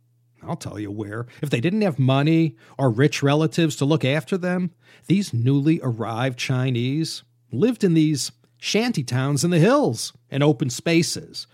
I'll 0.44 0.56
tell 0.56 0.80
you 0.80 0.92
where. 0.92 1.28
If 1.42 1.50
they 1.50 1.62
didn't 1.62 1.82
have 1.82 2.00
money 2.00 2.56
or 2.78 2.90
rich 2.90 3.22
relatives 3.24 3.76
to 3.78 3.86
look 3.86 4.06
after 4.06 4.38
them, 4.38 4.72
these 5.08 5.34
newly 5.34 5.80
arrived 5.84 6.38
Chinese 6.38 7.24
lived 7.52 7.84
in 7.84 7.94
these 7.94 8.32
shanty 8.60 9.04
towns 9.04 9.44
in 9.44 9.52
the 9.52 9.60
hills 9.60 10.14
and 10.30 10.44
open 10.44 10.70
spaces 10.70 11.48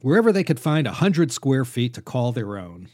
wherever 0.00 0.32
they 0.32 0.44
could 0.44 0.60
find 0.60 0.86
a 0.86 0.92
hundred 0.92 1.32
square 1.32 1.64
feet 1.64 1.94
to 1.94 2.02
call 2.02 2.32
their 2.32 2.58
own. 2.58 2.88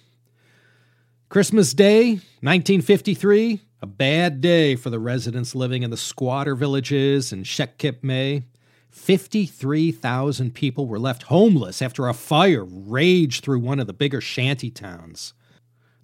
Christmas 1.29 1.73
Day, 1.73 2.11
1953, 2.41 3.61
a 3.81 3.87
bad 3.87 4.41
day 4.41 4.77
for 4.77 4.91
the 4.91 4.99
residents 4.99 5.55
living 5.55 5.83
in 5.83 5.91
the 5.91 5.97
squatter 5.97 6.55
villages 6.55 7.33
in 7.33 7.45
Shek 7.45 7.79
Kip 7.79 8.05
Mei. 8.05 8.45
53,000 8.91 10.55
people 10.55 10.87
were 10.87 10.99
left 10.99 11.25
homeless 11.25 11.81
after 11.81 12.07
a 12.07 12.13
fire 12.13 12.65
raged 12.65 13.43
through 13.43 13.61
one 13.61 13.81
of 13.81 13.87
the 13.87 13.95
bigger 13.95 14.21
shanty 14.21 14.71
towns. 14.71 15.33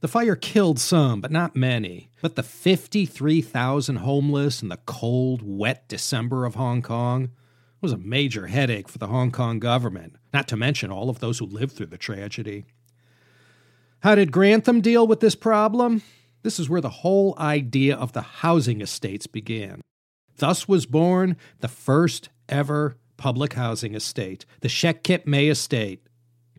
The 0.01 0.09
fire 0.09 0.37
killed 0.37 0.79
some, 0.79 1.21
but 1.21 1.31
not 1.31 1.55
many. 1.55 2.11
But 2.23 2.37
the 2.37 2.43
53,000 2.43 3.97
homeless 3.97 4.63
in 4.63 4.69
the 4.69 4.79
cold, 4.87 5.43
wet 5.45 5.87
December 5.89 6.47
of 6.47 6.55
Hong 6.55 6.83
Kong 6.83 7.31
was 7.81 7.93
a 7.93 7.99
major 7.99 8.49
headache 8.49 8.89
for 8.89 8.99
the 8.99 9.07
Hong 9.07 9.31
Kong 9.31 9.59
government, 9.59 10.17
not 10.33 10.49
to 10.49 10.57
mention 10.57 10.91
all 10.91 11.11
of 11.11 11.21
those 11.21 11.39
who 11.39 11.47
lived 11.47 11.73
through 11.73 11.87
the 11.87 11.99
tragedy. 11.99 12.65
How 14.01 14.15
did 14.15 14.33
Grantham 14.33 14.81
deal 14.81 15.07
with 15.07 15.21
this 15.21 15.35
problem? 15.35 16.03
This 16.43 16.59
is 16.59 16.69
where 16.69 16.81
the 16.81 16.89
whole 16.89 17.35
idea 17.39 17.97
of 17.97 18.13
the 18.13 18.23
housing 18.23 18.81
estates 18.81 19.27
began. 19.27 19.81
Thus 20.37 20.69
was 20.69 20.87
born 20.87 21.37
the 21.61 21.69
first 21.69 22.29
ever 22.49 22.97
public 23.17 23.55
housing 23.55 23.95
estate, 23.95 24.47
the 24.61 24.69
Shek 24.69 25.03
Kip 25.03 25.27
Mei 25.27 25.49
Estate. 25.49 26.07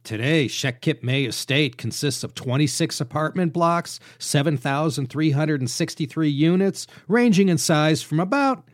Today, 0.03 0.47
Shek 0.47 0.81
Kip 0.81 1.03
Mei 1.03 1.25
Estate 1.25 1.77
consists 1.77 2.23
of 2.23 2.35
26 2.35 3.01
apartment 3.01 3.53
blocks, 3.53 3.99
7,363 4.17 6.29
units, 6.29 6.87
ranging 7.07 7.49
in 7.49 7.57
size 7.57 8.01
from 8.01 8.19
about 8.19 8.67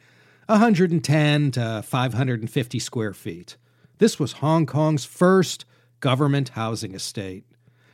110 0.48 1.52
to 1.52 1.82
550 1.84 2.80
square 2.80 3.14
feet. 3.14 3.58
This 3.98 4.20
was 4.20 4.34
Hong 4.34 4.66
Kong's 4.66 5.06
first 5.06 5.66
government 6.00 6.50
housing 6.50 6.94
estate. 6.94 7.46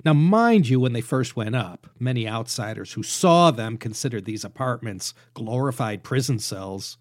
Now, 0.04 0.14
mind 0.14 0.68
you, 0.68 0.80
when 0.80 0.94
they 0.94 1.02
first 1.02 1.36
went 1.36 1.56
up, 1.56 1.88
many 2.00 2.28
outsiders 2.28 2.94
who 2.94 3.04
saw 3.04 3.52
them 3.52 3.78
considered 3.78 4.26
these 4.26 4.44
apartments 4.44 5.14
glorified 5.34 6.04
prison 6.04 6.40
cells. 6.40 6.98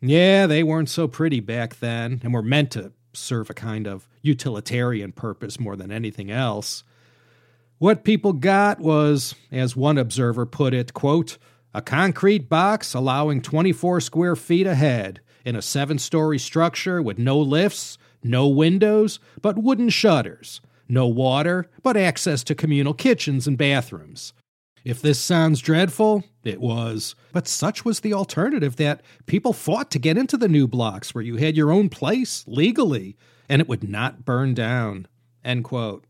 Yeah, 0.00 0.46
they 0.46 0.62
weren't 0.62 0.88
so 0.88 1.08
pretty 1.08 1.40
back 1.40 1.80
then 1.80 2.20
and 2.22 2.32
were 2.32 2.42
meant 2.42 2.70
to 2.72 2.92
serve 3.12 3.50
a 3.50 3.54
kind 3.54 3.86
of 3.86 4.08
utilitarian 4.22 5.12
purpose 5.12 5.58
more 5.58 5.74
than 5.74 5.90
anything 5.90 6.30
else. 6.30 6.84
What 7.78 8.04
people 8.04 8.32
got 8.32 8.80
was, 8.80 9.34
as 9.50 9.76
one 9.76 9.98
observer 9.98 10.46
put 10.46 10.72
it, 10.72 10.94
quote, 10.94 11.38
a 11.76 11.82
concrete 11.82 12.48
box 12.48 12.94
allowing 12.94 13.42
24 13.42 14.00
square 14.00 14.34
feet 14.34 14.66
ahead 14.66 15.20
in 15.44 15.54
a 15.54 15.60
seven 15.60 15.98
story 15.98 16.38
structure 16.38 17.02
with 17.02 17.18
no 17.18 17.38
lifts, 17.38 17.98
no 18.22 18.48
windows, 18.48 19.20
but 19.42 19.58
wooden 19.58 19.90
shutters, 19.90 20.62
no 20.88 21.06
water, 21.06 21.68
but 21.82 21.94
access 21.94 22.42
to 22.42 22.54
communal 22.54 22.94
kitchens 22.94 23.46
and 23.46 23.58
bathrooms. 23.58 24.32
If 24.86 25.02
this 25.02 25.20
sounds 25.20 25.60
dreadful, 25.60 26.24
it 26.44 26.62
was. 26.62 27.14
But 27.34 27.46
such 27.46 27.84
was 27.84 28.00
the 28.00 28.14
alternative 28.14 28.76
that 28.76 29.02
people 29.26 29.52
fought 29.52 29.90
to 29.90 29.98
get 29.98 30.16
into 30.16 30.38
the 30.38 30.48
new 30.48 30.66
blocks 30.66 31.14
where 31.14 31.24
you 31.24 31.36
had 31.36 31.58
your 31.58 31.70
own 31.70 31.90
place 31.90 32.42
legally 32.46 33.18
and 33.50 33.60
it 33.60 33.68
would 33.68 33.86
not 33.86 34.24
burn 34.24 34.54
down. 34.54 35.08
End 35.44 35.62
quote. 35.62 36.06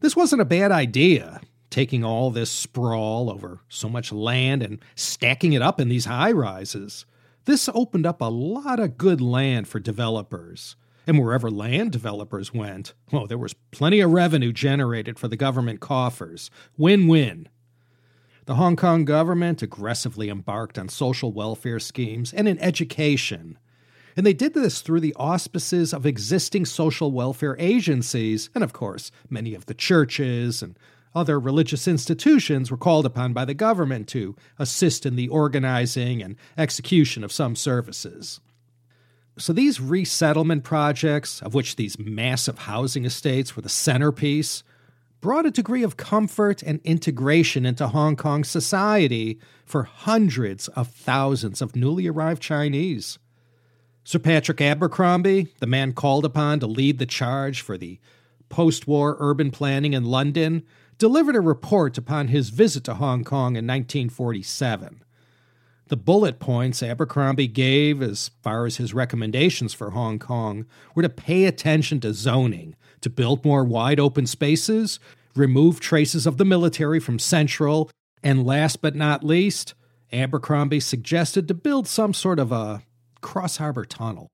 This 0.00 0.16
wasn't 0.16 0.42
a 0.42 0.44
bad 0.44 0.72
idea 0.72 1.40
taking 1.74 2.04
all 2.04 2.30
this 2.30 2.52
sprawl 2.52 3.28
over 3.28 3.58
so 3.68 3.88
much 3.88 4.12
land 4.12 4.62
and 4.62 4.78
stacking 4.94 5.54
it 5.54 5.60
up 5.60 5.80
in 5.80 5.88
these 5.88 6.04
high 6.04 6.30
rises. 6.30 7.04
This 7.46 7.68
opened 7.74 8.06
up 8.06 8.20
a 8.20 8.26
lot 8.26 8.78
of 8.78 8.96
good 8.96 9.20
land 9.20 9.66
for 9.66 9.80
developers. 9.80 10.76
And 11.04 11.18
wherever 11.18 11.50
land 11.50 11.90
developers 11.90 12.54
went, 12.54 12.94
well, 13.10 13.26
there 13.26 13.36
was 13.36 13.56
plenty 13.72 13.98
of 13.98 14.12
revenue 14.12 14.52
generated 14.52 15.18
for 15.18 15.26
the 15.26 15.36
government 15.36 15.80
coffers. 15.80 16.48
Win 16.78 17.08
win. 17.08 17.48
The 18.44 18.54
Hong 18.54 18.76
Kong 18.76 19.04
government 19.04 19.60
aggressively 19.60 20.28
embarked 20.28 20.78
on 20.78 20.88
social 20.88 21.32
welfare 21.32 21.80
schemes 21.80 22.32
and 22.32 22.46
in 22.46 22.56
education. 22.60 23.58
And 24.16 24.24
they 24.24 24.32
did 24.32 24.54
this 24.54 24.80
through 24.80 25.00
the 25.00 25.14
auspices 25.16 25.92
of 25.92 26.06
existing 26.06 26.66
social 26.66 27.10
welfare 27.10 27.56
agencies, 27.58 28.48
and 28.54 28.62
of 28.62 28.72
course, 28.72 29.10
many 29.28 29.56
of 29.56 29.66
the 29.66 29.74
churches 29.74 30.62
and 30.62 30.78
other 31.14 31.38
religious 31.38 31.86
institutions 31.86 32.70
were 32.70 32.76
called 32.76 33.06
upon 33.06 33.32
by 33.32 33.44
the 33.44 33.54
government 33.54 34.08
to 34.08 34.34
assist 34.58 35.06
in 35.06 35.16
the 35.16 35.28
organizing 35.28 36.22
and 36.22 36.36
execution 36.58 37.22
of 37.22 37.32
some 37.32 37.54
services. 37.54 38.40
So, 39.36 39.52
these 39.52 39.80
resettlement 39.80 40.62
projects, 40.62 41.42
of 41.42 41.54
which 41.54 41.76
these 41.76 41.98
massive 41.98 42.58
housing 42.58 43.04
estates 43.04 43.56
were 43.56 43.62
the 43.62 43.68
centerpiece, 43.68 44.62
brought 45.20 45.46
a 45.46 45.50
degree 45.50 45.82
of 45.82 45.96
comfort 45.96 46.62
and 46.62 46.80
integration 46.84 47.64
into 47.66 47.88
Hong 47.88 48.14
Kong 48.14 48.44
society 48.44 49.40
for 49.64 49.84
hundreds 49.84 50.68
of 50.68 50.88
thousands 50.88 51.62
of 51.62 51.74
newly 51.74 52.06
arrived 52.06 52.42
Chinese. 52.42 53.18
Sir 54.04 54.18
Patrick 54.18 54.60
Abercrombie, 54.60 55.48
the 55.60 55.66
man 55.66 55.94
called 55.94 56.26
upon 56.26 56.60
to 56.60 56.66
lead 56.66 56.98
the 56.98 57.06
charge 57.06 57.62
for 57.62 57.78
the 57.78 57.98
post 58.50 58.86
war 58.86 59.16
urban 59.18 59.50
planning 59.50 59.94
in 59.94 60.04
London, 60.04 60.62
delivered 60.98 61.36
a 61.36 61.40
report 61.40 61.98
upon 61.98 62.28
his 62.28 62.50
visit 62.50 62.84
to 62.84 62.94
Hong 62.94 63.24
Kong 63.24 63.56
in 63.56 63.66
1947. 63.66 65.02
The 65.88 65.96
bullet 65.96 66.38
points 66.38 66.82
Abercrombie 66.82 67.46
gave 67.46 68.00
as 68.00 68.30
far 68.42 68.64
as 68.64 68.78
his 68.78 68.94
recommendations 68.94 69.74
for 69.74 69.90
Hong 69.90 70.18
Kong 70.18 70.66
were 70.94 71.02
to 71.02 71.10
pay 71.10 71.44
attention 71.44 72.00
to 72.00 72.14
zoning, 72.14 72.74
to 73.02 73.10
build 73.10 73.44
more 73.44 73.64
wide 73.64 74.00
open 74.00 74.26
spaces, 74.26 74.98
remove 75.34 75.80
traces 75.80 76.26
of 76.26 76.38
the 76.38 76.44
military 76.44 77.00
from 77.00 77.18
Central, 77.18 77.90
and 78.22 78.46
last 78.46 78.80
but 78.80 78.94
not 78.94 79.22
least, 79.22 79.74
Abercrombie 80.12 80.80
suggested 80.80 81.46
to 81.48 81.54
build 81.54 81.86
some 81.86 82.14
sort 82.14 82.38
of 82.38 82.50
a 82.50 82.82
cross 83.20 83.58
harbor 83.58 83.84
tunnel. 83.84 84.28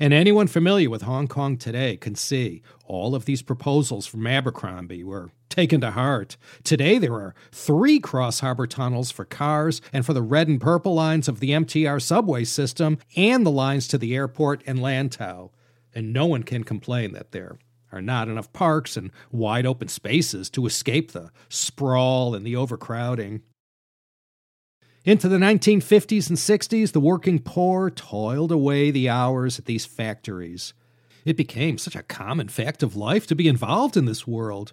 And 0.00 0.12
anyone 0.12 0.46
familiar 0.46 0.88
with 0.88 1.02
Hong 1.02 1.26
Kong 1.26 1.56
today 1.56 1.96
can 1.96 2.14
see 2.14 2.62
all 2.84 3.16
of 3.16 3.24
these 3.24 3.42
proposals 3.42 4.06
from 4.06 4.28
Abercrombie 4.28 5.02
were 5.02 5.32
taken 5.48 5.80
to 5.80 5.90
heart. 5.90 6.36
Today, 6.62 6.98
there 6.98 7.14
are 7.14 7.34
three 7.50 7.98
cross 7.98 8.38
harbor 8.38 8.68
tunnels 8.68 9.10
for 9.10 9.24
cars 9.24 9.80
and 9.92 10.06
for 10.06 10.12
the 10.12 10.22
red 10.22 10.46
and 10.46 10.60
purple 10.60 10.94
lines 10.94 11.26
of 11.26 11.40
the 11.40 11.50
MTR 11.50 12.00
subway 12.00 12.44
system 12.44 12.98
and 13.16 13.44
the 13.44 13.50
lines 13.50 13.88
to 13.88 13.98
the 13.98 14.14
airport 14.14 14.62
and 14.68 14.78
Lantau. 14.78 15.50
And 15.92 16.12
no 16.12 16.26
one 16.26 16.44
can 16.44 16.62
complain 16.62 17.12
that 17.14 17.32
there 17.32 17.58
are 17.90 18.02
not 18.02 18.28
enough 18.28 18.52
parks 18.52 18.96
and 18.96 19.10
wide 19.32 19.66
open 19.66 19.88
spaces 19.88 20.48
to 20.50 20.66
escape 20.66 21.10
the 21.10 21.32
sprawl 21.48 22.36
and 22.36 22.46
the 22.46 22.54
overcrowding. 22.54 23.42
Into 25.04 25.28
the 25.28 25.38
1950s 25.38 26.28
and 26.28 26.36
60s, 26.36 26.92
the 26.92 27.00
working 27.00 27.38
poor 27.38 27.90
toiled 27.90 28.52
away 28.52 28.90
the 28.90 29.08
hours 29.08 29.58
at 29.58 29.64
these 29.64 29.86
factories. 29.86 30.74
It 31.24 31.36
became 31.36 31.78
such 31.78 31.96
a 31.96 32.02
common 32.02 32.48
fact 32.48 32.82
of 32.82 32.96
life 32.96 33.26
to 33.28 33.34
be 33.34 33.48
involved 33.48 33.96
in 33.96 34.06
this 34.06 34.26
world. 34.26 34.72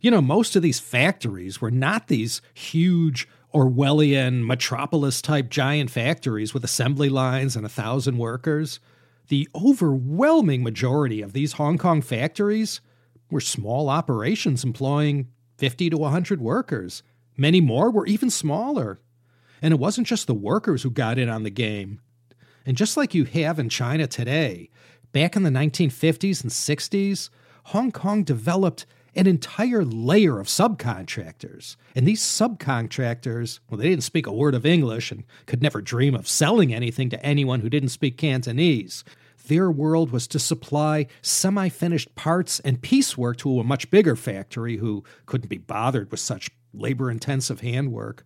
You 0.00 0.10
know, 0.10 0.20
most 0.20 0.54
of 0.56 0.62
these 0.62 0.78
factories 0.78 1.60
were 1.60 1.70
not 1.70 2.08
these 2.08 2.40
huge 2.54 3.28
Orwellian 3.54 4.44
metropolis 4.44 5.22
type 5.22 5.48
giant 5.48 5.90
factories 5.90 6.52
with 6.52 6.64
assembly 6.64 7.08
lines 7.08 7.56
and 7.56 7.64
a 7.64 7.70
thousand 7.70 8.18
workers. 8.18 8.78
The 9.28 9.48
overwhelming 9.54 10.62
majority 10.62 11.22
of 11.22 11.32
these 11.32 11.54
Hong 11.54 11.78
Kong 11.78 12.02
factories 12.02 12.80
were 13.30 13.40
small 13.40 13.88
operations 13.88 14.64
employing 14.64 15.28
50 15.56 15.90
to 15.90 15.98
100 15.98 16.40
workers. 16.40 17.02
Many 17.38 17.60
more 17.60 17.90
were 17.90 18.06
even 18.06 18.28
smaller. 18.28 19.00
And 19.62 19.72
it 19.72 19.80
wasn't 19.80 20.08
just 20.08 20.26
the 20.26 20.34
workers 20.34 20.82
who 20.82 20.90
got 20.90 21.18
in 21.18 21.28
on 21.28 21.44
the 21.44 21.50
game. 21.50 22.00
And 22.66 22.76
just 22.76 22.96
like 22.96 23.14
you 23.14 23.24
have 23.24 23.58
in 23.58 23.68
China 23.68 24.06
today, 24.06 24.70
back 25.12 25.36
in 25.36 25.44
the 25.44 25.50
1950s 25.50 26.42
and 26.42 26.50
60s, 26.50 27.30
Hong 27.66 27.92
Kong 27.92 28.24
developed 28.24 28.84
an 29.14 29.26
entire 29.26 29.84
layer 29.84 30.38
of 30.38 30.48
subcontractors. 30.48 31.76
And 31.94 32.06
these 32.06 32.22
subcontractors, 32.22 33.60
well, 33.68 33.78
they 33.78 33.88
didn't 33.88 34.04
speak 34.04 34.26
a 34.26 34.32
word 34.32 34.54
of 34.54 34.66
English 34.66 35.10
and 35.10 35.24
could 35.46 35.62
never 35.62 35.80
dream 35.80 36.14
of 36.14 36.28
selling 36.28 36.74
anything 36.74 37.08
to 37.10 37.24
anyone 37.24 37.60
who 37.60 37.70
didn't 37.70 37.88
speak 37.88 38.16
Cantonese. 38.16 39.04
Their 39.46 39.70
world 39.70 40.10
was 40.10 40.26
to 40.28 40.38
supply 40.38 41.06
semi 41.22 41.68
finished 41.68 42.14
parts 42.14 42.60
and 42.60 42.82
piecework 42.82 43.38
to 43.38 43.60
a 43.60 43.64
much 43.64 43.90
bigger 43.90 44.14
factory 44.14 44.76
who 44.76 45.04
couldn't 45.26 45.48
be 45.48 45.58
bothered 45.58 46.10
with 46.10 46.20
such 46.20 46.50
labor 46.72 47.10
intensive 47.10 47.60
handwork. 47.60 48.24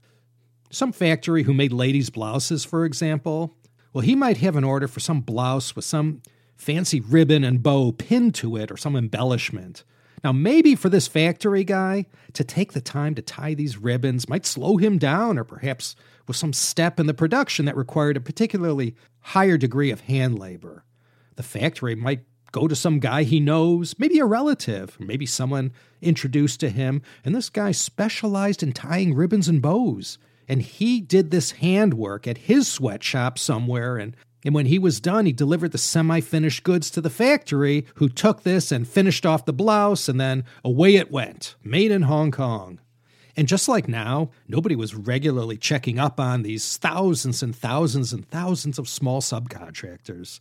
Some 0.70 0.92
factory 0.92 1.42
who 1.42 1.54
made 1.54 1.72
ladies' 1.72 2.10
blouses, 2.10 2.64
for 2.64 2.84
example, 2.84 3.54
well, 3.92 4.02
he 4.02 4.14
might 4.14 4.38
have 4.38 4.56
an 4.56 4.64
order 4.64 4.88
for 4.88 5.00
some 5.00 5.20
blouse 5.20 5.76
with 5.76 5.84
some 5.84 6.22
fancy 6.56 7.00
ribbon 7.00 7.44
and 7.44 7.62
bow 7.62 7.92
pinned 7.92 8.34
to 8.36 8.56
it 8.56 8.70
or 8.70 8.76
some 8.76 8.96
embellishment. 8.96 9.84
Now, 10.24 10.32
maybe 10.32 10.74
for 10.74 10.88
this 10.88 11.08
factory 11.08 11.64
guy, 11.64 12.06
to 12.32 12.44
take 12.44 12.72
the 12.72 12.80
time 12.80 13.14
to 13.16 13.22
tie 13.22 13.54
these 13.54 13.76
ribbons 13.76 14.28
might 14.28 14.46
slow 14.46 14.76
him 14.76 14.96
down, 14.98 15.36
or 15.36 15.44
perhaps 15.44 15.96
was 16.28 16.36
some 16.36 16.52
step 16.52 17.00
in 17.00 17.06
the 17.06 17.14
production 17.14 17.64
that 17.64 17.76
required 17.76 18.16
a 18.16 18.20
particularly 18.20 18.94
higher 19.20 19.58
degree 19.58 19.90
of 19.90 20.02
hand 20.02 20.38
labor. 20.38 20.84
The 21.36 21.42
factory 21.42 21.94
might 21.94 22.24
go 22.52 22.68
to 22.68 22.76
some 22.76 23.00
guy 23.00 23.24
he 23.24 23.40
knows, 23.40 23.94
maybe 23.98 24.18
a 24.18 24.24
relative, 24.24 24.96
maybe 25.00 25.26
someone 25.26 25.72
introduced 26.00 26.60
to 26.60 26.68
him, 26.68 27.02
and 27.24 27.34
this 27.34 27.50
guy 27.50 27.72
specialized 27.72 28.62
in 28.62 28.72
tying 28.72 29.14
ribbons 29.14 29.48
and 29.48 29.60
bows 29.60 30.18
and 30.48 30.62
he 30.62 31.00
did 31.00 31.30
this 31.30 31.52
handwork 31.52 32.26
at 32.26 32.36
his 32.36 32.68
sweatshop 32.68 33.38
somewhere 33.38 33.96
and 33.96 34.16
and 34.44 34.56
when 34.56 34.66
he 34.66 34.76
was 34.76 35.00
done, 35.00 35.24
he 35.24 35.32
delivered 35.32 35.70
the 35.70 35.78
semi 35.78 36.20
finished 36.20 36.64
goods 36.64 36.90
to 36.90 37.00
the 37.00 37.10
factory, 37.10 37.86
who 37.94 38.08
took 38.08 38.42
this 38.42 38.72
and 38.72 38.88
finished 38.88 39.24
off 39.24 39.44
the 39.44 39.52
blouse, 39.52 40.08
and 40.08 40.20
then 40.20 40.44
away 40.64 40.96
it 40.96 41.12
went, 41.12 41.54
made 41.62 41.92
in 41.92 42.02
Hong 42.02 42.32
Kong. 42.32 42.80
And 43.36 43.46
just 43.46 43.68
like 43.68 43.86
now, 43.86 44.30
nobody 44.48 44.74
was 44.74 44.96
regularly 44.96 45.56
checking 45.56 46.00
up 46.00 46.18
on 46.18 46.42
these 46.42 46.76
thousands 46.76 47.40
and 47.44 47.54
thousands 47.54 48.12
and 48.12 48.28
thousands 48.28 48.80
of 48.80 48.88
small 48.88 49.20
subcontractors. 49.20 50.40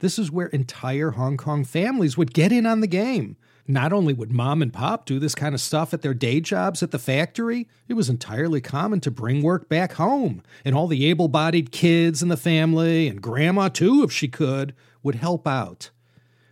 This 0.00 0.18
is 0.18 0.30
where 0.30 0.46
entire 0.46 1.12
Hong 1.12 1.36
Kong 1.36 1.62
families 1.62 2.16
would 2.16 2.32
get 2.32 2.52
in 2.52 2.64
on 2.64 2.80
the 2.80 2.86
game. 2.86 3.36
Not 3.68 3.92
only 3.92 4.14
would 4.14 4.32
mom 4.32 4.62
and 4.62 4.72
pop 4.72 5.04
do 5.04 5.18
this 5.18 5.34
kind 5.34 5.54
of 5.54 5.60
stuff 5.60 5.92
at 5.92 6.00
their 6.00 6.14
day 6.14 6.40
jobs 6.40 6.82
at 6.82 6.90
the 6.90 6.98
factory, 6.98 7.68
it 7.86 7.94
was 7.94 8.08
entirely 8.08 8.62
common 8.62 9.00
to 9.00 9.10
bring 9.10 9.42
work 9.42 9.68
back 9.68 9.92
home, 9.92 10.42
and 10.64 10.74
all 10.74 10.86
the 10.86 11.04
able 11.06 11.28
bodied 11.28 11.70
kids 11.70 12.22
in 12.22 12.28
the 12.28 12.38
family, 12.38 13.08
and 13.08 13.22
grandma 13.22 13.68
too, 13.68 14.02
if 14.02 14.10
she 14.10 14.26
could, 14.26 14.74
would 15.02 15.16
help 15.16 15.46
out. 15.46 15.90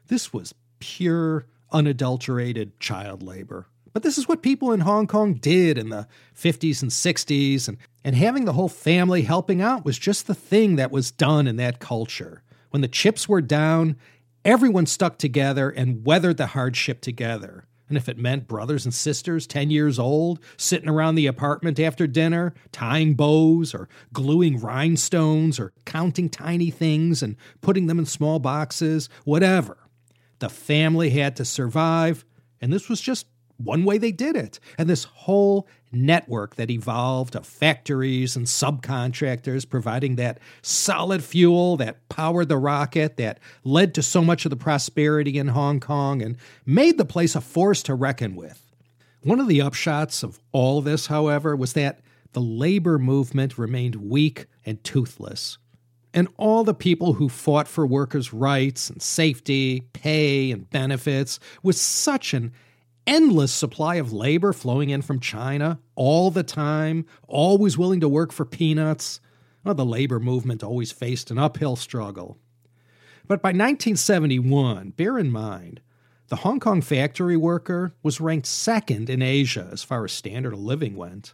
This 0.09 0.33
was 0.33 0.55
pure, 0.79 1.47
unadulterated 1.73 2.79
child 2.79 3.23
labor. 3.23 3.67
But 3.95 4.03
this 4.03 4.19
is 4.19 4.29
what 4.29 4.43
people 4.43 4.73
in 4.73 4.81
Hong 4.81 5.07
Kong 5.07 5.35
did 5.35 5.79
in 5.79 5.89
the 5.89 6.07
50s 6.37 6.83
and 6.83 6.91
60s, 6.91 7.67
and, 7.67 7.79
and 8.05 8.15
having 8.15 8.45
the 8.45 8.53
whole 8.53 8.69
family 8.69 9.23
helping 9.23 9.63
out 9.63 9.87
was 9.87 9.99
just 9.99 10.27
the 10.27 10.35
thing 10.35 10.77
that 10.77 10.93
was 10.93 11.11
done 11.11 11.49
in 11.49 11.57
that 11.57 11.81
culture. 11.81 12.43
When 12.71 12.83
the 12.83 12.89
chips 12.89 13.29
were 13.29 13.41
down, 13.41 13.97
Everyone 14.45 14.87
stuck 14.87 15.19
together 15.19 15.69
and 15.69 16.07
weathered 16.07 16.37
the 16.37 16.47
hardship 16.47 17.03
together. 17.03 17.67
And 17.89 17.97
if 17.99 18.09
it 18.09 18.17
meant 18.17 18.49
brothers 18.49 18.85
and 18.85 18.95
sisters, 18.95 19.47
10 19.47 19.71
years 19.71 19.99
old, 19.99 20.41
sitting 20.57 20.89
around 20.89 21.17
the 21.17 21.27
apartment 21.27 21.81
after 21.81 22.07
dinner, 22.07 22.55
tying 22.73 23.15
bows 23.15 23.75
or 23.75 23.91
gluing 24.13 24.59
rhinestones 24.59 25.59
or 25.59 25.73
counting 25.85 26.31
tiny 26.31 26.71
things 26.71 27.23
and 27.23 27.37
putting 27.61 27.89
them 27.89 27.99
in 27.99 28.07
small 28.07 28.39
boxes, 28.39 29.09
whatever. 29.25 29.77
The 30.39 30.49
family 30.49 31.11
had 31.11 31.37
to 31.37 31.45
survive, 31.45 32.25
and 32.61 32.73
this 32.73 32.89
was 32.89 33.01
just 33.01 33.27
one 33.59 33.85
way 33.85 33.99
they 33.99 34.13
did 34.13 34.35
it. 34.35 34.61
And 34.79 34.89
this 34.89 35.05
whole 35.05 35.67
network 35.93 36.57
that 36.57 36.71
evolved 36.71 37.35
of 37.35 37.47
factories 37.47 38.37
and 38.37 38.47
subcontractors 38.47 39.69
providing 39.69 40.17
that 40.17 40.39
solid 40.63 41.23
fuel 41.23 41.77
that 41.77 42.09
powered 42.09 42.49
the 42.49 42.57
rocket 42.59 43.17
that 43.17 43.39
led 43.65 43.95
to 43.95 44.03
so 44.03 44.23
much 44.23 44.45
of 44.45 44.51
the 44.51 44.57
prosperity 44.57 45.39
in 45.39 45.49
Hong 45.49 45.81
Kong 45.81 46.23
and 46.23 46.37
made 46.67 46.99
the 46.99 47.05
place 47.05 47.35
a 47.35 47.41
force 47.41 47.83
to 47.85 47.95
reckon 47.95 48.37
with. 48.37 48.65
One 49.23 49.41
of 49.41 49.49
the 49.49 49.59
upshots 49.59 50.23
of 50.23 50.39
all 50.53 50.81
this, 50.81 51.07
however, 51.07 51.57
was 51.57 51.73
that 51.73 52.01
the 52.33 52.41
labor 52.41 52.99
movement 52.99 53.59
remained 53.59 53.97
weak 53.97 54.47
and 54.65 54.83
toothless. 54.85 55.59
And 56.15 56.29
all 56.37 56.65
the 56.65 56.75
people 56.75 57.15
who 57.15 57.29
fought 57.29 57.69
for 57.69 57.87
workers' 57.87 58.33
rights 58.33 58.91
and 58.91 59.03
safety, 59.03 59.83
pay, 59.93 60.51
and 60.51 60.69
benefits 60.71 61.39
with 61.63 61.77
such 61.77 62.33
an 62.33 62.53
endless 63.09 63.51
supply 63.53 63.97
of 63.97 64.13
labor 64.13 64.53
flowing 64.53 64.91
in 64.91 65.01
from 65.01 65.19
China 65.19 65.81
all 65.97 66.31
the 66.31 66.43
time, 66.43 67.07
always 67.27 67.79
willing 67.79 68.01
to 68.01 68.09
work 68.09 68.31
for 68.31 68.45
peanuts. 68.45 69.21
Well, 69.65 69.75
the 69.75 69.85
labor 69.85 70.21
movement 70.21 70.63
always 70.63 70.93
faced 70.93 71.31
an 71.31 71.39
uphill 71.39 71.75
struggle. 71.75 72.39
But 73.27 73.43
by 73.43 73.49
1971, 73.49 74.91
bear 74.91 75.19
in 75.19 75.31
mind, 75.31 75.81
the 76.29 76.37
Hong 76.37 76.61
Kong 76.61 76.83
factory 76.83 77.37
worker 77.37 77.93
was 78.03 78.21
ranked 78.21 78.47
second 78.47 79.09
in 79.09 79.23
Asia 79.23 79.69
as 79.73 79.83
far 79.83 80.05
as 80.05 80.13
standard 80.13 80.53
of 80.53 80.61
living 80.61 80.95
went. 80.95 81.33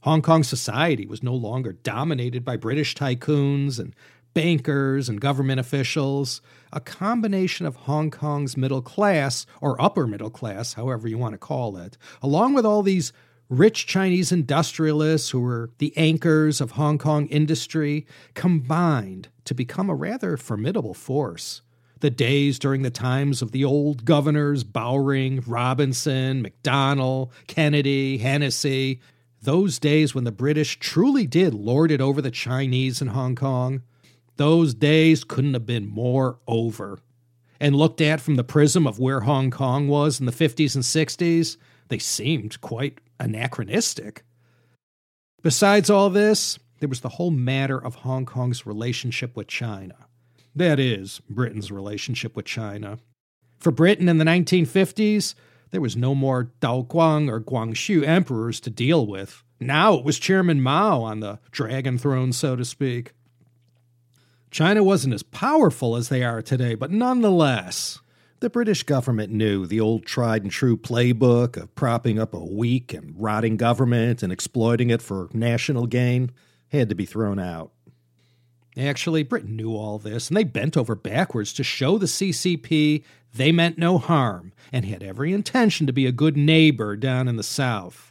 Hong 0.00 0.22
Kong 0.22 0.42
society 0.42 1.06
was 1.06 1.22
no 1.22 1.34
longer 1.34 1.74
dominated 1.74 2.42
by 2.42 2.56
British 2.56 2.94
tycoons 2.94 3.78
and 3.78 3.94
bankers 4.34 5.08
and 5.08 5.20
government 5.20 5.60
officials, 5.60 6.40
a 6.72 6.80
combination 6.80 7.66
of 7.66 7.76
Hong 7.76 8.10
Kong's 8.10 8.56
middle 8.56 8.82
class, 8.82 9.46
or 9.60 9.80
upper 9.80 10.06
middle 10.06 10.30
class, 10.30 10.74
however 10.74 11.08
you 11.08 11.18
want 11.18 11.32
to 11.32 11.38
call 11.38 11.76
it, 11.76 11.96
along 12.22 12.54
with 12.54 12.64
all 12.64 12.82
these 12.82 13.12
rich 13.48 13.86
Chinese 13.86 14.30
industrialists 14.30 15.30
who 15.30 15.40
were 15.40 15.70
the 15.78 15.92
anchors 15.96 16.60
of 16.60 16.72
Hong 16.72 16.98
Kong 16.98 17.26
industry, 17.26 18.06
combined 18.34 19.28
to 19.44 19.54
become 19.54 19.90
a 19.90 19.94
rather 19.94 20.36
formidable 20.36 20.94
force. 20.94 21.62
The 21.98 22.10
days 22.10 22.58
during 22.58 22.82
the 22.82 22.90
times 22.90 23.42
of 23.42 23.52
the 23.52 23.64
old 23.64 24.06
governors 24.06 24.64
Bowring, 24.64 25.42
Robinson, 25.46 26.40
MacDonald, 26.40 27.30
Kennedy, 27.46 28.18
Hennessy, 28.18 29.00
those 29.42 29.78
days 29.78 30.14
when 30.14 30.24
the 30.24 30.32
British 30.32 30.78
truly 30.78 31.26
did 31.26 31.52
lord 31.52 31.90
it 31.90 32.00
over 32.00 32.22
the 32.22 32.30
Chinese 32.30 33.02
in 33.02 33.08
Hong 33.08 33.34
Kong, 33.34 33.82
those 34.40 34.72
days 34.72 35.22
couldn't 35.22 35.52
have 35.52 35.66
been 35.66 35.86
more 35.86 36.38
over. 36.46 36.98
And 37.60 37.76
looked 37.76 38.00
at 38.00 38.22
from 38.22 38.36
the 38.36 38.42
prism 38.42 38.86
of 38.86 38.98
where 38.98 39.20
Hong 39.20 39.50
Kong 39.50 39.86
was 39.86 40.18
in 40.18 40.24
the 40.24 40.32
50s 40.32 40.74
and 40.74 40.82
60s, 40.82 41.58
they 41.88 41.98
seemed 41.98 42.58
quite 42.62 43.02
anachronistic. 43.18 44.24
Besides 45.42 45.90
all 45.90 46.08
this, 46.08 46.58
there 46.78 46.88
was 46.88 47.02
the 47.02 47.10
whole 47.10 47.30
matter 47.30 47.76
of 47.76 47.96
Hong 47.96 48.24
Kong's 48.24 48.64
relationship 48.64 49.36
with 49.36 49.46
China. 49.46 50.06
That 50.56 50.80
is, 50.80 51.20
Britain's 51.28 51.70
relationship 51.70 52.34
with 52.34 52.46
China. 52.46 52.98
For 53.58 53.70
Britain 53.70 54.08
in 54.08 54.16
the 54.16 54.24
1950s, 54.24 55.34
there 55.70 55.82
was 55.82 55.98
no 55.98 56.14
more 56.14 56.50
Daoguang 56.62 57.30
or 57.30 57.42
Guangxu 57.42 58.06
emperors 58.06 58.58
to 58.60 58.70
deal 58.70 59.06
with. 59.06 59.44
Now 59.60 59.92
it 59.96 60.04
was 60.04 60.18
Chairman 60.18 60.62
Mao 60.62 61.02
on 61.02 61.20
the 61.20 61.40
dragon 61.50 61.98
throne, 61.98 62.32
so 62.32 62.56
to 62.56 62.64
speak. 62.64 63.12
China 64.50 64.82
wasn't 64.82 65.14
as 65.14 65.22
powerful 65.22 65.96
as 65.96 66.08
they 66.08 66.24
are 66.24 66.42
today, 66.42 66.74
but 66.74 66.90
nonetheless, 66.90 68.00
The 68.40 68.48
British 68.48 68.84
government 68.84 69.30
knew 69.30 69.66
the 69.66 69.80
old 69.80 70.06
tried 70.06 70.42
and 70.42 70.50
true 70.50 70.78
playbook 70.78 71.58
of 71.58 71.74
propping 71.74 72.18
up 72.18 72.32
a 72.32 72.42
weak 72.42 72.94
and 72.94 73.14
rotting 73.18 73.58
government 73.58 74.22
and 74.22 74.32
exploiting 74.32 74.88
it 74.88 75.02
for 75.02 75.28
national 75.34 75.86
gain 75.86 76.30
had 76.68 76.88
to 76.88 76.94
be 76.94 77.04
thrown 77.04 77.38
out. 77.38 77.70
Actually, 78.78 79.22
Britain 79.22 79.56
knew 79.56 79.74
all 79.74 79.98
this, 79.98 80.28
and 80.28 80.38
they 80.38 80.44
bent 80.44 80.74
over 80.74 80.94
backwards 80.94 81.52
to 81.52 81.62
show 81.62 81.98
the 81.98 82.06
CCP 82.06 83.04
they 83.34 83.52
meant 83.52 83.76
no 83.76 83.98
harm 83.98 84.52
and 84.72 84.86
had 84.86 85.02
every 85.02 85.34
intention 85.34 85.86
to 85.86 85.92
be 85.92 86.06
a 86.06 86.12
good 86.12 86.36
neighbor 86.36 86.96
down 86.96 87.28
in 87.28 87.36
the 87.36 87.42
South. 87.42 88.10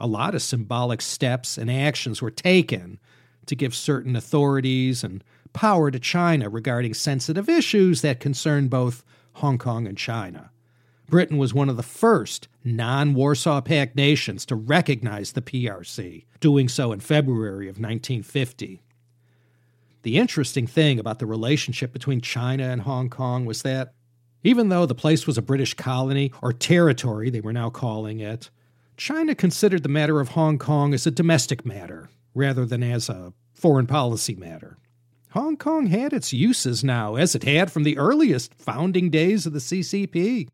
A 0.00 0.06
lot 0.08 0.34
of 0.34 0.42
symbolic 0.42 1.00
steps 1.00 1.56
and 1.56 1.70
actions 1.70 2.20
were 2.20 2.30
taken 2.30 2.98
to 3.46 3.54
give 3.54 3.74
certain 3.74 4.16
authorities 4.16 5.04
and 5.04 5.22
power 5.52 5.90
to 5.90 5.98
China 5.98 6.48
regarding 6.48 6.94
sensitive 6.94 7.48
issues 7.48 8.02
that 8.02 8.20
concern 8.20 8.68
both 8.68 9.04
Hong 9.34 9.58
Kong 9.58 9.86
and 9.86 9.96
China. 9.96 10.50
Britain 11.08 11.38
was 11.38 11.52
one 11.52 11.68
of 11.68 11.76
the 11.76 11.82
first 11.82 12.48
non 12.64 13.14
Warsaw 13.14 13.60
Pact 13.60 13.96
nations 13.96 14.46
to 14.46 14.54
recognize 14.54 15.32
the 15.32 15.42
PRC, 15.42 16.24
doing 16.38 16.68
so 16.68 16.92
in 16.92 17.00
February 17.00 17.66
of 17.66 17.76
1950. 17.76 18.82
The 20.02 20.16
interesting 20.16 20.66
thing 20.66 20.98
about 20.98 21.18
the 21.18 21.26
relationship 21.26 21.92
between 21.92 22.20
China 22.20 22.64
and 22.64 22.82
Hong 22.82 23.10
Kong 23.10 23.44
was 23.44 23.62
that, 23.62 23.92
even 24.42 24.70
though 24.70 24.86
the 24.86 24.94
place 24.94 25.26
was 25.26 25.36
a 25.36 25.42
British 25.42 25.74
colony, 25.74 26.32
or 26.40 26.52
territory 26.52 27.28
they 27.28 27.42
were 27.42 27.52
now 27.52 27.68
calling 27.68 28.20
it, 28.20 28.48
China 28.96 29.34
considered 29.34 29.82
the 29.82 29.88
matter 29.88 30.20
of 30.20 30.30
Hong 30.30 30.58
Kong 30.58 30.94
as 30.94 31.06
a 31.06 31.10
domestic 31.10 31.66
matter 31.66 32.08
rather 32.34 32.64
than 32.64 32.82
as 32.82 33.08
a 33.08 33.32
foreign 33.52 33.86
policy 33.86 34.34
matter. 34.34 34.78
Hong 35.32 35.56
Kong 35.56 35.86
had 35.86 36.12
its 36.12 36.32
uses 36.32 36.82
now, 36.82 37.14
as 37.14 37.34
it 37.36 37.44
had 37.44 37.70
from 37.70 37.84
the 37.84 37.98
earliest 37.98 38.52
founding 38.54 39.10
days 39.10 39.46
of 39.46 39.52
the 39.52 39.60
CCP. 39.60 40.48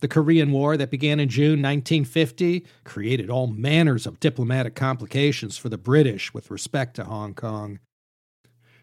The 0.00 0.08
Korean 0.08 0.50
War 0.50 0.76
that 0.76 0.90
began 0.90 1.20
in 1.20 1.28
June 1.28 1.62
1950 1.62 2.66
created 2.82 3.30
all 3.30 3.46
manners 3.46 4.04
of 4.04 4.18
diplomatic 4.18 4.74
complications 4.74 5.56
for 5.56 5.68
the 5.68 5.78
British 5.78 6.34
with 6.34 6.50
respect 6.50 6.96
to 6.96 7.04
Hong 7.04 7.34
Kong. 7.34 7.78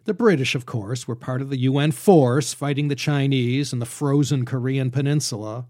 The 0.06 0.14
British, 0.14 0.56
of 0.56 0.66
course, 0.66 1.10
were 1.10 1.16
part 1.16 1.42
of 1.42 1.50
the 1.50 1.60
UN 1.60 1.92
force 1.92 2.54
fighting 2.54 2.88
the 2.88 2.96
Chinese 2.96 3.74
in 3.74 3.80
the 3.80 3.86
frozen 3.86 4.46
Korean 4.46 4.92
peninsula. 4.92 5.68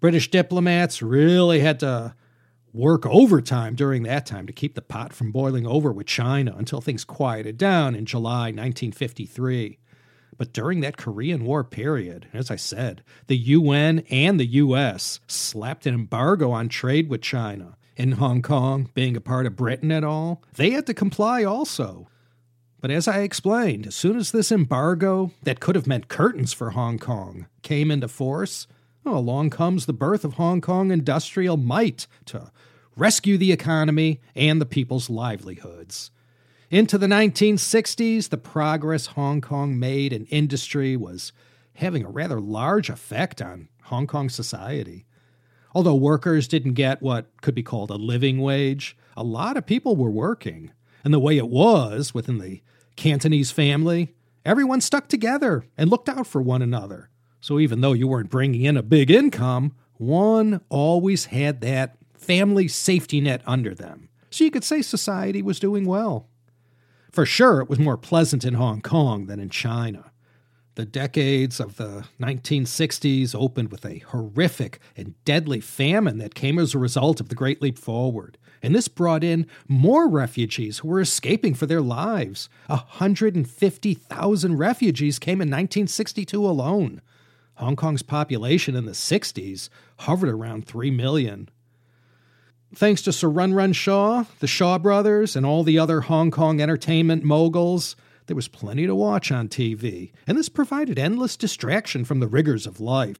British 0.00 0.30
diplomats 0.30 1.00
really 1.00 1.60
had 1.60 1.80
to 1.80 2.14
work 2.74 3.06
overtime 3.06 3.76
during 3.76 4.02
that 4.02 4.26
time 4.26 4.46
to 4.48 4.52
keep 4.52 4.74
the 4.74 4.82
pot 4.82 5.12
from 5.12 5.30
boiling 5.30 5.64
over 5.66 5.92
with 5.92 6.08
China 6.08 6.54
until 6.58 6.80
things 6.80 7.04
quieted 7.04 7.56
down 7.56 7.94
in 7.94 8.04
July 8.04 8.46
1953. 8.46 9.78
But 10.36 10.52
during 10.52 10.80
that 10.80 10.96
Korean 10.96 11.44
War 11.44 11.62
period, 11.62 12.26
as 12.32 12.50
I 12.50 12.56
said, 12.56 13.04
the 13.28 13.36
UN 13.36 14.00
and 14.10 14.40
the 14.40 14.46
US 14.46 15.20
slapped 15.28 15.86
an 15.86 15.94
embargo 15.94 16.50
on 16.50 16.68
trade 16.68 17.08
with 17.08 17.22
China. 17.22 17.76
In 17.96 18.12
Hong 18.12 18.42
Kong, 18.42 18.90
being 18.92 19.16
a 19.16 19.20
part 19.20 19.46
of 19.46 19.54
Britain 19.54 19.92
at 19.92 20.02
all, 20.02 20.42
they 20.56 20.70
had 20.70 20.84
to 20.86 20.94
comply 20.94 21.44
also. 21.44 22.08
But 22.80 22.90
as 22.90 23.06
I 23.06 23.20
explained, 23.20 23.86
as 23.86 23.94
soon 23.94 24.18
as 24.18 24.32
this 24.32 24.50
embargo, 24.50 25.30
that 25.44 25.60
could 25.60 25.76
have 25.76 25.86
meant 25.86 26.08
curtains 26.08 26.52
for 26.52 26.70
Hong 26.70 26.98
Kong, 26.98 27.46
came 27.62 27.92
into 27.92 28.08
force, 28.08 28.66
well, 29.04 29.18
along 29.18 29.50
comes 29.50 29.86
the 29.86 29.92
birth 29.92 30.24
of 30.24 30.34
Hong 30.34 30.60
Kong 30.60 30.90
industrial 30.90 31.56
might 31.56 32.06
to 32.26 32.50
rescue 32.96 33.36
the 33.36 33.52
economy 33.52 34.20
and 34.34 34.60
the 34.60 34.66
people's 34.66 35.10
livelihoods. 35.10 36.10
Into 36.70 36.96
the 36.96 37.06
1960s, 37.06 38.30
the 38.30 38.38
progress 38.38 39.06
Hong 39.08 39.40
Kong 39.40 39.78
made 39.78 40.12
in 40.12 40.24
industry 40.26 40.96
was 40.96 41.32
having 41.74 42.04
a 42.04 42.10
rather 42.10 42.40
large 42.40 42.88
effect 42.88 43.42
on 43.42 43.68
Hong 43.84 44.06
Kong 44.06 44.28
society. 44.28 45.04
Although 45.74 45.96
workers 45.96 46.48
didn't 46.48 46.74
get 46.74 47.02
what 47.02 47.26
could 47.42 47.54
be 47.54 47.62
called 47.62 47.90
a 47.90 47.96
living 47.96 48.40
wage, 48.40 48.96
a 49.16 49.22
lot 49.24 49.56
of 49.56 49.66
people 49.66 49.96
were 49.96 50.10
working. 50.10 50.70
And 51.04 51.12
the 51.12 51.20
way 51.20 51.36
it 51.36 51.48
was 51.48 52.14
within 52.14 52.38
the 52.38 52.62
Cantonese 52.96 53.50
family, 53.50 54.14
everyone 54.44 54.80
stuck 54.80 55.08
together 55.08 55.66
and 55.76 55.90
looked 55.90 56.08
out 56.08 56.26
for 56.26 56.40
one 56.40 56.62
another. 56.62 57.10
So 57.44 57.58
even 57.58 57.82
though 57.82 57.92
you 57.92 58.08
weren't 58.08 58.30
bringing 58.30 58.62
in 58.62 58.78
a 58.78 58.82
big 58.82 59.10
income, 59.10 59.74
one 59.98 60.62
always 60.70 61.26
had 61.26 61.60
that 61.60 61.98
family 62.14 62.68
safety 62.68 63.20
net 63.20 63.42
under 63.44 63.74
them. 63.74 64.08
So 64.30 64.44
you 64.44 64.50
could 64.50 64.64
say 64.64 64.80
society 64.80 65.42
was 65.42 65.60
doing 65.60 65.84
well. 65.84 66.26
For 67.12 67.26
sure, 67.26 67.60
it 67.60 67.68
was 67.68 67.78
more 67.78 67.98
pleasant 67.98 68.46
in 68.46 68.54
Hong 68.54 68.80
Kong 68.80 69.26
than 69.26 69.40
in 69.40 69.50
China. 69.50 70.10
The 70.76 70.86
decades 70.86 71.60
of 71.60 71.76
the 71.76 72.06
1960s 72.18 73.34
opened 73.34 73.70
with 73.70 73.84
a 73.84 73.98
horrific 73.98 74.78
and 74.96 75.14
deadly 75.26 75.60
famine 75.60 76.16
that 76.16 76.34
came 76.34 76.58
as 76.58 76.74
a 76.74 76.78
result 76.78 77.20
of 77.20 77.28
the 77.28 77.34
Great 77.34 77.60
Leap 77.60 77.78
Forward. 77.78 78.38
And 78.62 78.74
this 78.74 78.88
brought 78.88 79.22
in 79.22 79.46
more 79.68 80.08
refugees 80.08 80.78
who 80.78 80.88
were 80.88 81.02
escaping 81.02 81.52
for 81.52 81.66
their 81.66 81.82
lives. 81.82 82.48
150,000 82.68 84.56
refugees 84.56 85.18
came 85.18 85.42
in 85.42 85.48
1962 85.48 86.42
alone. 86.42 87.02
Hong 87.56 87.76
Kong's 87.76 88.02
population 88.02 88.74
in 88.74 88.84
the 88.84 88.92
60s 88.92 89.68
hovered 90.00 90.28
around 90.28 90.66
3 90.66 90.90
million. 90.90 91.48
Thanks 92.74 93.02
to 93.02 93.12
Sir 93.12 93.28
Run 93.28 93.54
Run 93.54 93.72
Shaw, 93.72 94.24
the 94.40 94.48
Shaw 94.48 94.78
brothers, 94.78 95.36
and 95.36 95.46
all 95.46 95.62
the 95.62 95.78
other 95.78 96.02
Hong 96.02 96.32
Kong 96.32 96.60
entertainment 96.60 97.22
moguls, 97.22 97.94
there 98.26 98.34
was 98.34 98.48
plenty 98.48 98.86
to 98.86 98.94
watch 98.94 99.30
on 99.30 99.48
TV, 99.48 100.10
and 100.26 100.36
this 100.36 100.48
provided 100.48 100.98
endless 100.98 101.36
distraction 101.36 102.04
from 102.04 102.20
the 102.20 102.26
rigors 102.26 102.66
of 102.66 102.80
life. 102.80 103.18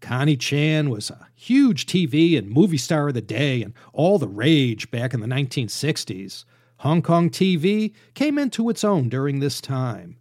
Connie 0.00 0.36
Chan 0.36 0.90
was 0.90 1.10
a 1.10 1.28
huge 1.34 1.86
TV 1.86 2.36
and 2.38 2.50
movie 2.50 2.76
star 2.76 3.08
of 3.08 3.14
the 3.14 3.20
day 3.20 3.62
and 3.62 3.74
all 3.92 4.18
the 4.18 4.28
rage 4.28 4.90
back 4.90 5.14
in 5.14 5.20
the 5.20 5.26
1960s. 5.26 6.44
Hong 6.78 7.02
Kong 7.02 7.30
TV 7.30 7.92
came 8.14 8.38
into 8.38 8.68
its 8.70 8.84
own 8.84 9.08
during 9.08 9.40
this 9.40 9.60
time. 9.60 10.18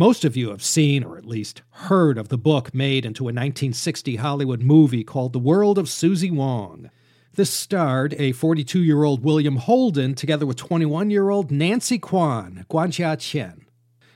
Most 0.00 0.24
of 0.24 0.34
you 0.34 0.48
have 0.48 0.64
seen, 0.64 1.04
or 1.04 1.18
at 1.18 1.26
least 1.26 1.60
heard, 1.72 2.16
of 2.16 2.28
the 2.28 2.38
book 2.38 2.72
made 2.72 3.04
into 3.04 3.24
a 3.24 3.36
1960 3.36 4.16
Hollywood 4.16 4.62
movie 4.62 5.04
called 5.04 5.34
The 5.34 5.38
World 5.38 5.76
of 5.76 5.90
Susie 5.90 6.30
Wong. 6.30 6.88
This 7.34 7.50
starred 7.50 8.14
a 8.14 8.32
42 8.32 8.82
year 8.82 9.04
old 9.04 9.22
William 9.22 9.56
Holden 9.56 10.14
together 10.14 10.46
with 10.46 10.56
21 10.56 11.10
year 11.10 11.28
old 11.28 11.50
Nancy 11.50 11.98
Kwan, 11.98 12.64
Guan 12.70 12.90
Chen. 13.20 13.66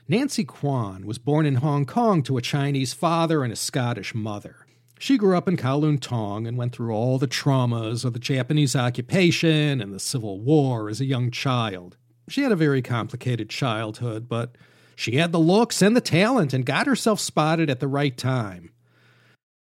Nancy 0.08 0.42
Kwan 0.42 1.04
was 1.04 1.18
born 1.18 1.44
in 1.44 1.56
Hong 1.56 1.84
Kong 1.84 2.22
to 2.22 2.38
a 2.38 2.40
Chinese 2.40 2.94
father 2.94 3.44
and 3.44 3.52
a 3.52 3.56
Scottish 3.56 4.14
mother. 4.14 4.64
She 4.98 5.18
grew 5.18 5.36
up 5.36 5.46
in 5.46 5.58
Kowloon 5.58 6.00
Tong 6.00 6.46
and 6.46 6.56
went 6.56 6.74
through 6.74 6.94
all 6.94 7.18
the 7.18 7.28
traumas 7.28 8.06
of 8.06 8.14
the 8.14 8.18
Japanese 8.18 8.74
occupation 8.74 9.82
and 9.82 9.92
the 9.92 10.00
Civil 10.00 10.40
War 10.40 10.88
as 10.88 11.02
a 11.02 11.04
young 11.04 11.30
child. 11.30 11.98
She 12.26 12.40
had 12.40 12.52
a 12.52 12.56
very 12.56 12.80
complicated 12.80 13.50
childhood, 13.50 14.30
but 14.30 14.56
she 14.96 15.16
had 15.16 15.32
the 15.32 15.38
looks 15.38 15.82
and 15.82 15.96
the 15.96 16.00
talent 16.00 16.52
and 16.52 16.66
got 16.66 16.86
herself 16.86 17.20
spotted 17.20 17.70
at 17.70 17.80
the 17.80 17.88
right 17.88 18.16
time. 18.16 18.70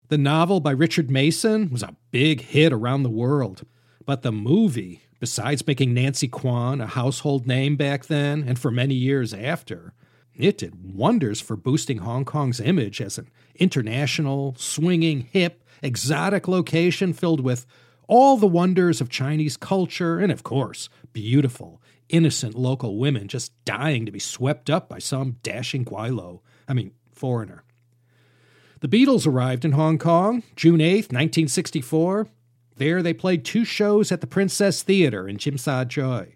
The 0.10 0.18
novel 0.18 0.60
by 0.60 0.72
Richard 0.72 1.12
Mason 1.12 1.70
was 1.70 1.84
a 1.84 1.96
big 2.12 2.42
hit 2.42 2.74
around 2.74 3.04
the 3.04 3.10
world, 3.10 3.64
but 4.06 4.24
the 4.24 4.32
movie, 4.32 5.04
besides 5.20 5.68
making 5.68 5.94
Nancy 5.94 6.28
Kwan 6.28 6.82
a 6.82 6.88
household 6.88 7.46
name 7.46 7.76
back 7.76 8.06
then 8.06 8.44
and 8.48 8.58
for 8.58 8.72
many 8.72 8.96
years 8.96 9.34
after, 9.34 9.94
it 10.34 10.58
did 10.58 10.96
wonders 10.96 11.42
for 11.42 11.56
boosting 11.56 12.00
Hong 12.00 12.26
Kong's 12.26 12.60
image 12.60 13.02
as 13.02 13.18
an 13.18 13.30
international, 13.56 14.56
swinging, 14.58 15.28
hip, 15.32 15.64
exotic 15.84 16.48
location 16.48 17.14
filled 17.14 17.42
with 17.42 17.66
all 18.08 18.38
the 18.38 18.48
wonders 18.48 19.02
of 19.02 19.10
Chinese 19.10 19.58
culture 19.58 20.18
and, 20.18 20.32
of 20.32 20.42
course, 20.44 20.90
beautiful, 21.14 21.82
innocent 22.10 22.56
local 22.56 22.98
women 22.98 23.28
just 23.28 23.54
dying 23.66 24.06
to 24.06 24.12
be 24.12 24.20
swept 24.20 24.70
up 24.70 24.90
by 24.90 25.00
some 25.00 25.38
dashing 25.44 25.86
Gweilo, 25.86 26.42
I 26.68 26.74
mean, 26.74 26.92
foreigner. 27.14 27.64
The 28.82 28.88
Beatles 28.88 29.28
arrived 29.28 29.66
in 29.66 29.74
Hong 29.74 29.98
Kong 29.98 30.44
June 30.56 30.82
8, 30.82 31.12
1964. 31.12 32.28
There 32.78 33.04
they 33.04 33.14
played 33.14 33.44
two 33.44 33.66
shows 33.66 34.12
at 34.12 34.22
the 34.22 34.28
Princess 34.28 34.84
Theatre 34.84 35.28
in 35.28 35.38
Tsim 35.38 35.62
Sha 35.62 35.84
Tsui. 35.84 36.36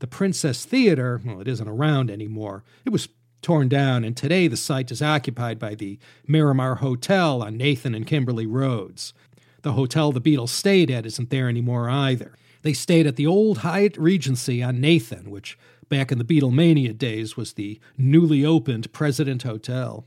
The 0.00 0.06
Princess 0.06 0.64
Theatre, 0.64 1.20
well, 1.24 1.40
it 1.40 1.48
isn't 1.48 1.68
around 1.68 2.10
anymore. 2.10 2.62
It 2.84 2.90
was 2.90 3.08
torn 3.40 3.68
down, 3.68 4.04
and 4.04 4.16
today 4.16 4.48
the 4.48 4.56
site 4.56 4.90
is 4.90 5.00
occupied 5.00 5.58
by 5.58 5.74
the 5.74 5.98
Miramar 6.26 6.76
Hotel 6.76 7.42
on 7.42 7.56
Nathan 7.56 7.94
and 7.94 8.06
Kimberley 8.06 8.46
Roads. 8.46 9.14
The 9.62 9.72
hotel 9.72 10.12
the 10.12 10.20
Beatles 10.20 10.50
stayed 10.50 10.90
at 10.90 11.06
isn't 11.06 11.30
there 11.30 11.48
anymore 11.48 11.88
either. 11.88 12.34
They 12.62 12.72
stayed 12.72 13.06
at 13.06 13.16
the 13.16 13.26
old 13.26 13.58
Hyatt 13.58 13.96
Regency 13.96 14.62
on 14.62 14.80
Nathan, 14.80 15.30
which 15.30 15.58
back 15.88 16.12
in 16.12 16.18
the 16.18 16.24
Beatlemania 16.24 16.96
days 16.96 17.36
was 17.36 17.54
the 17.54 17.80
newly 17.96 18.44
opened 18.44 18.92
President 18.92 19.42
Hotel. 19.42 20.04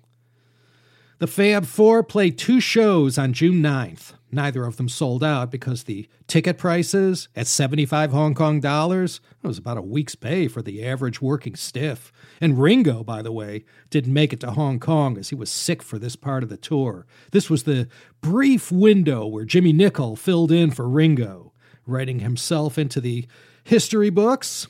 The 1.21 1.27
Fab 1.27 1.65
Four 1.65 2.01
played 2.01 2.37
two 2.39 2.59
shows 2.59 3.19
on 3.19 3.33
June 3.33 3.61
9th. 3.61 4.13
Neither 4.31 4.65
of 4.65 4.77
them 4.77 4.89
sold 4.89 5.23
out 5.23 5.51
because 5.51 5.83
the 5.83 6.07
ticket 6.25 6.57
prices 6.57 7.27
at 7.35 7.45
75 7.45 8.11
Hong 8.11 8.33
Kong 8.33 8.59
dollars 8.59 9.21
was 9.43 9.59
about 9.59 9.77
a 9.77 9.83
week's 9.83 10.15
pay 10.15 10.47
for 10.47 10.63
the 10.63 10.83
average 10.83 11.21
working 11.21 11.55
stiff. 11.55 12.11
And 12.39 12.59
Ringo, 12.59 13.03
by 13.03 13.21
the 13.21 13.31
way, 13.31 13.65
didn't 13.91 14.13
make 14.13 14.33
it 14.33 14.39
to 14.39 14.51
Hong 14.51 14.79
Kong 14.79 15.15
as 15.17 15.29
he 15.29 15.35
was 15.35 15.51
sick 15.51 15.83
for 15.83 15.99
this 15.99 16.15
part 16.15 16.41
of 16.41 16.49
the 16.49 16.57
tour. 16.57 17.05
This 17.31 17.51
was 17.51 17.63
the 17.63 17.87
brief 18.21 18.71
window 18.71 19.27
where 19.27 19.45
Jimmy 19.45 19.73
Nicol 19.73 20.15
filled 20.15 20.51
in 20.51 20.71
for 20.71 20.89
Ringo, 20.89 21.50
writing 21.91 22.19
himself 22.19 22.77
into 22.77 22.99
the 23.01 23.27
history 23.63 24.09
books. 24.09 24.67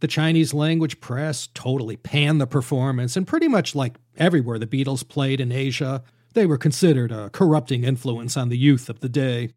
The 0.00 0.08
Chinese 0.08 0.54
language 0.54 1.00
press 1.00 1.48
totally 1.52 1.96
panned 1.96 2.40
the 2.40 2.46
performance, 2.46 3.16
and 3.16 3.26
pretty 3.26 3.48
much 3.48 3.74
like 3.74 3.98
everywhere 4.16 4.58
the 4.58 4.66
Beatles 4.66 5.06
played 5.06 5.40
in 5.40 5.52
Asia, 5.52 6.02
they 6.32 6.46
were 6.46 6.56
considered 6.56 7.12
a 7.12 7.30
corrupting 7.30 7.84
influence 7.84 8.36
on 8.36 8.48
the 8.48 8.58
youth 8.58 8.88
of 8.88 9.00
the 9.00 9.08
day. 9.08 9.50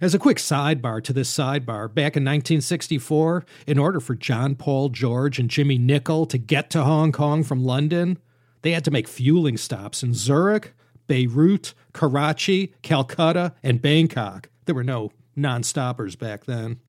As 0.00 0.14
a 0.14 0.18
quick 0.18 0.38
sidebar 0.38 1.02
to 1.04 1.12
this 1.12 1.30
sidebar, 1.30 1.88
back 1.88 2.16
in 2.16 2.24
1964, 2.24 3.44
in 3.66 3.78
order 3.78 4.00
for 4.00 4.14
John 4.14 4.54
Paul 4.54 4.88
George 4.88 5.38
and 5.38 5.50
Jimmy 5.50 5.78
Nicol 5.78 6.26
to 6.26 6.38
get 6.38 6.70
to 6.70 6.82
Hong 6.82 7.12
Kong 7.12 7.44
from 7.44 7.64
London, 7.64 8.18
they 8.62 8.72
had 8.72 8.84
to 8.84 8.90
make 8.90 9.06
fueling 9.06 9.56
stops 9.56 10.02
in 10.02 10.14
Zurich, 10.14 10.74
Beirut, 11.06 11.74
Karachi, 11.92 12.74
Calcutta, 12.82 13.54
and 13.62 13.82
Bangkok. 13.82 14.48
There 14.64 14.74
were 14.74 14.84
no 14.84 15.12
non 15.36 15.62
stoppers 15.62 16.16
back 16.16 16.44
then. 16.44 16.80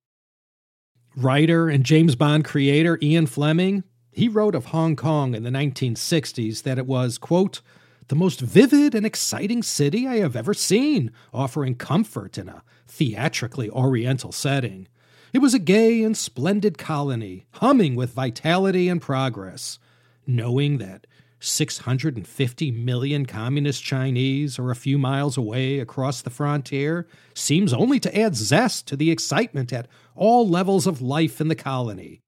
Writer 1.15 1.69
and 1.69 1.85
James 1.85 2.15
Bond 2.15 2.43
creator 2.43 2.99
Ian 3.01 3.25
Fleming, 3.25 3.83
he 4.11 4.27
wrote 4.27 4.55
of 4.55 4.65
Hong 4.65 4.95
Kong 4.95 5.33
in 5.33 5.43
the 5.43 5.49
1960s 5.49 6.63
that 6.63 6.77
it 6.77 6.85
was, 6.85 7.17
quote, 7.17 7.61
the 8.07 8.15
most 8.15 8.39
vivid 8.39 8.93
and 8.93 9.05
exciting 9.05 9.63
city 9.63 10.07
I 10.07 10.17
have 10.17 10.35
ever 10.35 10.53
seen, 10.53 11.11
offering 11.33 11.75
comfort 11.75 12.37
in 12.37 12.49
a 12.49 12.63
theatrically 12.87 13.69
oriental 13.69 14.31
setting. 14.31 14.87
It 15.33 15.39
was 15.39 15.53
a 15.53 15.59
gay 15.59 16.03
and 16.03 16.15
splendid 16.15 16.77
colony, 16.77 17.45
humming 17.53 17.95
with 17.95 18.13
vitality 18.13 18.87
and 18.87 19.01
progress. 19.01 19.79
Knowing 20.27 20.77
that 20.77 21.07
650 21.45 22.71
million 22.71 23.25
communist 23.25 23.83
Chinese 23.83 24.57
are 24.57 24.71
a 24.71 24.75
few 24.75 24.97
miles 24.97 25.37
away 25.37 25.79
across 25.79 26.21
the 26.21 26.29
frontier 26.29 27.07
seems 27.33 27.73
only 27.73 27.99
to 27.99 28.17
add 28.17 28.35
zest 28.35 28.87
to 28.87 28.95
the 28.95 29.11
excitement 29.11 29.71
at 29.71 29.87
all 30.15 30.47
levels 30.47 30.87
of 30.87 31.01
life 31.01 31.39
in 31.39 31.47
the 31.47 31.55
colony. 31.55 32.21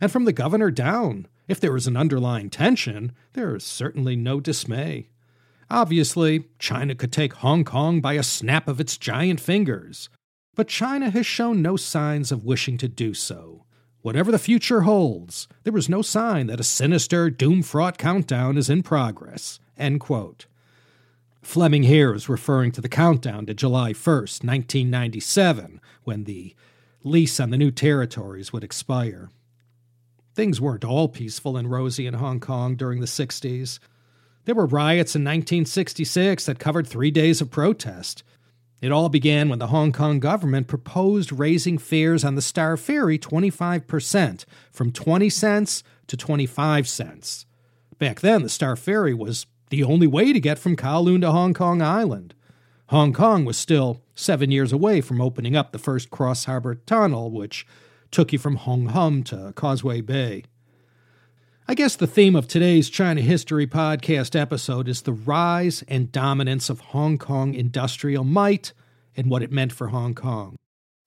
And 0.00 0.10
from 0.10 0.24
the 0.24 0.32
governor 0.32 0.70
down, 0.70 1.28
if 1.48 1.60
there 1.60 1.76
is 1.76 1.86
an 1.86 1.96
underlying 1.96 2.50
tension, 2.50 3.12
there 3.34 3.54
is 3.54 3.64
certainly 3.64 4.16
no 4.16 4.40
dismay. 4.40 5.10
Obviously, 5.70 6.44
China 6.58 6.94
could 6.94 7.12
take 7.12 7.34
Hong 7.34 7.64
Kong 7.64 8.00
by 8.00 8.14
a 8.14 8.22
snap 8.22 8.68
of 8.68 8.80
its 8.80 8.96
giant 8.96 9.40
fingers, 9.40 10.08
but 10.54 10.68
China 10.68 11.10
has 11.10 11.26
shown 11.26 11.62
no 11.62 11.76
signs 11.76 12.32
of 12.32 12.44
wishing 12.44 12.78
to 12.78 12.88
do 12.88 13.14
so. 13.14 13.65
Whatever 14.06 14.30
the 14.30 14.38
future 14.38 14.82
holds, 14.82 15.48
there 15.64 15.76
is 15.76 15.88
no 15.88 16.00
sign 16.00 16.46
that 16.46 16.60
a 16.60 16.62
sinister, 16.62 17.28
doom 17.28 17.60
fraught 17.60 17.98
countdown 17.98 18.56
is 18.56 18.70
in 18.70 18.84
progress. 18.84 19.58
End 19.76 19.98
quote. 19.98 20.46
Fleming 21.42 21.82
here 21.82 22.14
is 22.14 22.28
referring 22.28 22.70
to 22.70 22.80
the 22.80 22.88
countdown 22.88 23.46
to 23.46 23.52
July 23.52 23.92
1st, 23.92 24.44
1997, 24.44 25.80
when 26.04 26.22
the 26.22 26.54
lease 27.02 27.40
on 27.40 27.50
the 27.50 27.58
new 27.58 27.72
territories 27.72 28.52
would 28.52 28.62
expire. 28.62 29.28
Things 30.36 30.60
weren't 30.60 30.84
all 30.84 31.08
peaceful 31.08 31.56
and 31.56 31.68
rosy 31.68 32.06
in 32.06 32.14
Hong 32.14 32.38
Kong 32.38 32.76
during 32.76 33.00
the 33.00 33.06
60s. 33.06 33.80
There 34.44 34.54
were 34.54 34.66
riots 34.66 35.16
in 35.16 35.24
1966 35.24 36.46
that 36.46 36.60
covered 36.60 36.86
three 36.86 37.10
days 37.10 37.40
of 37.40 37.50
protest. 37.50 38.22
It 38.80 38.92
all 38.92 39.08
began 39.08 39.48
when 39.48 39.58
the 39.58 39.68
Hong 39.68 39.90
Kong 39.90 40.20
government 40.20 40.68
proposed 40.68 41.32
raising 41.32 41.78
fares 41.78 42.24
on 42.24 42.34
the 42.34 42.42
Star 42.42 42.76
Ferry 42.76 43.18
25%, 43.18 44.44
from 44.70 44.92
20 44.92 45.30
cents 45.30 45.82
to 46.08 46.16
25 46.16 46.86
cents. 46.86 47.46
Back 47.98 48.20
then, 48.20 48.42
the 48.42 48.48
Star 48.48 48.76
Ferry 48.76 49.14
was 49.14 49.46
the 49.70 49.82
only 49.82 50.06
way 50.06 50.32
to 50.32 50.40
get 50.40 50.58
from 50.58 50.76
Kowloon 50.76 51.22
to 51.22 51.32
Hong 51.32 51.54
Kong 51.54 51.80
Island. 51.80 52.34
Hong 52.90 53.12
Kong 53.12 53.44
was 53.44 53.56
still 53.56 54.02
seven 54.14 54.50
years 54.50 54.72
away 54.72 55.00
from 55.00 55.20
opening 55.20 55.56
up 55.56 55.72
the 55.72 55.78
first 55.78 56.10
cross 56.10 56.44
harbor 56.44 56.74
tunnel, 56.74 57.30
which 57.30 57.66
took 58.10 58.32
you 58.32 58.38
from 58.38 58.56
Hong 58.56 58.88
Kong 58.88 59.22
to 59.24 59.52
Causeway 59.56 60.02
Bay. 60.02 60.44
I 61.68 61.74
guess 61.74 61.96
the 61.96 62.06
theme 62.06 62.36
of 62.36 62.46
today's 62.46 62.88
China 62.88 63.20
History 63.20 63.66
Podcast 63.66 64.40
episode 64.40 64.86
is 64.86 65.02
the 65.02 65.12
rise 65.12 65.82
and 65.88 66.12
dominance 66.12 66.70
of 66.70 66.78
Hong 66.78 67.18
Kong 67.18 67.54
industrial 67.54 68.22
might 68.22 68.72
and 69.16 69.28
what 69.28 69.42
it 69.42 69.50
meant 69.50 69.72
for 69.72 69.88
Hong 69.88 70.14
Kong. 70.14 70.54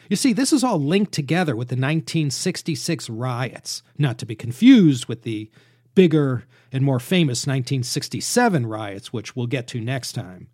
You 0.10 0.18
see, 0.18 0.34
this 0.34 0.51
is 0.51 0.62
all 0.62 0.78
linked 0.78 1.14
together 1.14 1.55
with 1.55 1.70
the 1.70 1.76
1966 1.76 3.10
riots, 3.10 3.84
not 3.97 4.18
to 4.18 4.26
be 4.26 4.36
confused 4.36 5.05
with 5.05 5.22
the 5.22 5.49
bigger 5.95 6.43
and 6.74 6.84
more 6.84 6.99
famous 6.99 7.47
1967 7.47 8.68
riots, 8.68 9.14
which 9.14 9.38
we'll 9.38 9.47
get 9.47 9.66
to 9.68 9.80
next 9.80 10.12
time. 10.12 10.49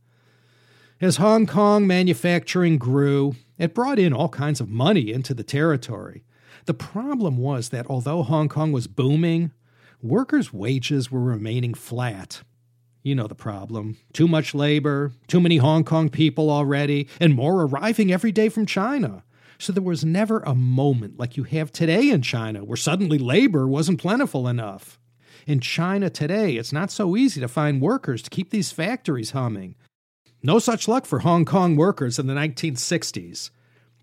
As 1.02 1.18
Hong 1.18 1.48
Kong 1.48 1.88
manufacturing 1.88 2.78
grew, 2.78 3.38
it 3.58 3.74
brought 3.74 3.98
in 3.98 4.14
all 4.14 4.30
kinds 4.30 4.62
of 4.62 4.70
money 4.70 5.12
into 5.12 5.34
the 5.34 5.44
territory. 5.44 6.24
The 6.66 6.76
problem 6.76 7.38
was 7.38 7.70
that 7.70 7.88
although 7.90 8.22
Hong 8.22 8.50
Kong 8.50 8.72
was 8.72 8.86
booming, 8.86 9.52
workers' 10.06 10.54
wages 10.54 11.12
were 11.12 11.22
remaining 11.22 11.74
flat. 11.74 12.42
You 13.04 13.16
know 13.16 13.28
the 13.28 13.36
problem. 13.36 13.98
Too 14.14 14.28
much 14.28 14.56
labor, 14.56 15.12
too 15.28 15.40
many 15.40 15.58
Hong 15.58 15.84
Kong 15.84 16.10
people 16.10 16.50
already, 16.50 17.08
and 17.20 17.34
more 17.34 17.64
arriving 17.64 18.12
every 18.12 18.32
day 18.32 18.50
from 18.50 18.66
China. 18.66 19.24
So 19.58 19.72
there 19.72 19.84
was 19.84 20.04
never 20.04 20.40
a 20.40 20.56
moment 20.56 21.20
like 21.20 21.38
you 21.38 21.44
have 21.44 21.72
today 21.72 22.10
in 22.10 22.22
China 22.22 22.64
where 22.64 22.76
suddenly 22.76 23.18
labor 23.18 23.68
wasn't 23.68 24.02
plentiful 24.02 24.48
enough. 24.48 25.00
In 25.48 25.60
China 25.60 26.10
today, 26.10 26.56
it's 26.56 26.74
not 26.74 26.92
so 26.92 27.16
easy 27.16 27.40
to 27.42 27.48
find 27.48 27.82
workers 27.82 28.22
to 28.24 28.30
keep 28.30 28.50
these 28.50 28.72
factories 28.72 29.32
humming. 29.32 29.76
No 30.42 30.60
such 30.60 30.88
luck 30.88 31.06
for 31.06 31.20
Hong 31.20 31.46
Kong 31.46 31.76
workers 31.76 32.20
in 32.20 32.28
the 32.28 32.34
1960s. 32.34 33.52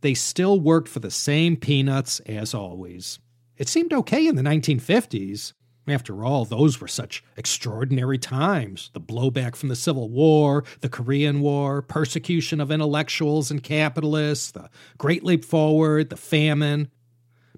They 0.00 0.14
still 0.14 0.58
worked 0.58 0.88
for 0.88 1.00
the 1.00 1.10
same 1.10 1.56
peanuts 1.56 2.20
as 2.20 2.54
always. 2.54 3.18
It 3.56 3.68
seemed 3.68 3.92
okay 3.92 4.26
in 4.26 4.36
the 4.36 4.42
1950s. 4.42 5.52
After 5.88 6.24
all, 6.24 6.44
those 6.44 6.80
were 6.80 6.88
such 6.88 7.24
extraordinary 7.36 8.18
times 8.18 8.90
the 8.92 9.00
blowback 9.00 9.56
from 9.56 9.68
the 9.68 9.76
Civil 9.76 10.08
War, 10.08 10.62
the 10.80 10.88
Korean 10.88 11.40
War, 11.40 11.82
persecution 11.82 12.60
of 12.60 12.70
intellectuals 12.70 13.50
and 13.50 13.62
capitalists, 13.62 14.52
the 14.52 14.70
Great 14.96 15.24
Leap 15.24 15.44
Forward, 15.44 16.10
the 16.10 16.16
famine. 16.16 16.88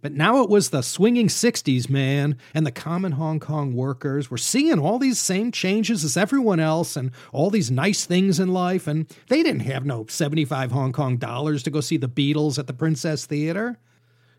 But 0.00 0.12
now 0.12 0.42
it 0.42 0.50
was 0.50 0.70
the 0.70 0.82
swinging 0.82 1.28
60s, 1.28 1.88
man, 1.88 2.36
and 2.54 2.66
the 2.66 2.70
common 2.70 3.12
Hong 3.12 3.40
Kong 3.40 3.74
workers 3.74 4.30
were 4.30 4.38
seeing 4.38 4.78
all 4.78 4.98
these 4.98 5.18
same 5.18 5.50
changes 5.50 6.02
as 6.02 6.16
everyone 6.16 6.60
else 6.60 6.96
and 6.96 7.10
all 7.32 7.50
these 7.50 7.70
nice 7.70 8.04
things 8.06 8.40
in 8.40 8.48
life, 8.48 8.86
and 8.86 9.06
they 9.28 9.42
didn't 9.42 9.60
have 9.60 9.84
no 9.84 10.06
75 10.08 10.72
Hong 10.72 10.92
Kong 10.92 11.16
dollars 11.18 11.62
to 11.62 11.70
go 11.70 11.80
see 11.80 11.96
the 11.98 12.08
Beatles 12.08 12.58
at 12.58 12.66
the 12.66 12.74
Princess 12.74 13.26
Theater. 13.26 13.78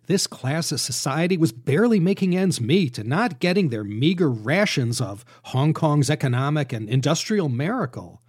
This 0.08 0.28
class 0.28 0.72
of 0.72 0.80
society 0.80 1.36
was 1.36 1.51
barely 1.51 1.99
making 1.99 2.36
ends 2.36 2.62
meet 2.62 2.99
and 2.99 3.10
not 3.10 3.39
getting 3.39 3.70
their 3.70 3.84
meager 3.84 4.30
rations 4.30 5.01
of 5.01 5.26
Hong 5.45 5.74
Kong's 5.74 6.10
economic 6.10 6.72
and 6.72 6.88
industrial 6.88 7.49
miracle. 7.49 8.22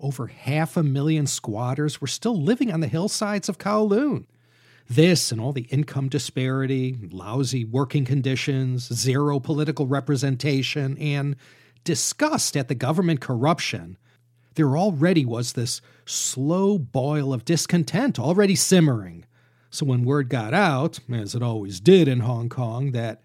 Over 0.00 0.26
half 0.26 0.76
a 0.76 0.82
million 0.82 1.26
squatters 1.26 2.00
were 2.00 2.08
still 2.08 2.40
living 2.40 2.72
on 2.72 2.80
the 2.80 2.88
hillsides 2.88 3.48
of 3.48 3.58
Kowloon. 3.58 4.26
This 4.88 5.30
and 5.30 5.40
all 5.40 5.52
the 5.52 5.68
income 5.70 6.08
disparity, 6.08 6.98
lousy 7.12 7.64
working 7.64 8.04
conditions, 8.04 8.92
zero 8.92 9.38
political 9.38 9.86
representation, 9.86 10.98
and 10.98 11.36
disgust 11.84 12.56
at 12.56 12.66
the 12.66 12.74
government 12.74 13.20
corruption. 13.20 13.98
There 14.54 14.76
already 14.76 15.24
was 15.24 15.52
this 15.52 15.80
slow 16.06 16.76
boil 16.76 17.32
of 17.32 17.44
discontent 17.44 18.18
already 18.18 18.56
simmering. 18.56 19.26
So 19.70 19.86
when 19.86 20.04
word 20.04 20.28
got 20.28 20.52
out, 20.52 20.98
as 21.12 21.34
it 21.34 21.42
always 21.42 21.80
did 21.80 22.08
in 22.08 22.20
Hong 22.20 22.48
Kong, 22.48 22.92
that 22.92 23.22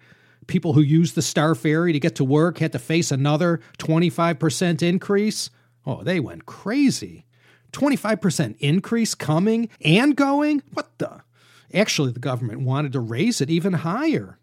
people 0.47 0.73
who 0.73 0.81
used 0.81 1.15
the 1.15 1.21
Star 1.21 1.55
Ferry 1.55 1.91
to 1.91 1.99
get 1.99 2.15
to 2.15 2.23
work 2.23 2.59
had 2.59 2.71
to 2.73 2.79
face 2.79 3.11
another 3.11 3.59
25% 3.79 4.83
increase, 4.83 5.49
oh, 5.85 6.03
they 6.03 6.19
went 6.19 6.45
crazy. 6.45 7.25
25% 7.71 8.55
increase 8.59 9.15
coming 9.15 9.69
and 9.81 10.15
going? 10.15 10.61
What 10.71 10.97
the? 10.99 11.23
Actually, 11.73 12.11
the 12.11 12.19
government 12.19 12.61
wanted 12.61 12.93
to 12.93 12.99
raise 12.99 13.41
it 13.41 13.49
even 13.49 13.73
higher. 13.73 14.39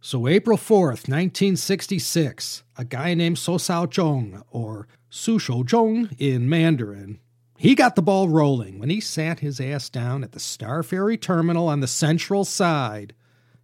So, 0.00 0.28
April 0.28 0.56
4th, 0.56 1.08
1966, 1.08 2.62
a 2.76 2.84
guy 2.84 3.14
named 3.14 3.38
So 3.38 3.58
Sao 3.58 3.86
Zhong, 3.86 4.42
or 4.50 4.86
Su 5.10 5.38
Shou 5.38 5.64
Zhong 5.64 6.14
in 6.18 6.48
Mandarin, 6.48 7.20
he 7.56 7.74
got 7.74 7.94
the 7.94 8.02
ball 8.02 8.28
rolling 8.28 8.78
when 8.78 8.90
he 8.90 9.00
sat 9.00 9.40
his 9.40 9.60
ass 9.60 9.88
down 9.88 10.24
at 10.24 10.32
the 10.32 10.40
Star 10.40 10.82
Ferry 10.82 11.16
terminal 11.16 11.68
on 11.68 11.80
the 11.80 11.86
central 11.86 12.44
side 12.44 13.14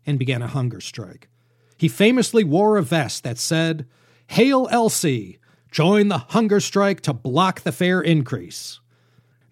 and 0.06 0.18
began 0.18 0.42
a 0.42 0.46
hunger 0.46 0.80
strike. 0.80 1.28
He 1.76 1.88
famously 1.88 2.44
wore 2.44 2.76
a 2.76 2.82
vest 2.82 3.24
that 3.24 3.38
said, 3.38 3.86
Hail 4.28 4.68
Elsie, 4.70 5.38
join 5.70 6.08
the 6.08 6.18
hunger 6.18 6.60
strike 6.60 7.00
to 7.02 7.12
block 7.12 7.60
the 7.60 7.72
fare 7.72 8.00
increase. 8.00 8.80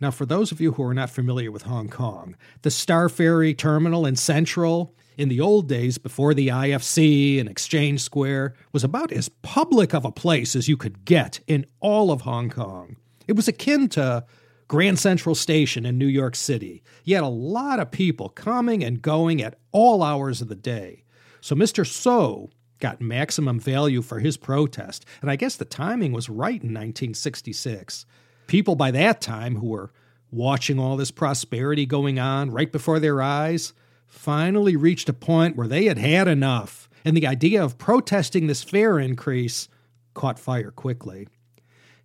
Now, 0.00 0.12
for 0.12 0.26
those 0.26 0.52
of 0.52 0.60
you 0.60 0.72
who 0.72 0.84
are 0.84 0.94
not 0.94 1.10
familiar 1.10 1.50
with 1.50 1.62
Hong 1.62 1.88
Kong, 1.88 2.36
the 2.62 2.70
Star 2.70 3.08
Ferry 3.08 3.54
Terminal 3.54 4.06
in 4.06 4.14
Central, 4.14 4.94
in 5.16 5.28
the 5.28 5.40
old 5.40 5.68
days 5.68 5.98
before 5.98 6.34
the 6.34 6.48
IFC 6.48 7.40
and 7.40 7.48
Exchange 7.48 8.00
Square, 8.00 8.54
was 8.72 8.84
about 8.84 9.10
as 9.10 9.28
public 9.42 9.92
of 9.92 10.04
a 10.04 10.12
place 10.12 10.54
as 10.54 10.68
you 10.68 10.76
could 10.76 11.04
get 11.04 11.40
in 11.48 11.66
all 11.80 12.12
of 12.12 12.20
Hong 12.20 12.48
Kong. 12.48 12.96
It 13.28 13.36
was 13.36 13.46
akin 13.46 13.90
to 13.90 14.24
Grand 14.68 14.98
Central 14.98 15.34
Station 15.34 15.84
in 15.84 15.98
New 15.98 16.06
York 16.06 16.34
City. 16.34 16.82
You 17.04 17.14
had 17.14 17.24
a 17.24 17.28
lot 17.28 17.78
of 17.78 17.90
people 17.90 18.30
coming 18.30 18.82
and 18.82 19.02
going 19.02 19.42
at 19.42 19.58
all 19.70 20.02
hours 20.02 20.40
of 20.40 20.48
the 20.48 20.56
day. 20.56 21.04
So 21.42 21.54
Mr. 21.54 21.86
So 21.86 22.50
got 22.80 23.02
maximum 23.02 23.60
value 23.60 24.00
for 24.00 24.18
his 24.18 24.38
protest, 24.38 25.04
and 25.20 25.30
I 25.30 25.36
guess 25.36 25.56
the 25.56 25.66
timing 25.66 26.12
was 26.12 26.30
right 26.30 26.62
in 26.62 26.70
1966. 26.70 28.06
People 28.46 28.76
by 28.76 28.90
that 28.92 29.20
time 29.20 29.56
who 29.56 29.66
were 29.66 29.92
watching 30.30 30.78
all 30.78 30.96
this 30.96 31.10
prosperity 31.10 31.84
going 31.84 32.18
on 32.18 32.50
right 32.50 32.72
before 32.72 32.98
their 32.98 33.20
eyes 33.20 33.74
finally 34.06 34.74
reached 34.74 35.08
a 35.08 35.14
point 35.14 35.54
where 35.54 35.68
they 35.68 35.84
had 35.84 35.98
had 35.98 36.28
enough, 36.28 36.88
and 37.04 37.14
the 37.14 37.26
idea 37.26 37.62
of 37.62 37.76
protesting 37.76 38.46
this 38.46 38.62
fare 38.62 38.98
increase 38.98 39.68
caught 40.14 40.38
fire 40.38 40.70
quickly. 40.70 41.28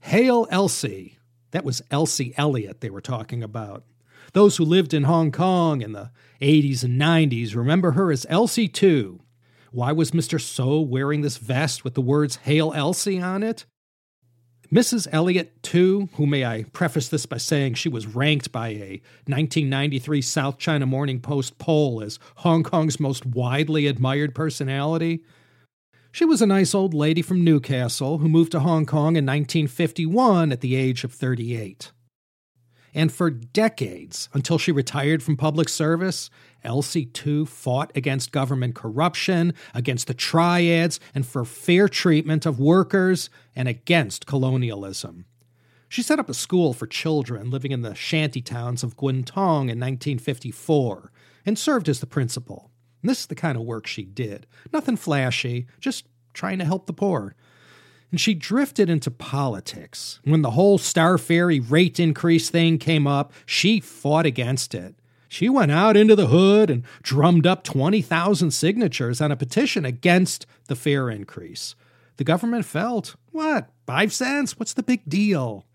Hail 0.04 0.48
Elsie! 0.52 1.18
That 1.52 1.64
was 1.64 1.82
Elsie 1.90 2.34
Elliott 2.36 2.82
they 2.82 2.90
were 2.90 3.00
talking 3.00 3.42
about. 3.42 3.86
Those 4.34 4.58
who 4.58 4.66
lived 4.66 4.94
in 4.94 5.04
Hong 5.04 5.32
Kong 5.32 5.82
in 5.82 5.94
the 5.94 6.12
80s 6.42 6.84
and 6.84 7.00
90s 7.00 7.56
remember 7.56 7.92
her 7.92 8.12
as 8.12 8.26
Elsie 8.30 8.68
Tu. 8.68 9.22
Why 9.72 9.94
was 9.94 10.12
Mr. 10.12 10.42
So 10.42 10.82
wearing 10.82 11.22
this 11.22 11.38
vest 11.38 11.86
with 11.86 11.94
the 11.94 12.02
words 12.02 12.36
Hail 12.36 12.74
Elsie 12.74 13.22
on 13.22 13.44
it? 13.44 13.66
Mrs. 14.70 15.08
Elliott 15.14 15.64
Tu, 15.64 16.10
who 16.16 16.28
may 16.28 16.44
I 16.44 16.66
preface 16.74 17.08
this 17.08 17.26
by 17.26 17.38
saying 17.38 17.76
she 17.76 17.88
was 17.88 18.06
ranked 18.06 18.52
by 18.52 18.70
a 18.70 19.02
1993 19.26 20.22
South 20.22 20.58
China 20.58 20.86
Morning 20.86 21.22
Post 21.22 21.58
poll 21.60 22.04
as 22.04 22.20
Hong 22.36 22.64
Kong's 22.64 23.00
most 23.00 23.26
widely 23.26 23.88
admired 23.88 24.36
personality. 24.36 25.24
She 26.14 26.26
was 26.26 26.44
a 26.44 26.46
nice 26.46 26.76
old 26.76 26.94
lady 26.94 27.24
from 27.24 27.44
Newcastle 27.44 28.20
who 28.20 28.30
moved 28.30 28.52
to 28.52 28.60
Hong 28.60 28.86
Kong 28.86 29.16
in 29.16 29.26
1951 29.26 30.52
at 30.52 30.62
the 30.62 30.76
age 30.76 31.04
of 31.04 31.12
38. 31.12 31.92
And 32.94 33.12
for 33.12 33.32
decades, 33.32 34.30
until 34.32 34.60
she 34.60 34.72
retired 34.72 35.24
from 35.24 35.38
public 35.38 35.68
service, 35.68 36.30
Elsie 36.64 37.08
Tu 37.08 37.48
fought 37.48 37.92
against 37.96 38.32
government 38.32 38.76
corruption, 38.76 39.56
against 39.74 40.06
the 40.06 40.14
triads, 40.14 41.00
and 41.16 41.26
for 41.26 41.44
fair 41.44 41.90
treatment 41.90 42.46
of 42.46 42.60
workers, 42.60 43.32
and 43.56 43.68
against 43.68 44.28
colonialism. 44.28 45.26
She 45.90 46.04
set 46.04 46.20
up 46.20 46.30
a 46.30 46.36
school 46.36 46.74
for 46.74 46.86
children 46.86 47.50
living 47.50 47.72
in 47.72 47.82
the 47.82 47.96
shanty 47.96 48.44
towns 48.44 48.84
of 48.84 48.98
Kwun 48.98 49.26
Tong 49.26 49.64
in 49.64 49.80
1954 49.80 51.12
and 51.44 51.58
served 51.58 51.90
as 51.90 52.02
the 52.02 52.06
principal. 52.06 52.70
And 53.04 53.10
this 53.10 53.20
is 53.20 53.26
the 53.28 53.36
kind 53.36 53.58
of 53.58 53.64
work 53.64 53.86
she 53.86 54.04
did. 54.04 54.48
Nothing 54.72 54.96
flashy, 54.96 55.68
just 55.80 56.06
trying 56.34 56.58
to 56.60 56.66
help 56.66 56.88
the 56.88 56.94
poor. 56.94 57.36
And 58.10 58.20
she 58.20 58.34
drifted 58.34 58.90
into 58.90 59.12
politics. 59.12 60.22
When 60.24 60.42
the 60.42 60.52
whole 60.52 60.78
Star 60.78 61.18
Ferry 61.18 61.60
rate 61.60 62.00
increase 62.00 62.50
thing 62.50 62.78
came 62.78 63.06
up, 63.06 63.34
she 63.46 63.80
fought 63.82 64.26
against 64.26 64.74
it. 64.74 64.96
She 65.28 65.50
went 65.50 65.72
out 65.72 65.98
into 65.98 66.16
the 66.16 66.28
hood 66.28 66.70
and 66.70 66.84
drummed 67.02 67.46
up 67.46 67.64
20,000 67.64 68.52
signatures 68.52 69.20
on 69.20 69.32
a 69.32 69.36
petition 69.36 69.84
against 69.84 70.46
the 70.68 70.76
fare 70.76 71.10
increase. 71.10 71.76
The 72.18 72.24
government 72.24 72.66
felt, 72.66 73.16
what, 73.32 73.70
five 73.86 74.14
cents? 74.14 74.58
What's 74.58 74.74
the 74.74 74.84
big 74.84 75.02
deal? 75.10 75.66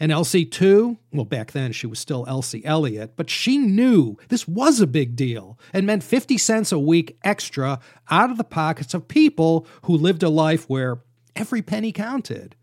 And 0.00 0.10
Elsie 0.10 0.44
Tu? 0.44 0.98
Well, 1.12 1.24
back 1.24 1.52
then 1.52 1.72
she 1.72 1.86
was 1.86 1.98
still 1.98 2.24
Elsie 2.26 2.64
Elliott, 2.64 3.16
but 3.16 3.30
she 3.30 3.58
knew 3.58 4.16
this 4.28 4.48
was 4.48 4.80
a 4.80 4.86
big 4.86 5.14
deal 5.14 5.58
and 5.72 5.86
meant 5.86 6.02
50 6.02 6.36
cents 6.36 6.72
a 6.72 6.78
week 6.78 7.16
extra 7.22 7.78
out 8.10 8.30
of 8.30 8.36
the 8.36 8.44
pockets 8.44 8.92
of 8.92 9.06
people 9.06 9.66
who 9.82 9.96
lived 9.96 10.22
a 10.22 10.28
life 10.28 10.68
where 10.68 11.02
every 11.36 11.62
penny 11.62 11.92
counted. 11.92 12.56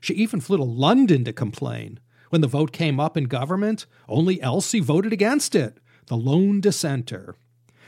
She 0.00 0.14
even 0.14 0.40
flew 0.40 0.56
to 0.56 0.64
London 0.64 1.24
to 1.24 1.32
complain. 1.32 2.00
When 2.30 2.40
the 2.40 2.48
vote 2.48 2.72
came 2.72 2.98
up 2.98 3.16
in 3.16 3.24
government, 3.24 3.86
only 4.08 4.40
Elsie 4.42 4.80
voted 4.80 5.12
against 5.12 5.54
it, 5.54 5.78
the 6.06 6.16
lone 6.16 6.60
dissenter. 6.60 7.36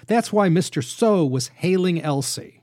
That's 0.07 0.32
why 0.32 0.49
Mr. 0.49 0.84
So 0.84 1.24
was 1.24 1.49
hailing 1.49 2.01
Elsie. 2.01 2.62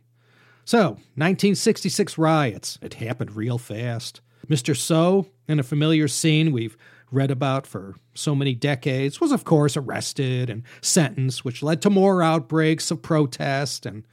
So, 0.63 0.91
1966 1.15 2.17
riots. 2.17 2.77
It 2.81 2.95
happened 2.95 3.35
real 3.35 3.57
fast. 3.57 4.21
Mr. 4.47 4.75
So, 4.75 5.27
in 5.47 5.59
a 5.59 5.63
familiar 5.63 6.07
scene 6.07 6.51
we've 6.51 6.77
read 7.11 7.31
about 7.31 7.67
for 7.67 7.95
so 8.13 8.33
many 8.33 8.55
decades, 8.55 9.19
was 9.19 9.31
of 9.31 9.43
course 9.43 9.75
arrested 9.75 10.49
and 10.49 10.63
sentenced, 10.81 11.43
which 11.43 11.63
led 11.63 11.81
to 11.81 11.89
more 11.89 12.23
outbreaks 12.23 12.89
of 12.91 13.01
protest 13.01 13.85
and 13.85 14.03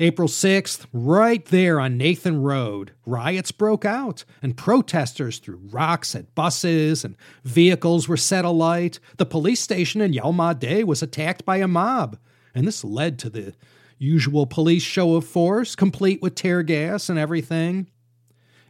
April 0.00 0.26
6th, 0.26 0.86
right 0.92 1.44
there 1.46 1.78
on 1.78 1.96
Nathan 1.96 2.42
Road, 2.42 2.90
riots 3.06 3.52
broke 3.52 3.84
out, 3.84 4.24
and 4.42 4.56
protesters 4.56 5.38
threw 5.38 5.60
rocks 5.70 6.16
at 6.16 6.34
buses, 6.34 7.04
and 7.04 7.14
vehicles 7.44 8.08
were 8.08 8.16
set 8.16 8.44
alight. 8.44 8.98
The 9.18 9.26
police 9.26 9.60
station 9.60 10.00
in 10.00 10.12
Yau 10.12 10.32
Ma 10.32 10.52
Tei 10.52 10.82
was 10.82 11.00
attacked 11.00 11.44
by 11.44 11.58
a 11.58 11.68
mob, 11.68 12.18
and 12.56 12.66
this 12.66 12.82
led 12.82 13.20
to 13.20 13.30
the 13.30 13.54
usual 13.96 14.46
police 14.46 14.82
show 14.82 15.14
of 15.14 15.24
force, 15.24 15.76
complete 15.76 16.20
with 16.20 16.34
tear 16.34 16.64
gas 16.64 17.08
and 17.08 17.16
everything. 17.16 17.86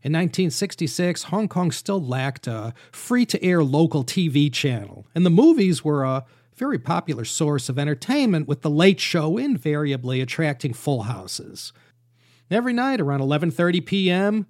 In 0.05 0.12
1966, 0.12 1.22
Hong 1.24 1.48
Kong 1.48 1.70
still 1.70 2.05
lacked 2.05 2.46
a 2.46 2.74
free 2.92 3.24
to 3.24 3.42
air 3.42 3.64
local 3.64 4.05
TV 4.05 4.52
channel, 4.52 5.07
and 5.14 5.24
the 5.24 5.30
movies 5.30 5.82
were 5.82 6.05
a 6.05 6.26
very 6.57 6.78
popular 6.78 7.24
source 7.24 7.70
of 7.70 7.78
entertainment, 7.78 8.46
with 8.46 8.61
the 8.61 8.68
late 8.68 9.00
show 9.00 9.38
invariably 9.38 10.20
attracting 10.20 10.74
full 10.74 11.05
houses. 11.05 11.72
Every 12.50 12.74
night 12.74 13.00
around 13.00 13.20
11:30 13.20 13.86
p.m., 13.86 14.46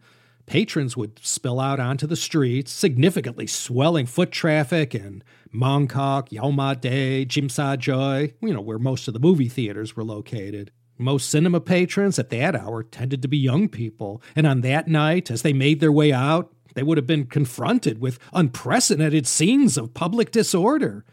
patrons 0.46 0.96
would 0.96 1.20
spill 1.22 1.60
out 1.60 1.78
onto 1.78 2.08
the 2.08 2.16
streets, 2.16 2.72
significantly 2.72 3.46
swelling 3.46 4.06
foot 4.06 4.32
traffic 4.32 4.92
in 4.92 5.22
Mong 5.54 5.88
Kok, 5.88 6.32
Yau 6.32 6.50
Ma 6.50 6.74
Tsim 6.74 7.48
Sha 7.48 7.76
Tsui, 7.76 8.34
you 8.42 8.52
know, 8.52 8.60
where 8.60 8.80
most 8.80 9.06
of 9.06 9.14
the 9.14 9.20
movie 9.20 9.48
theaters 9.48 9.94
were 9.94 10.02
located. 10.02 10.72
Most 10.98 11.28
cinema 11.28 11.60
patrons 11.60 12.18
at 12.18 12.30
that 12.30 12.54
hour 12.54 12.82
tended 12.84 13.20
to 13.22 13.28
be 13.28 13.36
young 13.36 13.68
people, 13.68 14.22
and 14.36 14.46
on 14.46 14.60
that 14.60 14.86
night, 14.86 15.30
as 15.30 15.42
they 15.42 15.52
made 15.52 15.80
their 15.80 15.90
way 15.90 16.12
out, 16.12 16.52
they 16.74 16.82
would 16.82 16.98
have 16.98 17.06
been 17.06 17.26
confronted 17.26 18.00
with 18.00 18.18
unprecedented 18.32 19.26
scenes 19.26 19.76
of 19.76 19.94
public 19.94 20.30
disorder. 20.30 21.04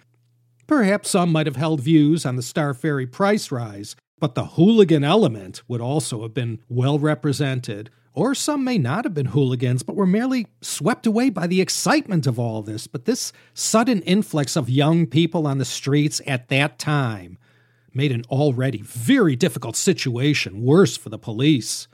Perhaps 0.67 1.09
some 1.09 1.31
might 1.31 1.47
have 1.47 1.55
held 1.55 1.81
views 1.81 2.25
on 2.25 2.35
the 2.35 2.41
Star 2.43 2.73
Ferry 2.73 3.07
price 3.07 3.51
rise, 3.51 3.95
but 4.19 4.35
the 4.35 4.45
hooligan 4.45 5.03
element 5.03 5.63
would 5.67 5.81
also 5.81 6.21
have 6.21 6.33
been 6.33 6.59
well 6.69 6.99
represented. 6.99 7.89
Or 8.13 8.35
some 8.35 8.63
may 8.63 8.77
not 8.77 9.05
have 9.05 9.13
been 9.13 9.27
hooligans, 9.27 9.83
but 9.83 9.95
were 9.95 10.05
merely 10.05 10.47
swept 10.61 11.07
away 11.07 11.29
by 11.29 11.47
the 11.47 11.61
excitement 11.61 12.27
of 12.27 12.37
all 12.37 12.61
this. 12.61 12.85
But 12.85 13.05
this 13.05 13.33
sudden 13.53 14.01
influx 14.01 14.55
of 14.55 14.69
young 14.69 15.07
people 15.07 15.47
on 15.47 15.57
the 15.57 15.65
streets 15.65 16.21
at 16.27 16.49
that 16.49 16.77
time 16.77 17.37
made 17.93 18.11
an 18.11 18.23
already 18.29 18.81
very 18.81 19.35
difficult 19.35 19.75
situation 19.75 20.63
worse 20.63 20.97
for 20.97 21.09
the 21.09 21.17
police. 21.17 21.87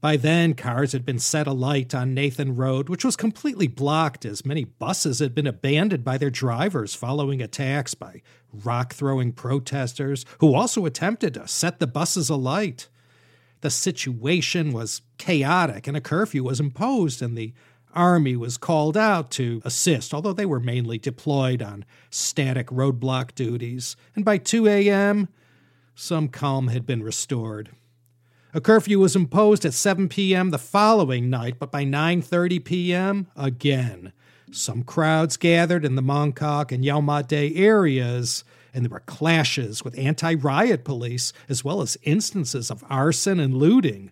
By 0.00 0.16
then, 0.16 0.54
cars 0.54 0.90
had 0.92 1.06
been 1.06 1.20
set 1.20 1.46
alight 1.46 1.94
on 1.94 2.12
Nathan 2.12 2.56
Road, 2.56 2.88
which 2.88 3.04
was 3.04 3.14
completely 3.14 3.68
blocked 3.68 4.24
as 4.24 4.44
many 4.44 4.64
buses 4.64 5.20
had 5.20 5.32
been 5.32 5.46
abandoned 5.46 6.04
by 6.04 6.18
their 6.18 6.28
drivers 6.28 6.92
following 6.92 7.40
attacks 7.40 7.94
by 7.94 8.20
rock 8.52 8.94
throwing 8.94 9.32
protesters 9.32 10.24
who 10.40 10.54
also 10.54 10.86
attempted 10.86 11.34
to 11.34 11.46
set 11.46 11.78
the 11.78 11.86
buses 11.86 12.28
alight. 12.28 12.88
The 13.60 13.70
situation 13.70 14.72
was 14.72 15.02
chaotic 15.18 15.86
and 15.86 15.96
a 15.96 16.00
curfew 16.00 16.42
was 16.42 16.58
imposed, 16.58 17.22
and 17.22 17.38
the 17.38 17.52
army 17.94 18.36
was 18.36 18.56
called 18.56 18.96
out 18.96 19.30
to 19.32 19.62
assist, 19.64 20.12
although 20.12 20.32
they 20.32 20.46
were 20.46 20.60
mainly 20.60 20.98
deployed 20.98 21.62
on 21.62 21.84
static 22.10 22.68
roadblock 22.68 23.34
duties. 23.34 23.96
And 24.14 24.24
by 24.24 24.38
2 24.38 24.66
a.m., 24.68 25.28
some 25.94 26.28
calm 26.28 26.68
had 26.68 26.86
been 26.86 27.02
restored. 27.02 27.70
A 28.54 28.60
curfew 28.60 28.98
was 28.98 29.16
imposed 29.16 29.64
at 29.64 29.72
7 29.72 30.08
p.m. 30.08 30.50
the 30.50 30.58
following 30.58 31.30
night, 31.30 31.58
but 31.58 31.72
by 31.72 31.84
9:30 31.84 32.62
p.m. 32.62 33.26
again, 33.34 34.12
some 34.50 34.82
crowds 34.82 35.38
gathered 35.38 35.84
in 35.86 35.94
the 35.94 36.02
Mong 36.02 36.34
Kok 36.34 36.70
and 36.70 36.84
Yau 36.84 37.00
areas, 37.30 38.44
and 38.74 38.84
there 38.84 38.90
were 38.90 39.00
clashes 39.00 39.82
with 39.82 39.98
anti-riot 39.98 40.84
police 40.84 41.32
as 41.48 41.64
well 41.64 41.80
as 41.80 41.96
instances 42.02 42.70
of 42.70 42.84
arson 42.90 43.40
and 43.40 43.56
looting. 43.56 44.10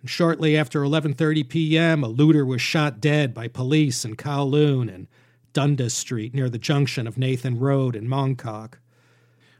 And 0.00 0.10
shortly 0.10 0.56
after 0.56 0.82
11:30 0.82 1.48
p.m., 1.48 2.04
a 2.04 2.08
looter 2.08 2.46
was 2.46 2.60
shot 2.60 3.00
dead 3.00 3.34
by 3.34 3.48
police 3.48 4.04
in 4.04 4.16
Kowloon 4.16 4.92
and 4.94 5.08
Dundas 5.52 5.94
Street 5.94 6.34
near 6.34 6.48
the 6.48 6.58
junction 6.58 7.06
of 7.06 7.18
Nathan 7.18 7.58
Road 7.58 7.96
and 7.96 8.08
Mong 8.08 8.36
Kok. 8.36 8.78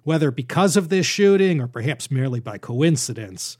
Whether 0.04 0.30
because 0.30 0.76
of 0.76 0.88
this 0.88 1.06
shooting 1.06 1.60
or 1.60 1.66
perhaps 1.66 2.10
merely 2.10 2.40
by 2.40 2.56
coincidence, 2.58 3.58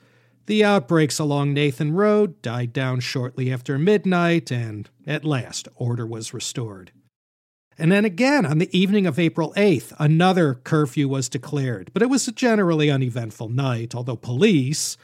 The 0.49 0.64
outbreaks 0.64 1.18
along 1.18 1.53
Nathan 1.53 1.93
Road 1.93 2.41
died 2.41 2.72
down 2.72 3.01
shortly 3.01 3.53
after 3.53 3.79
midnight, 3.79 4.51
and 4.51 4.89
at 5.07 5.22
last 5.22 5.68
order 5.76 6.07
was 6.07 6.33
restored. 6.33 6.91
And 7.76 7.93
then 7.93 8.07
again, 8.07 8.47
on 8.47 8.57
the 8.57 8.74
evening 8.76 9.07
of 9.07 9.18
April 9.18 9.53
8th, 9.59 9.93
another 9.99 10.55
curfew 10.55 11.07
was 11.07 11.29
declared, 11.29 11.91
but 11.93 12.03
it 12.03 12.09
was 12.09 12.26
a 12.26 12.33
generally 12.33 12.91
uneventful 12.91 13.51
night, 13.51 13.95
although 13.95 14.16
police, 14.16 14.97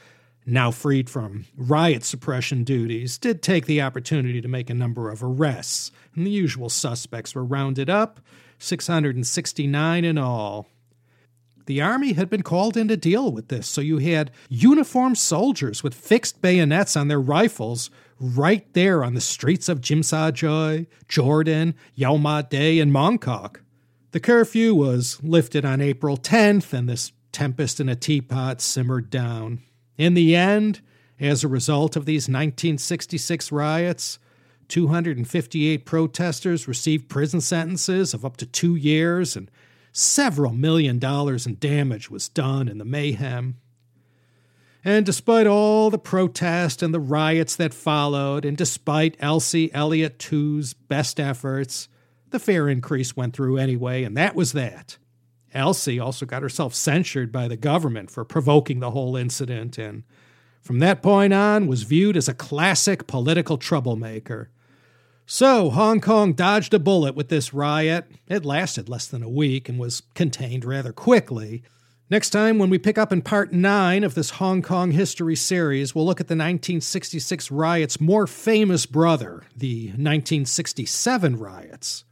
now 0.45 0.71
freed 0.71 1.09
from 1.09 1.45
riot 1.57 2.03
suppression 2.03 2.63
duties, 2.63 3.17
did 3.17 3.41
take 3.41 3.65
the 3.65 3.81
opportunity 3.81 4.41
to 4.41 4.47
make 4.47 4.69
a 4.69 4.75
number 4.75 5.09
of 5.09 5.23
arrests, 5.23 5.91
and 6.15 6.25
the 6.25 6.31
usual 6.31 6.69
suspects 6.69 7.33
were 7.33 7.43
rounded 7.43 7.89
up 7.89 8.19
669 8.59 10.05
in 10.05 10.17
all. 10.17 10.67
The 11.65 11.81
army 11.81 12.13
had 12.13 12.29
been 12.29 12.43
called 12.43 12.77
in 12.77 12.87
to 12.89 12.97
deal 12.97 13.31
with 13.31 13.47
this, 13.47 13.67
so 13.67 13.81
you 13.81 13.97
had 13.97 14.31
uniformed 14.49 15.17
soldiers 15.17 15.81
with 15.81 15.95
fixed 15.95 16.41
bayonets 16.41 16.95
on 16.95 17.07
their 17.07 17.19
rifles 17.19 17.89
right 18.19 18.71
there 18.73 19.03
on 19.03 19.15
the 19.15 19.21
streets 19.21 19.67
of 19.67 19.81
Tsim 19.81 20.07
Sha 20.07 20.31
Tsui, 20.31 20.85
Jordan, 21.07 21.73
Yau 21.95 22.17
Ma 22.17 22.41
Tei, 22.41 22.79
and 22.79 22.91
Mongkok. 22.91 23.61
The 24.11 24.19
curfew 24.19 24.75
was 24.75 25.21
lifted 25.23 25.65
on 25.65 25.81
April 25.81 26.17
10th, 26.17 26.71
and 26.71 26.87
this 26.87 27.11
tempest 27.31 27.79
in 27.79 27.89
a 27.89 27.95
teapot 27.95 28.61
simmered 28.61 29.09
down. 29.09 29.61
In 29.97 30.13
the 30.13 30.35
end, 30.35 30.81
as 31.19 31.43
a 31.43 31.47
result 31.47 31.95
of 31.95 32.05
these 32.05 32.23
1966 32.23 33.51
riots, 33.51 34.19
258 34.67 35.85
protesters 35.85 36.67
received 36.67 37.09
prison 37.09 37.41
sentences 37.41 38.13
of 38.13 38.25
up 38.25 38.37
to 38.37 38.45
two 38.45 38.75
years, 38.75 39.35
and 39.35 39.49
Several 39.97 40.51
million 40.51 40.99
dollars 40.99 41.47
in 41.47 41.55
damage 41.57 42.11
was 42.11 42.27
done 42.27 42.67
in 42.67 42.79
the 42.79 42.83
mayhem. 42.83 43.55
And 44.83 45.05
despite 45.05 45.47
all 45.47 45.89
the 45.89 45.97
protest 45.97 46.83
and 46.83 46.93
the 46.93 46.99
riots 46.99 47.55
that 47.55 47.73
followed, 47.73 48.43
and 48.43 48.57
despite 48.57 49.15
Elsie 49.21 49.73
Elliott 49.73 50.19
Tu's 50.19 50.73
best 50.73 51.17
efforts, 51.17 51.87
the 52.31 52.39
fare 52.39 52.67
increase 52.67 53.15
went 53.15 53.33
through 53.33 53.55
anyway, 53.55 54.03
and 54.03 54.17
that 54.17 54.35
was 54.35 54.51
that. 54.51 54.97
Elsie 55.55 55.99
also 55.99 56.25
got 56.25 56.43
herself 56.43 56.75
censured 56.75 57.31
by 57.31 57.47
the 57.47 57.57
government 57.57 58.11
for 58.11 58.25
provoking 58.25 58.79
the 58.79 58.91
whole 58.91 59.15
incident, 59.15 59.77
and 59.77 60.03
from 60.61 60.79
that 60.79 61.01
point 61.01 61.33
on 61.33 61.67
was 61.67 61.83
viewed 61.83 62.17
as 62.17 62.27
a 62.27 62.33
classic 62.33 63.07
political 63.07 63.57
troublemaker. 63.57 64.49
So, 65.25 65.71
Hong 65.71 66.01
Kong 66.01 66.33
dodged 66.33 66.73
a 66.75 66.79
bullet 66.79 67.15
with 67.15 67.29
this 67.29 67.53
riot. 67.53 68.05
It 68.27 68.45
lasted 68.45 68.89
less 68.89 69.07
than 69.07 69.23
a 69.23 69.29
week 69.29 69.67
and 69.67 69.79
was 69.79 70.03
contained 70.13 70.63
rather 70.63 70.93
quickly. 70.93 71.63
Next 72.11 72.29
time, 72.29 72.59
when 72.59 72.69
we 72.69 72.77
pick 72.77 72.99
up 72.99 73.11
in 73.11 73.23
part 73.23 73.51
9 73.51 74.03
of 74.03 74.13
this 74.13 74.31
Hong 74.31 74.61
Kong 74.61 74.91
history 74.91 75.35
series, 75.35 75.95
we'll 75.95 76.05
look 76.05 76.21
at 76.21 76.27
the 76.27 76.35
1966 76.35 77.49
riot's 77.49 77.99
more 77.99 78.27
famous 78.27 78.85
brother, 78.85 79.41
the 79.55 79.87
1967 79.87 81.39
riots. 81.39 82.03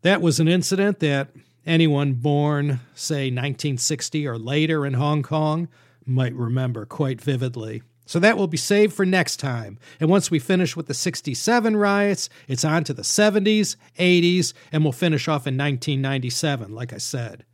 That 0.00 0.22
was 0.22 0.40
an 0.40 0.48
incident 0.48 1.00
that 1.00 1.28
anyone 1.66 2.14
born, 2.14 2.80
say, 2.94 3.24
1960 3.24 4.26
or 4.26 4.38
later 4.38 4.84
in 4.84 4.94
Hong 4.94 5.22
Kong 5.22 5.68
might 6.06 6.34
remember 6.34 6.84
quite 6.84 7.20
vividly. 7.20 7.82
So 8.06 8.18
that 8.18 8.36
will 8.36 8.46
be 8.46 8.58
saved 8.58 8.92
for 8.92 9.06
next 9.06 9.38
time. 9.38 9.78
And 9.98 10.10
once 10.10 10.30
we 10.30 10.38
finish 10.38 10.76
with 10.76 10.86
the 10.86 10.94
67 10.94 11.76
riots, 11.76 12.28
it's 12.48 12.64
on 12.64 12.84
to 12.84 12.92
the 12.92 13.02
70s, 13.02 13.76
80s, 13.98 14.52
and 14.72 14.82
we'll 14.82 14.92
finish 14.92 15.26
off 15.26 15.46
in 15.46 15.56
1997, 15.56 16.74
like 16.74 16.92
I 16.92 16.98
said. 16.98 17.44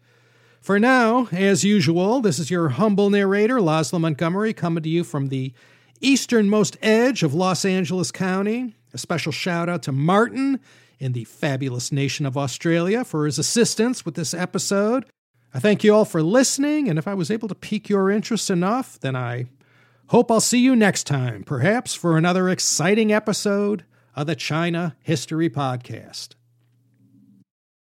For 0.61 0.79
now, 0.79 1.29
as 1.33 1.65
usual, 1.65 2.21
this 2.21 2.39
is 2.39 2.51
your 2.51 2.71
humble 2.71 3.11
narrator, 3.11 3.59
Laszlo 3.59 4.01
Montgomery, 4.01 4.53
coming 4.53 4.83
to 4.83 4.89
you 4.89 5.05
from 5.05 5.29
the 5.29 5.55
easternmost 6.01 6.77
edge 6.83 7.23
of 7.23 7.33
Los 7.33 7.65
Angeles 7.65 8.11
County. 8.11 8.75
A 8.93 8.99
special 8.99 9.33
shout 9.33 9.69
out 9.69 9.83
to 9.85 9.93
Martin 9.93 10.59
in 11.01 11.13
the 11.13 11.25
fabulous 11.25 11.91
nation 11.91 12.27
of 12.27 12.37
Australia 12.37 13.05
for 13.05 13.27
his 13.27 13.39
assistance 13.41 14.05
with 14.05 14.15
this 14.15 14.33
episode. 14.33 15.07
I 15.53 15.59
thank 15.59 15.83
you 15.83 15.93
all 15.93 16.05
for 16.05 16.23
listening, 16.23 16.89
and 16.89 16.99
if 16.99 17.09
I 17.09 17.15
was 17.15 17.31
able 17.31 17.49
to 17.49 17.55
pique 17.57 17.89
your 17.89 18.09
interest 18.09 18.51
enough, 18.51 19.01
then 19.01 19.17
I 19.17 19.47
Hope 20.11 20.29
I'll 20.29 20.41
see 20.41 20.59
you 20.59 20.75
next 20.75 21.05
time, 21.05 21.45
perhaps 21.45 21.95
for 21.95 22.17
another 22.17 22.49
exciting 22.49 23.13
episode 23.13 23.85
of 24.17 24.27
the 24.27 24.35
China 24.35 24.97
History 25.05 25.49
Podcast. 25.49 26.31